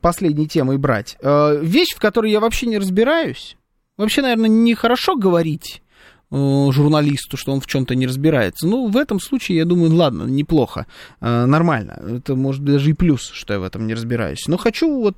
[0.00, 1.18] Последней темой брать.
[1.58, 3.56] Э, вещь, в которой я вообще не разбираюсь.
[3.96, 5.82] Вообще, наверное, нехорошо говорить
[6.30, 8.66] э, журналисту, что он в чем-то не разбирается.
[8.66, 10.86] Ну, в этом случае, я думаю, ладно, неплохо,
[11.20, 12.00] нормально.
[12.18, 14.46] Это может быть даже и плюс, что я в этом не разбираюсь.
[14.46, 15.16] Но хочу вот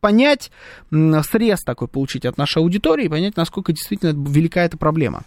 [0.00, 0.52] понять,
[0.90, 5.24] срез такой получить от нашей аудитории, понять, насколько действительно велика эта проблема.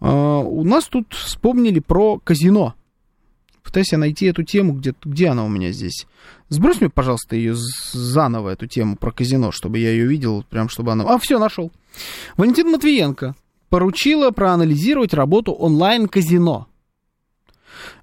[0.00, 2.74] У нас тут вспомнили про казино
[3.66, 6.06] пытаюсь я найти эту тему, где, где она у меня здесь.
[6.48, 7.54] Сбрось мне, пожалуйста, ее
[7.92, 11.04] заново, эту тему про казино, чтобы я ее видел, прям чтобы она...
[11.04, 11.72] А, все, нашел.
[12.36, 13.34] Валентин Матвиенко
[13.68, 16.68] поручила проанализировать работу онлайн-казино.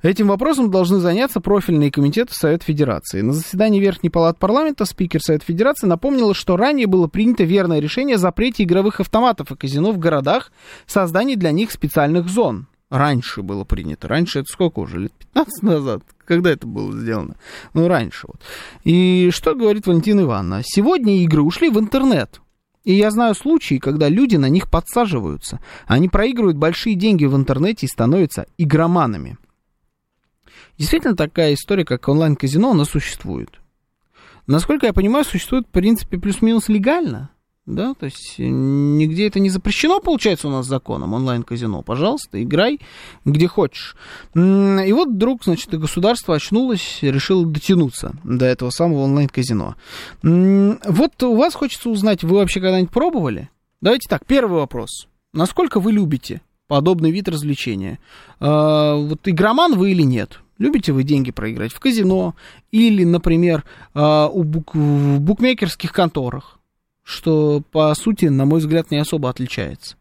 [0.02, 3.22] Этим вопросом должны заняться профильные комитеты Совета Федерации.
[3.22, 8.15] На заседании Верхней Палаты Парламента спикер Совета Федерации напомнила, что ранее было принято верное решение
[8.15, 10.52] о запрете игровых автоматов и казино в городах,
[10.85, 14.07] создании для них специальных зон раньше было принято.
[14.07, 14.99] Раньше это сколько уже?
[14.99, 16.03] Лет 15 назад?
[16.26, 17.36] Когда это было сделано?
[17.74, 18.40] Ну, раньше вот.
[18.84, 20.61] И что говорит Валентина Ивановна?
[20.64, 22.40] Сегодня игры ушли в интернет.
[22.84, 25.60] И я знаю случаи, когда люди на них подсаживаются.
[25.88, 29.38] Они проигрывают большие деньги в интернете и становятся игроманами.
[30.78, 33.61] Действительно, такая история, как онлайн-казино, она существует.
[34.48, 37.30] Насколько я понимаю, существует, в принципе, плюс-минус легально.
[37.65, 41.81] Да, то есть э, нигде это не запрещено, получается, у нас законом онлайн-казино.
[41.81, 42.81] Пожалуйста, играй
[43.23, 43.95] где хочешь.
[44.35, 49.76] И вот вдруг, значит, государство очнулось, решило дотянуться до этого самого онлайн-казино.
[50.22, 53.49] Вот у вас хочется узнать, вы вообще когда-нибудь пробовали?
[53.80, 55.07] Давайте так, первый вопрос.
[55.34, 57.99] Насколько вы любите подобный вид развлечения?
[58.40, 60.40] А, вот игроман вы или нет?
[60.57, 62.35] Любите вы деньги проиграть в казино
[62.72, 63.64] или, например,
[63.94, 66.60] а, в букмекерских конторах?
[67.04, 69.96] Что, по сути, на мой взгляд, не особо отличается.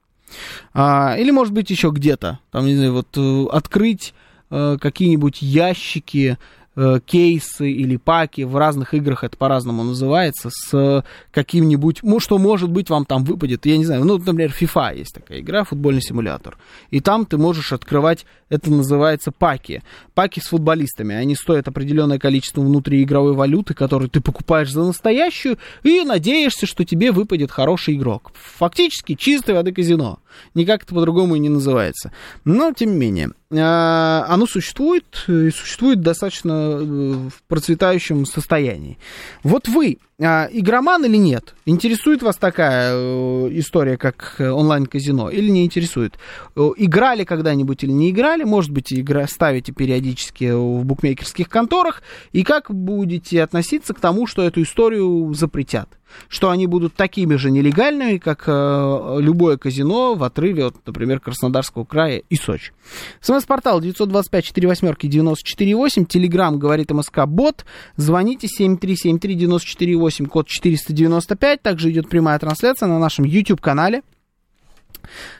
[0.72, 4.14] А, или, может быть, еще где-то, там, не знаю, вот э, открыть
[4.50, 6.38] э, какие-нибудь ящики
[6.74, 12.70] Э, кейсы или паки, в разных играх это по-разному называется, с каким-нибудь, ну, что может
[12.70, 16.56] быть вам там выпадет, я не знаю, ну, например, FIFA есть такая игра, футбольный симулятор,
[16.88, 19.82] и там ты можешь открывать, это называется паки,
[20.14, 26.04] паки с футболистами, они стоят определенное количество внутриигровой валюты, которую ты покупаешь за настоящую, и
[26.04, 28.32] надеешься, что тебе выпадет хороший игрок.
[28.34, 30.20] Фактически чистой воды казино,
[30.54, 32.12] никак это по-другому и не называется,
[32.46, 33.30] но тем не менее.
[33.54, 38.98] А, оно существует, и существует достаточно э, в процветающем состоянии.
[39.42, 41.54] Вот вы а, игроман или нет?
[41.64, 46.18] Интересует вас такая э, история, как онлайн-казино, или не интересует?
[46.54, 48.44] Э, играли когда-нибудь или не играли?
[48.44, 52.02] Может быть, игра, ставите периодически в букмекерских конторах?
[52.32, 55.88] И как будете относиться к тому, что эту историю запретят?
[56.28, 61.84] что они будут такими же нелегальными, как э, любое казино в отрыве от, например, Краснодарского
[61.84, 62.72] края и Сочи.
[63.20, 67.64] СМС-портал 925-48-94-8, Телеграмм говорит МСК Бот,
[67.96, 74.02] звоните 7373-94-8, код 495, также идет прямая трансляция на нашем YouTube-канале.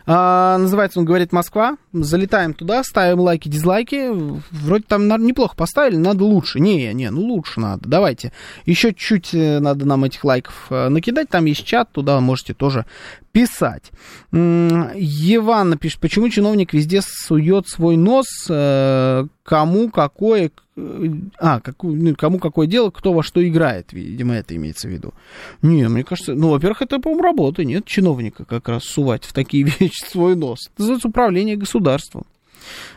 [0.07, 1.77] А, называется он «Говорит Москва».
[1.93, 4.11] Залетаем туда, ставим лайки, дизлайки.
[4.51, 6.61] Вроде там неплохо поставили, надо лучше.
[6.61, 7.89] Не, не, ну лучше надо.
[7.89, 8.33] Давайте.
[8.67, 11.29] Еще чуть э, надо нам этих лайков э, накидать.
[11.29, 12.87] Там есть чат, туда можете тоже
[13.33, 13.91] писать.
[14.33, 22.39] Еван пишет, почему чиновник везде сует свой нос, э, кому какое, а, какую, ну, кому
[22.39, 25.13] какое дело, кто во что играет, видимо, это имеется в виду.
[25.61, 29.65] Не, мне кажется, ну, во-первых, это, по-моему, работа, нет чиновника как раз сувать в такие
[29.81, 30.71] вещи свой нос.
[30.73, 32.25] Это называется управление государством.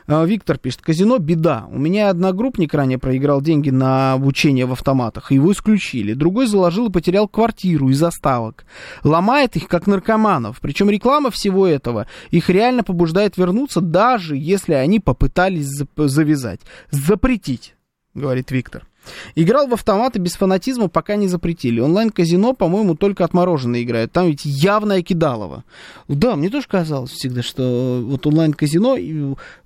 [0.07, 1.67] А, Виктор пишет, казино беда.
[1.69, 6.13] У меня одногруппник ранее проиграл деньги на обучение в автоматах, его исключили.
[6.13, 8.65] Другой заложил и потерял квартиру из заставок.
[9.03, 10.59] Ломает их, как наркоманов.
[10.61, 16.61] Причем реклама всего этого их реально побуждает вернуться, даже если они попытались завязать.
[16.91, 17.75] Запретить,
[18.13, 18.87] говорит Виктор.
[19.35, 21.79] Играл в автоматы без фанатизма, пока не запретили.
[21.79, 24.11] Онлайн-казино, по-моему, только отмороженные играют.
[24.11, 25.63] Там ведь явное кидалово.
[26.07, 28.97] Да, мне тоже казалось всегда, что вот онлайн-казино,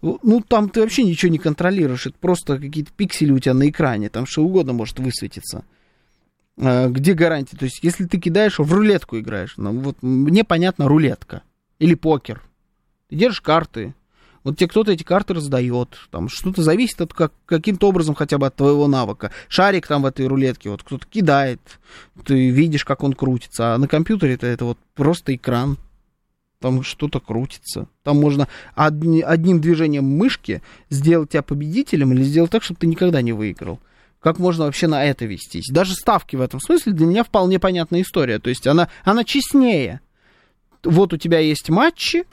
[0.02, 2.08] ну, там ты вообще ничего не контролируешь.
[2.08, 4.10] Это просто какие-то пиксели у тебя на экране.
[4.10, 5.64] Там что угодно может высветиться.
[6.62, 7.58] А, где гарантия?
[7.58, 9.54] То есть, если ты кидаешь, в рулетку играешь.
[9.58, 11.44] Ну, вот мне понятно, рулетка.
[11.80, 12.42] Или покер.
[13.10, 13.96] Ты держишь карты,
[14.44, 18.48] вот тебе кто-то эти карты раздает, там что-то зависит от как, каким-то образом хотя бы
[18.48, 19.32] от твоего навыка.
[19.48, 21.60] Шарик там в этой рулетке, вот кто-то кидает,
[22.26, 25.78] ты видишь, как он крутится, а на компьютере это, это вот просто экран,
[26.60, 27.88] там что-то крутится.
[28.04, 33.22] Там можно одни, одним движением мышки сделать тебя победителем или сделать так, чтобы ты никогда
[33.22, 33.80] не выиграл.
[34.20, 35.70] Как можно вообще на это вестись?
[35.70, 38.40] Даже ставки в этом смысле для меня вполне понятная история.
[38.40, 40.02] То есть она, она честнее.
[40.84, 42.26] Вот у тебя есть матчи,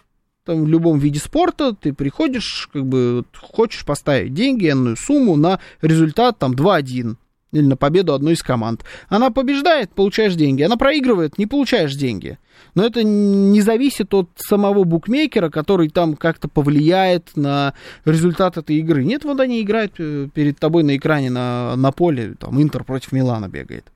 [0.46, 5.60] там, в любом виде спорта ты приходишь, как бы хочешь поставить деньги, энную сумму на
[5.82, 7.16] результат там 2-1
[7.52, 8.84] или на победу одной из команд.
[9.08, 10.62] Она побеждает, получаешь деньги.
[10.62, 12.38] Она проигрывает, не получаешь деньги.
[12.74, 17.74] Но это не зависит от самого букмекера, который там как-то повлияет на
[18.04, 19.04] результат этой игры.
[19.04, 23.12] Нет, вот они играют э, перед тобой на экране на, на поле, там Интер против
[23.12, 23.90] Милана бегает.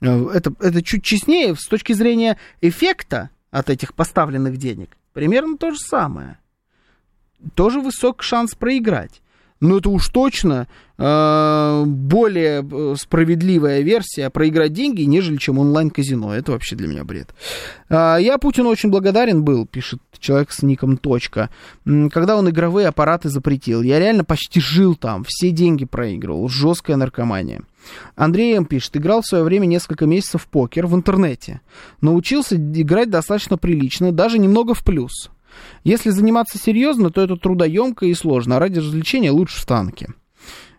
[0.00, 4.96] Э, это, это чуть честнее с точки зрения эффекта от этих поставленных денег.
[5.12, 6.38] Примерно то же самое.
[7.54, 9.22] Тоже высок шанс проиграть.
[9.60, 10.68] Но это уж точно
[11.02, 16.32] более э, справедливая версия проиграть деньги, нежели чем онлайн-казино.
[16.32, 17.34] Это вообще для меня бред.
[17.88, 21.50] Э, я Путину очень благодарен был, пишет человек с ником Точка,
[21.84, 23.82] когда он игровые аппараты запретил.
[23.82, 26.48] Я реально почти жил там, все деньги проигрывал.
[26.48, 27.62] Жесткая наркомания.
[28.14, 28.64] Андрей М.
[28.64, 31.62] пишет, играл в свое время несколько месяцев в покер в интернете.
[32.00, 35.30] Научился играть достаточно прилично, даже немного в плюс.
[35.82, 40.08] Если заниматься серьезно, то это трудоемко и сложно, а ради развлечения лучше в танке.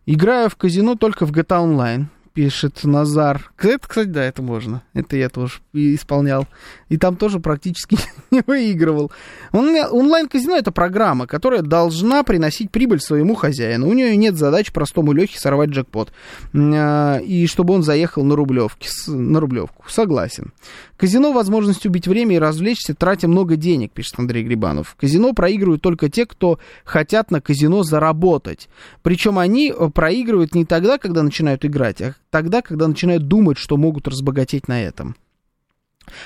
[0.06, 2.06] Играю в казино только в GTA Online.
[2.34, 3.52] Пишет Назар.
[3.60, 4.84] Это, кстати, да, это можно.
[4.94, 6.48] Это я тоже исполнял.
[6.90, 7.98] И там тоже практически
[8.32, 9.12] не выигрывал.
[9.52, 13.88] Онлайн-казино это программа, которая должна приносить прибыль своему хозяину.
[13.88, 16.12] У нее нет задач простому Лехе сорвать джекпот.
[16.54, 19.86] А, и чтобы он заехал на, рублевки, на рублевку.
[19.88, 20.54] Согласен.
[20.98, 24.96] Казино возможность убить время и развлечься, тратя много денег, пишет Андрей Грибанов.
[25.00, 28.70] Казино проигрывают только те, кто хотят на казино заработать.
[29.02, 33.78] Причем они э, проигрывают не тогда, когда начинают играть, а тогда, когда начинают думать, что
[33.78, 35.16] могут разбогатеть на этом.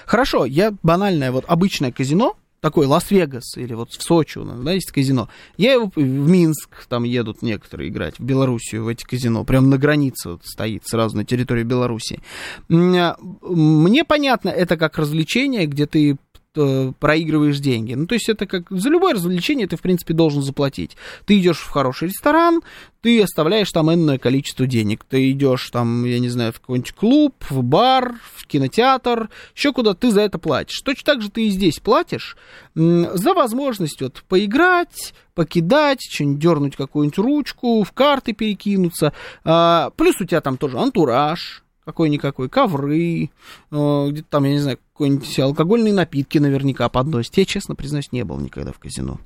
[0.05, 5.27] Хорошо, я банальное, вот обычное казино, такой Лас-Вегас или вот в Сочи, да, есть казино.
[5.57, 9.77] Я его в Минск, там едут некоторые играть, в Белоруссию, в эти казино, прям на
[9.77, 12.21] границе вот стоит, сразу на территории Белоруссии.
[12.69, 16.15] А, мне понятно, это как развлечение, где ты
[16.59, 17.93] Э, проигрываешь деньги.
[17.93, 20.97] Ну, то есть это как за любое развлечение ты, в принципе, должен заплатить.
[21.25, 22.61] Ты идешь в хороший ресторан,
[23.01, 25.03] ты оставляешь там энное количество денег.
[25.07, 29.93] Ты идешь там, я не знаю, в какой-нибудь клуб, в бар, в кинотеатр, еще куда
[29.93, 30.81] ты за это платишь.
[30.81, 32.35] Точно так же ты и здесь платишь
[32.73, 39.13] за возможность вот поиграть, покидать, что-нибудь дернуть какую-нибудь ручку, в карты перекинуться.
[39.43, 43.29] А, плюс у тебя там тоже антураж, какой-никакой, ковры,
[43.71, 47.37] э, где-то там, я не знаю, какой-нибудь алкогольные напитки наверняка подносят.
[47.37, 49.19] Я, честно признаюсь, не был никогда в казино.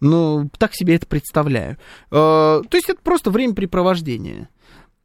[0.00, 1.78] Но так себе это представляю.
[2.10, 4.50] Э, то есть это просто времяпрепровождение.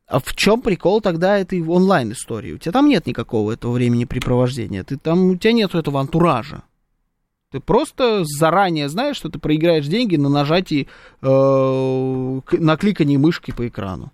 [0.07, 2.51] А в чем прикол тогда этой онлайн-истории?
[2.51, 4.83] У тебя там нет никакого этого времени-препровождения.
[4.83, 6.63] Ты там, у тебя нет этого антуража.
[7.51, 10.89] Ты просто заранее знаешь, что ты проиграешь деньги на нажатии,
[11.21, 14.11] э, на кликании мышки по экрану.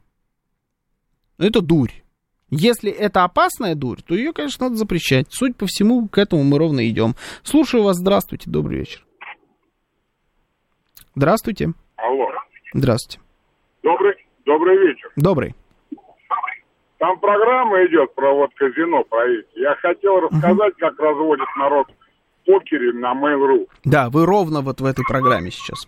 [1.40, 2.05] Это дурь.
[2.50, 5.28] Если это опасная дурь, то ее, конечно, надо запрещать.
[5.30, 7.16] Суть по всему, к этому мы ровно идем.
[7.44, 9.06] Слушаю вас, здравствуйте, добрый вечер.
[11.16, 11.70] Здравствуйте.
[11.96, 12.28] Алло.
[12.74, 13.22] Здравствуйте.
[13.82, 14.16] Добрый,
[14.46, 15.10] добрый вечер.
[15.16, 15.56] Добрый.
[16.98, 19.60] Там программа идет про вот казино, про эти.
[19.60, 23.68] Я хотел рассказать, как разводит народ в покере на Mail.ru.
[23.84, 25.88] Да, вы ровно вот в этой программе сейчас.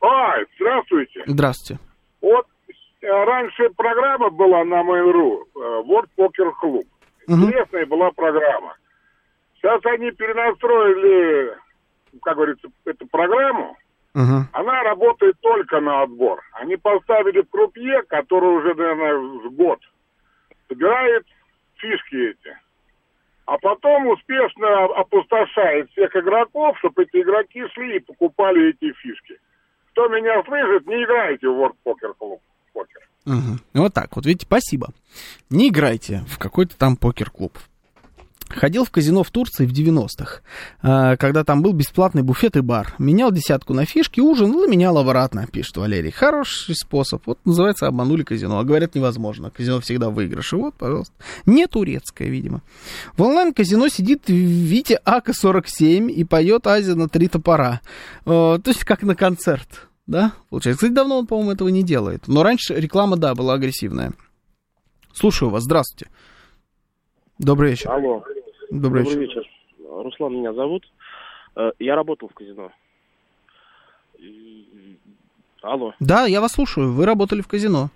[0.00, 1.22] А, здравствуйте.
[1.26, 1.82] Здравствуйте.
[2.20, 2.46] Вот
[3.06, 6.84] раньше программа была на Mail.ru, э, World Poker Club.
[7.26, 8.76] Интересная была программа.
[9.56, 11.56] Сейчас они перенастроили,
[12.22, 13.76] как говорится, эту программу.
[14.14, 14.42] Uh-huh.
[14.52, 16.40] Она работает только на отбор.
[16.52, 19.80] Они поставили крупье, который уже, наверное, с год
[20.68, 21.26] собирает
[21.76, 22.56] фишки эти.
[23.46, 29.38] А потом успешно опустошает всех игроков, чтобы эти игроки шли и покупали эти фишки.
[29.92, 32.38] Кто меня слышит, не играйте в World Poker Club
[32.74, 33.00] покер.
[33.26, 33.58] Угу.
[33.74, 34.88] Вот так вот, видите, спасибо.
[35.48, 37.56] Не играйте в какой-то там покер-клуб.
[38.48, 40.42] Ходил в казино в Турции в 90-х,
[40.82, 42.94] а, когда там был бесплатный буфет и бар.
[42.98, 46.10] Менял десятку на фишки, ужин, и менял обратно, пишет Валерий.
[46.10, 47.26] Хороший способ.
[47.26, 48.58] Вот называется обманули казино.
[48.58, 49.50] А говорят, невозможно.
[49.50, 50.52] Казино всегда выигрыш.
[50.52, 51.14] И вот, пожалуйста.
[51.46, 52.62] Не турецкое, видимо.
[53.16, 57.80] В онлайн-казино сидит Витя Ака-47 и поет Азия на три топора.
[58.24, 60.78] То есть, как на концерт да, получается.
[60.84, 62.28] Кстати, давно он, по-моему, этого не делает.
[62.28, 64.12] Но раньше реклама, да, была агрессивная.
[65.12, 66.12] Слушаю вас, здравствуйте.
[67.38, 67.90] Добрый вечер.
[67.90, 68.22] Алло.
[68.70, 69.20] Добрый, Добрый вечер.
[69.20, 69.50] вечер.
[69.88, 70.84] Руслан меня зовут.
[71.56, 72.70] Э, я работал в казино.
[75.62, 75.94] Алло.
[76.00, 76.92] Да, я вас слушаю.
[76.92, 77.90] Вы работали в казино.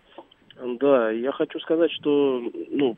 [0.80, 2.96] Да, я хочу сказать, что ну,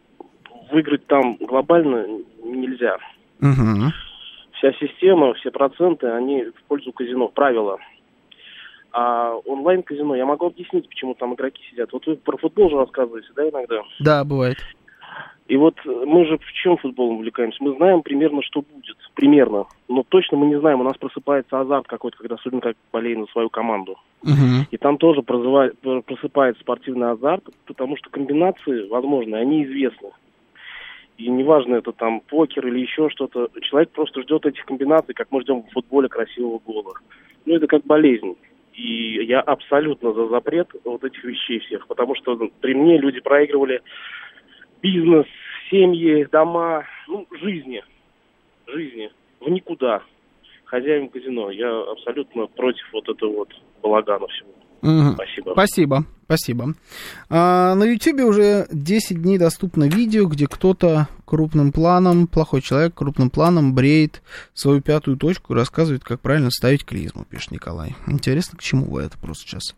[0.70, 2.06] выиграть там глобально
[2.42, 2.96] нельзя.
[3.40, 3.92] Угу.
[4.52, 7.78] Вся система, все проценты, они в пользу казино, правила.
[8.92, 11.92] А онлайн-казино, я могу объяснить, почему там игроки сидят.
[11.92, 13.82] Вот вы про футбол же рассказываете, да, иногда?
[14.00, 14.56] Да, бывает.
[15.46, 17.58] И вот мы же в чем футболом увлекаемся?
[17.60, 18.96] Мы знаем примерно, что будет.
[19.14, 19.66] Примерно.
[19.88, 20.80] Но точно мы не знаем.
[20.80, 23.96] У нас просыпается азарт какой-то, когда особенно как болеем на свою команду.
[24.22, 24.66] Угу.
[24.70, 30.10] И там тоже просыпается спортивный азарт, потому что комбинации возможны, они известны.
[31.18, 33.48] И неважно, это там покер или еще что-то.
[33.60, 36.94] Человек просто ждет этих комбинаций, как мы ждем в футболе красивого гола.
[37.44, 38.36] Ну, это как болезнь.
[38.80, 43.82] И я абсолютно за запрет вот этих вещей всех, потому что при мне люди проигрывали
[44.80, 45.26] бизнес,
[45.70, 47.84] семьи, дома, ну, жизни,
[48.66, 50.02] жизни, в никуда.
[50.64, 51.50] Хозяин казино.
[51.50, 53.48] Я абсолютно против вот этого вот
[53.82, 54.48] балагана всего.
[54.82, 55.14] Угу.
[55.14, 55.52] Спасибо.
[55.52, 56.74] Спасибо, спасибо.
[57.28, 63.30] А, на YouTube уже 10 дней доступно видео, где кто-то крупным планом, плохой человек крупным
[63.30, 64.22] планом бреет
[64.54, 67.94] свою пятую точку и рассказывает, как правильно ставить клизму, пишет Николай.
[68.06, 69.74] Интересно, к чему вы это просто сейчас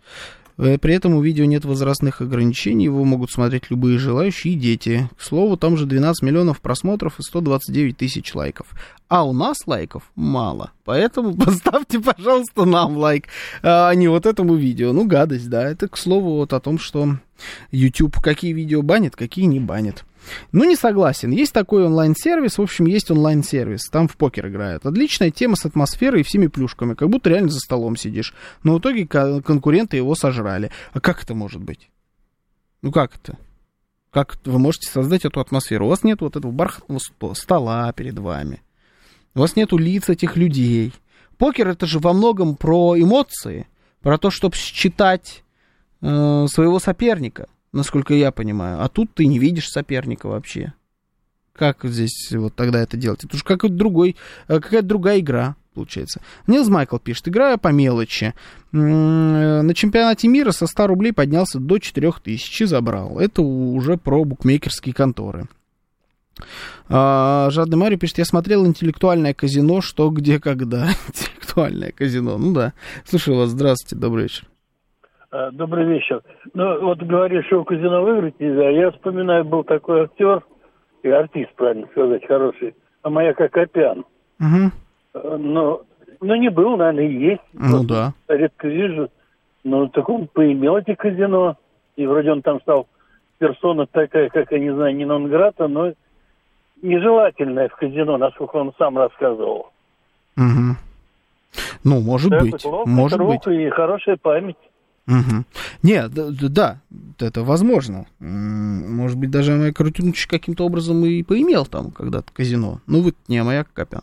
[0.57, 5.09] при этом у видео нет возрастных ограничений, его могут смотреть любые желающие и дети.
[5.17, 8.67] К слову, там же 12 миллионов просмотров и 129 тысяч лайков.
[9.09, 13.27] А у нас лайков мало, поэтому поставьте, пожалуйста, нам лайк,
[13.63, 14.93] а не вот этому видео.
[14.93, 17.17] Ну, гадость, да, это к слову вот о том, что
[17.71, 20.05] YouTube какие видео банит, какие не банит.
[20.53, 21.31] Ну, не согласен.
[21.31, 24.87] Есть такой онлайн-сервис, в общем, есть онлайн-сервис, там в покер играют.
[24.87, 28.35] Отличная тема с атмосферой и всеми плюшками, как будто реально за столом сидишь.
[28.63, 30.71] Но в итоге конкуренты его сожрали.
[30.93, 31.91] А как это может быть?
[32.83, 33.37] Ну, как это?
[34.11, 35.87] Как вы можете создать эту атмосферу?
[35.87, 37.01] У вас нет вот этого бархатного
[37.35, 38.63] стола перед вами.
[39.35, 40.93] У вас нету лиц этих людей.
[41.39, 43.67] Покер это же во многом про эмоции,
[44.03, 45.43] про то, чтобы считать
[46.03, 48.83] э, своего соперника насколько я понимаю.
[48.83, 50.73] А тут ты не видишь соперника вообще.
[51.53, 53.25] Как здесь вот тогда это делать?
[53.25, 54.17] Это уж какой-то другой,
[54.49, 56.21] э, какая-то другая игра получается.
[56.47, 58.35] Нилс Майкл пишет, играю по мелочи.
[58.73, 58.77] Э,
[59.63, 63.19] на чемпионате мира со 100 рублей поднялся до 4000 и забрал.
[63.19, 65.49] Это уже про букмекерские конторы.
[66.89, 70.91] А, Жадный Марио пишет, я смотрел интеллектуальное казино, что, где, когда.
[71.09, 72.73] интеллектуальное казино, ну да.
[73.07, 74.52] Слушаю вас, здравствуйте, добрый вечер.
[75.33, 76.23] А, добрый вечер.
[76.53, 78.69] Ну, вот говоришь, что в казино выиграть нельзя.
[78.69, 80.43] Я вспоминаю, был такой актер,
[81.03, 84.05] и артист, правильно сказать, хороший, а моя Копян.
[84.39, 85.39] Угу.
[85.39, 85.83] Но,
[86.21, 87.43] ну, не был, наверное, и есть.
[87.55, 88.13] Ну, да.
[88.29, 89.09] Редко вижу.
[89.65, 91.57] Но так он поимел эти казино.
[91.97, 92.87] И вроде он там стал
[93.39, 95.93] персона такая, как, я не знаю, не Нонграта, но
[96.83, 99.71] нежелательная в казино, насколько он сам рассказывал.
[100.37, 100.77] Угу.
[101.85, 102.65] Ну, может да, быть.
[102.65, 103.47] Ловко, может быть.
[103.47, 104.57] И хорошая память.
[105.07, 105.45] Угу.
[105.83, 106.81] Нет, да, да,
[107.19, 108.07] это возможно.
[108.21, 112.81] Может быть, даже Маяк Рутюнович каким-то образом и поимел там когда-то казино.
[112.87, 114.03] Ну, вы не Маяк Копян.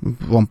[0.00, 0.48] Вам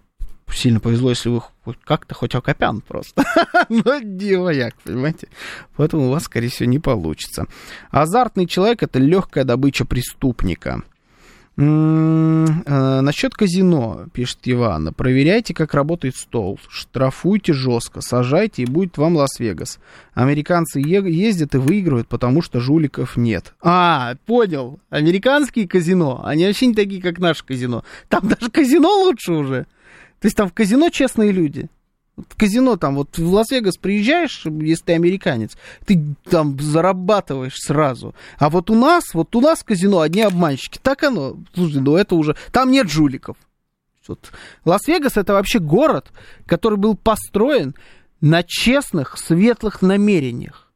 [0.53, 3.23] сильно повезло, если вы хоть как-то, хоть Акопян просто.
[3.69, 5.27] Но не Маяк, понимаете?
[5.75, 7.47] Поэтому у вас, скорее всего, не получится.
[7.89, 10.83] Азартный человек— это легкая добыча преступника.
[11.59, 19.15] Э, насчет казино, пишет Ивана, проверяйте, как работает стол, штрафуйте жестко, сажайте, и будет вам
[19.15, 19.79] Лас-Вегас.
[20.13, 23.55] Американцы ездят и выигрывают, потому что жуликов нет.
[23.61, 27.83] А, понял, американские казино, они вообще не такие, как наше казино.
[28.07, 29.65] Там даже казино лучше уже.
[30.19, 31.69] То есть там в казино честные люди
[32.35, 38.15] казино там, вот в Лас-Вегас приезжаешь, если ты американец, ты там зарабатываешь сразу.
[38.37, 40.79] А вот у нас, вот у нас казино одни обманщики.
[40.81, 43.37] Так оно, слушай, ну это уже, там нет жуликов.
[44.07, 44.31] Вот.
[44.63, 46.11] Лас-Вегас это вообще город,
[46.45, 47.75] который был построен
[48.21, 50.66] на честных, светлых намерениях.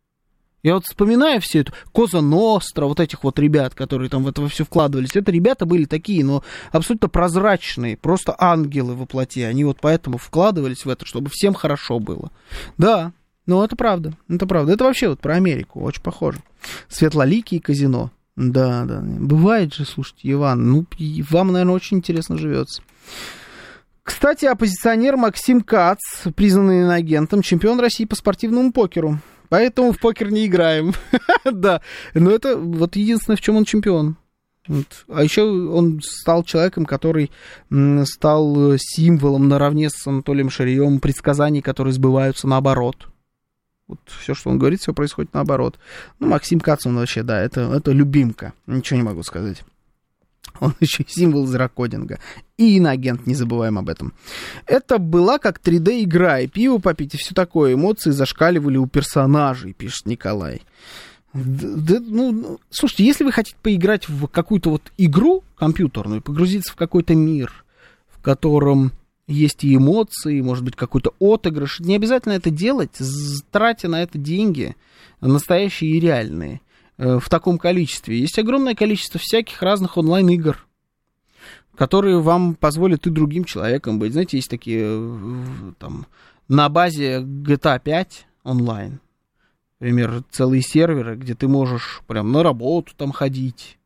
[0.63, 4.47] Я вот вспоминаю все это, Коза Ностра, вот этих вот ребят, которые там в это
[4.47, 5.15] все вкладывались.
[5.15, 9.39] Это ребята были такие, но абсолютно прозрачные, просто ангелы во плоти.
[9.39, 12.31] Они вот поэтому вкладывались в это, чтобы всем хорошо было.
[12.77, 13.11] Да,
[13.47, 14.73] ну это правда, это правда.
[14.73, 16.39] Это вообще вот про Америку, очень похоже.
[16.87, 18.11] Светлоликие казино.
[18.35, 19.01] Да, да.
[19.01, 20.85] Бывает же, слушайте, Иван, ну,
[21.29, 22.81] вам, наверное, очень интересно живется.
[24.03, 25.99] Кстати, оппозиционер Максим Кац,
[26.35, 29.19] признанный агентом, чемпион России по спортивному покеру.
[29.51, 30.93] Поэтому в покер не играем.
[31.43, 31.81] да.
[32.13, 34.15] Но это вот единственное, в чем он чемпион.
[34.65, 35.05] Вот.
[35.09, 37.31] А еще он стал человеком, который
[38.05, 43.09] стал символом наравне с Анатолием Шарием предсказаний, которые сбываются наоборот.
[43.89, 45.77] Вот все, что он говорит, все происходит наоборот.
[46.19, 48.53] Ну, Максим Кацун вообще, да, это, это любимка.
[48.67, 49.63] Ничего не могу сказать.
[50.59, 52.19] Он еще и символ зерокодинга.
[52.57, 54.13] И инагент, не забываем об этом.
[54.65, 57.73] Это была как 3D-игра, и пиво попить, и все такое.
[57.73, 60.61] Эмоции зашкаливали у персонажей, пишет Николай.
[61.33, 66.75] Да, ну, ну, слушайте, если вы хотите поиграть в какую-то вот игру компьютерную, погрузиться в
[66.75, 67.63] какой-то мир,
[68.13, 68.91] в котором
[69.27, 72.91] есть и эмоции, может быть, какой-то отыгрыш, не обязательно это делать,
[73.49, 74.75] тратя на это деньги,
[75.21, 76.61] настоящие и реальные.
[77.01, 78.19] Э, в таком количестве.
[78.19, 80.67] Есть огромное количество всяких разных онлайн-игр,
[81.75, 84.13] которые вам позволят и другим человеком быть.
[84.13, 86.05] Знаете, есть такие э, там
[86.47, 88.99] на базе GTA 5 онлайн,
[89.79, 93.79] например, целые серверы, где ты можешь прям на работу там ходить,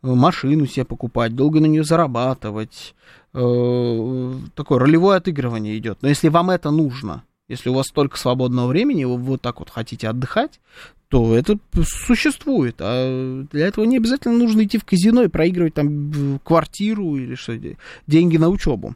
[0.00, 2.94] машину себе покупать, долго на нее зарабатывать.
[3.34, 5.98] Э, такое ролевое отыгрывание идет.
[6.02, 9.68] Но если вам это нужно, если у вас столько свободного времени, вы вот так вот
[9.68, 10.60] хотите отдыхать,
[11.12, 12.76] то это существует.
[12.78, 17.54] А для этого не обязательно нужно идти в казино и проигрывать там квартиру или что
[18.06, 18.94] деньги на учебу.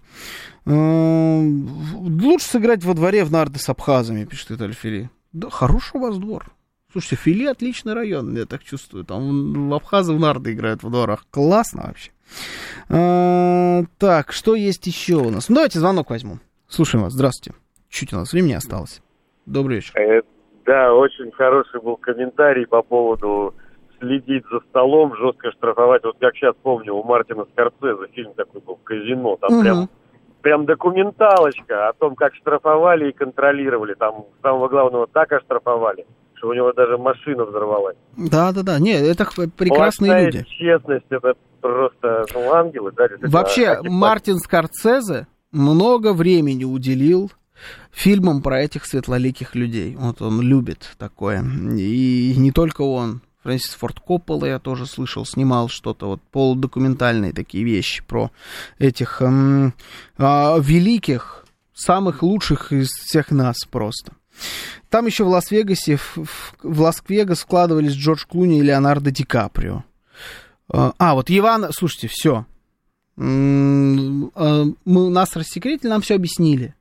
[0.65, 5.11] Лучше сыграть во дворе в нарды с абхазами, пишет Виталий Фили.
[5.35, 6.51] Да, хороший у вас двор.
[6.91, 9.05] Слушайте, Фили отличный район, я так чувствую.
[9.05, 11.27] Там в Абхазы в нарды играют во дворах.
[11.31, 12.13] Классно вообще.
[12.89, 15.51] А, так, что есть еще у нас?
[15.51, 16.39] Ну, давайте звонок возьму.
[16.67, 17.13] Слушаем вас.
[17.13, 17.59] Здравствуйте.
[17.91, 19.03] Чуть у нас времени осталось.
[19.45, 20.25] Добрый вечер.
[20.67, 23.55] Да, очень хороший был комментарий по поводу
[24.01, 26.03] следить за столом, жестко штрафовать.
[26.05, 29.37] Вот как сейчас помню, у Мартина Скорсезе фильм такой был «Казино».
[29.37, 29.63] Там угу.
[29.63, 29.89] прям,
[30.43, 33.95] прям документалочка о том, как штрафовали и контролировали.
[33.95, 37.97] Там самого главного так оштрафовали, что у него даже машина взорвалась.
[38.17, 38.79] Да, да, да.
[38.81, 39.25] Нет, это
[39.57, 40.45] прекрасные Плохая люди.
[40.49, 43.09] честность, это просто, ну, ангелы, да.
[43.23, 47.31] Вообще, Мартин Скорсезе много времени уделил
[47.93, 49.97] фильмам про этих светлоликих людей.
[49.97, 51.43] Вот он любит такое.
[51.43, 53.23] И не только он.
[53.47, 58.33] Фрэнсис Форд Коппола я тоже слышал, снимал что-то, вот полудокументальные такие вещи про
[58.81, 59.73] этих эм,
[60.19, 64.15] э, великих, самых лучших из всех нас просто.
[64.91, 66.17] Там еще в Лас-Вегасе, в,
[66.63, 69.85] в Лас-Вегас вкладывались Джордж Клуни и Леонардо Ди Каприо.
[70.73, 72.47] Э, а, вот Иван, слушайте, все.
[73.17, 76.75] Э, мы нас рассекретили, нам все объяснили.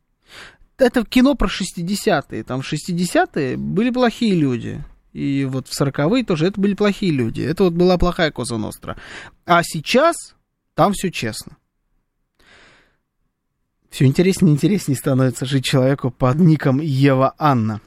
[0.77, 2.43] Это кино про 60-е.
[2.43, 4.84] Там в 60-е были плохие люди.
[5.14, 7.41] И вот в 40-е тоже это были плохие люди.
[7.41, 8.97] Это вот была плохая Коза Ностра.
[9.45, 10.35] А сейчас
[10.73, 11.57] там все честно.
[13.89, 17.80] Все интереснее и интереснее становится жить человеку под ником Ева Анна.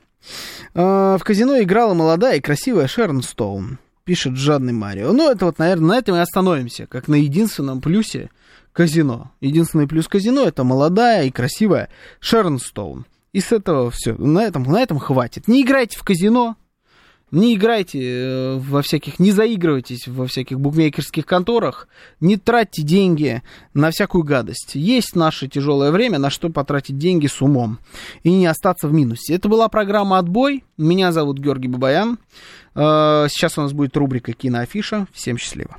[0.75, 5.13] А, в казино играла молодая и красивая Шерон Стоун, пишет жадный Марио.
[5.13, 8.31] Ну, это вот, наверное, на этом и остановимся, как на единственном плюсе
[8.79, 9.33] казино.
[9.41, 11.89] Единственный плюс казино это молодая и красивая
[12.21, 13.07] Шерон Стоун.
[13.33, 14.15] И с этого все.
[14.15, 15.49] На этом, на этом хватит.
[15.49, 16.55] Не играйте в казино,
[17.33, 21.89] не играйте э, во всяких, не заигрывайтесь во всяких букмекерских конторах,
[22.21, 23.43] не тратьте деньги
[23.75, 24.77] на всякую гадость.
[24.77, 27.81] Есть наше тяжелое время, на что потратить деньги с умом
[28.23, 29.35] и не остаться в минусе.
[29.35, 30.63] Это была программа «Отбой».
[30.77, 32.21] Меня зовут Георгий Бабаян.
[32.77, 35.09] Э, сейчас у нас будет рубрика «Киноафиша».
[35.13, 35.67] Всем счастливо.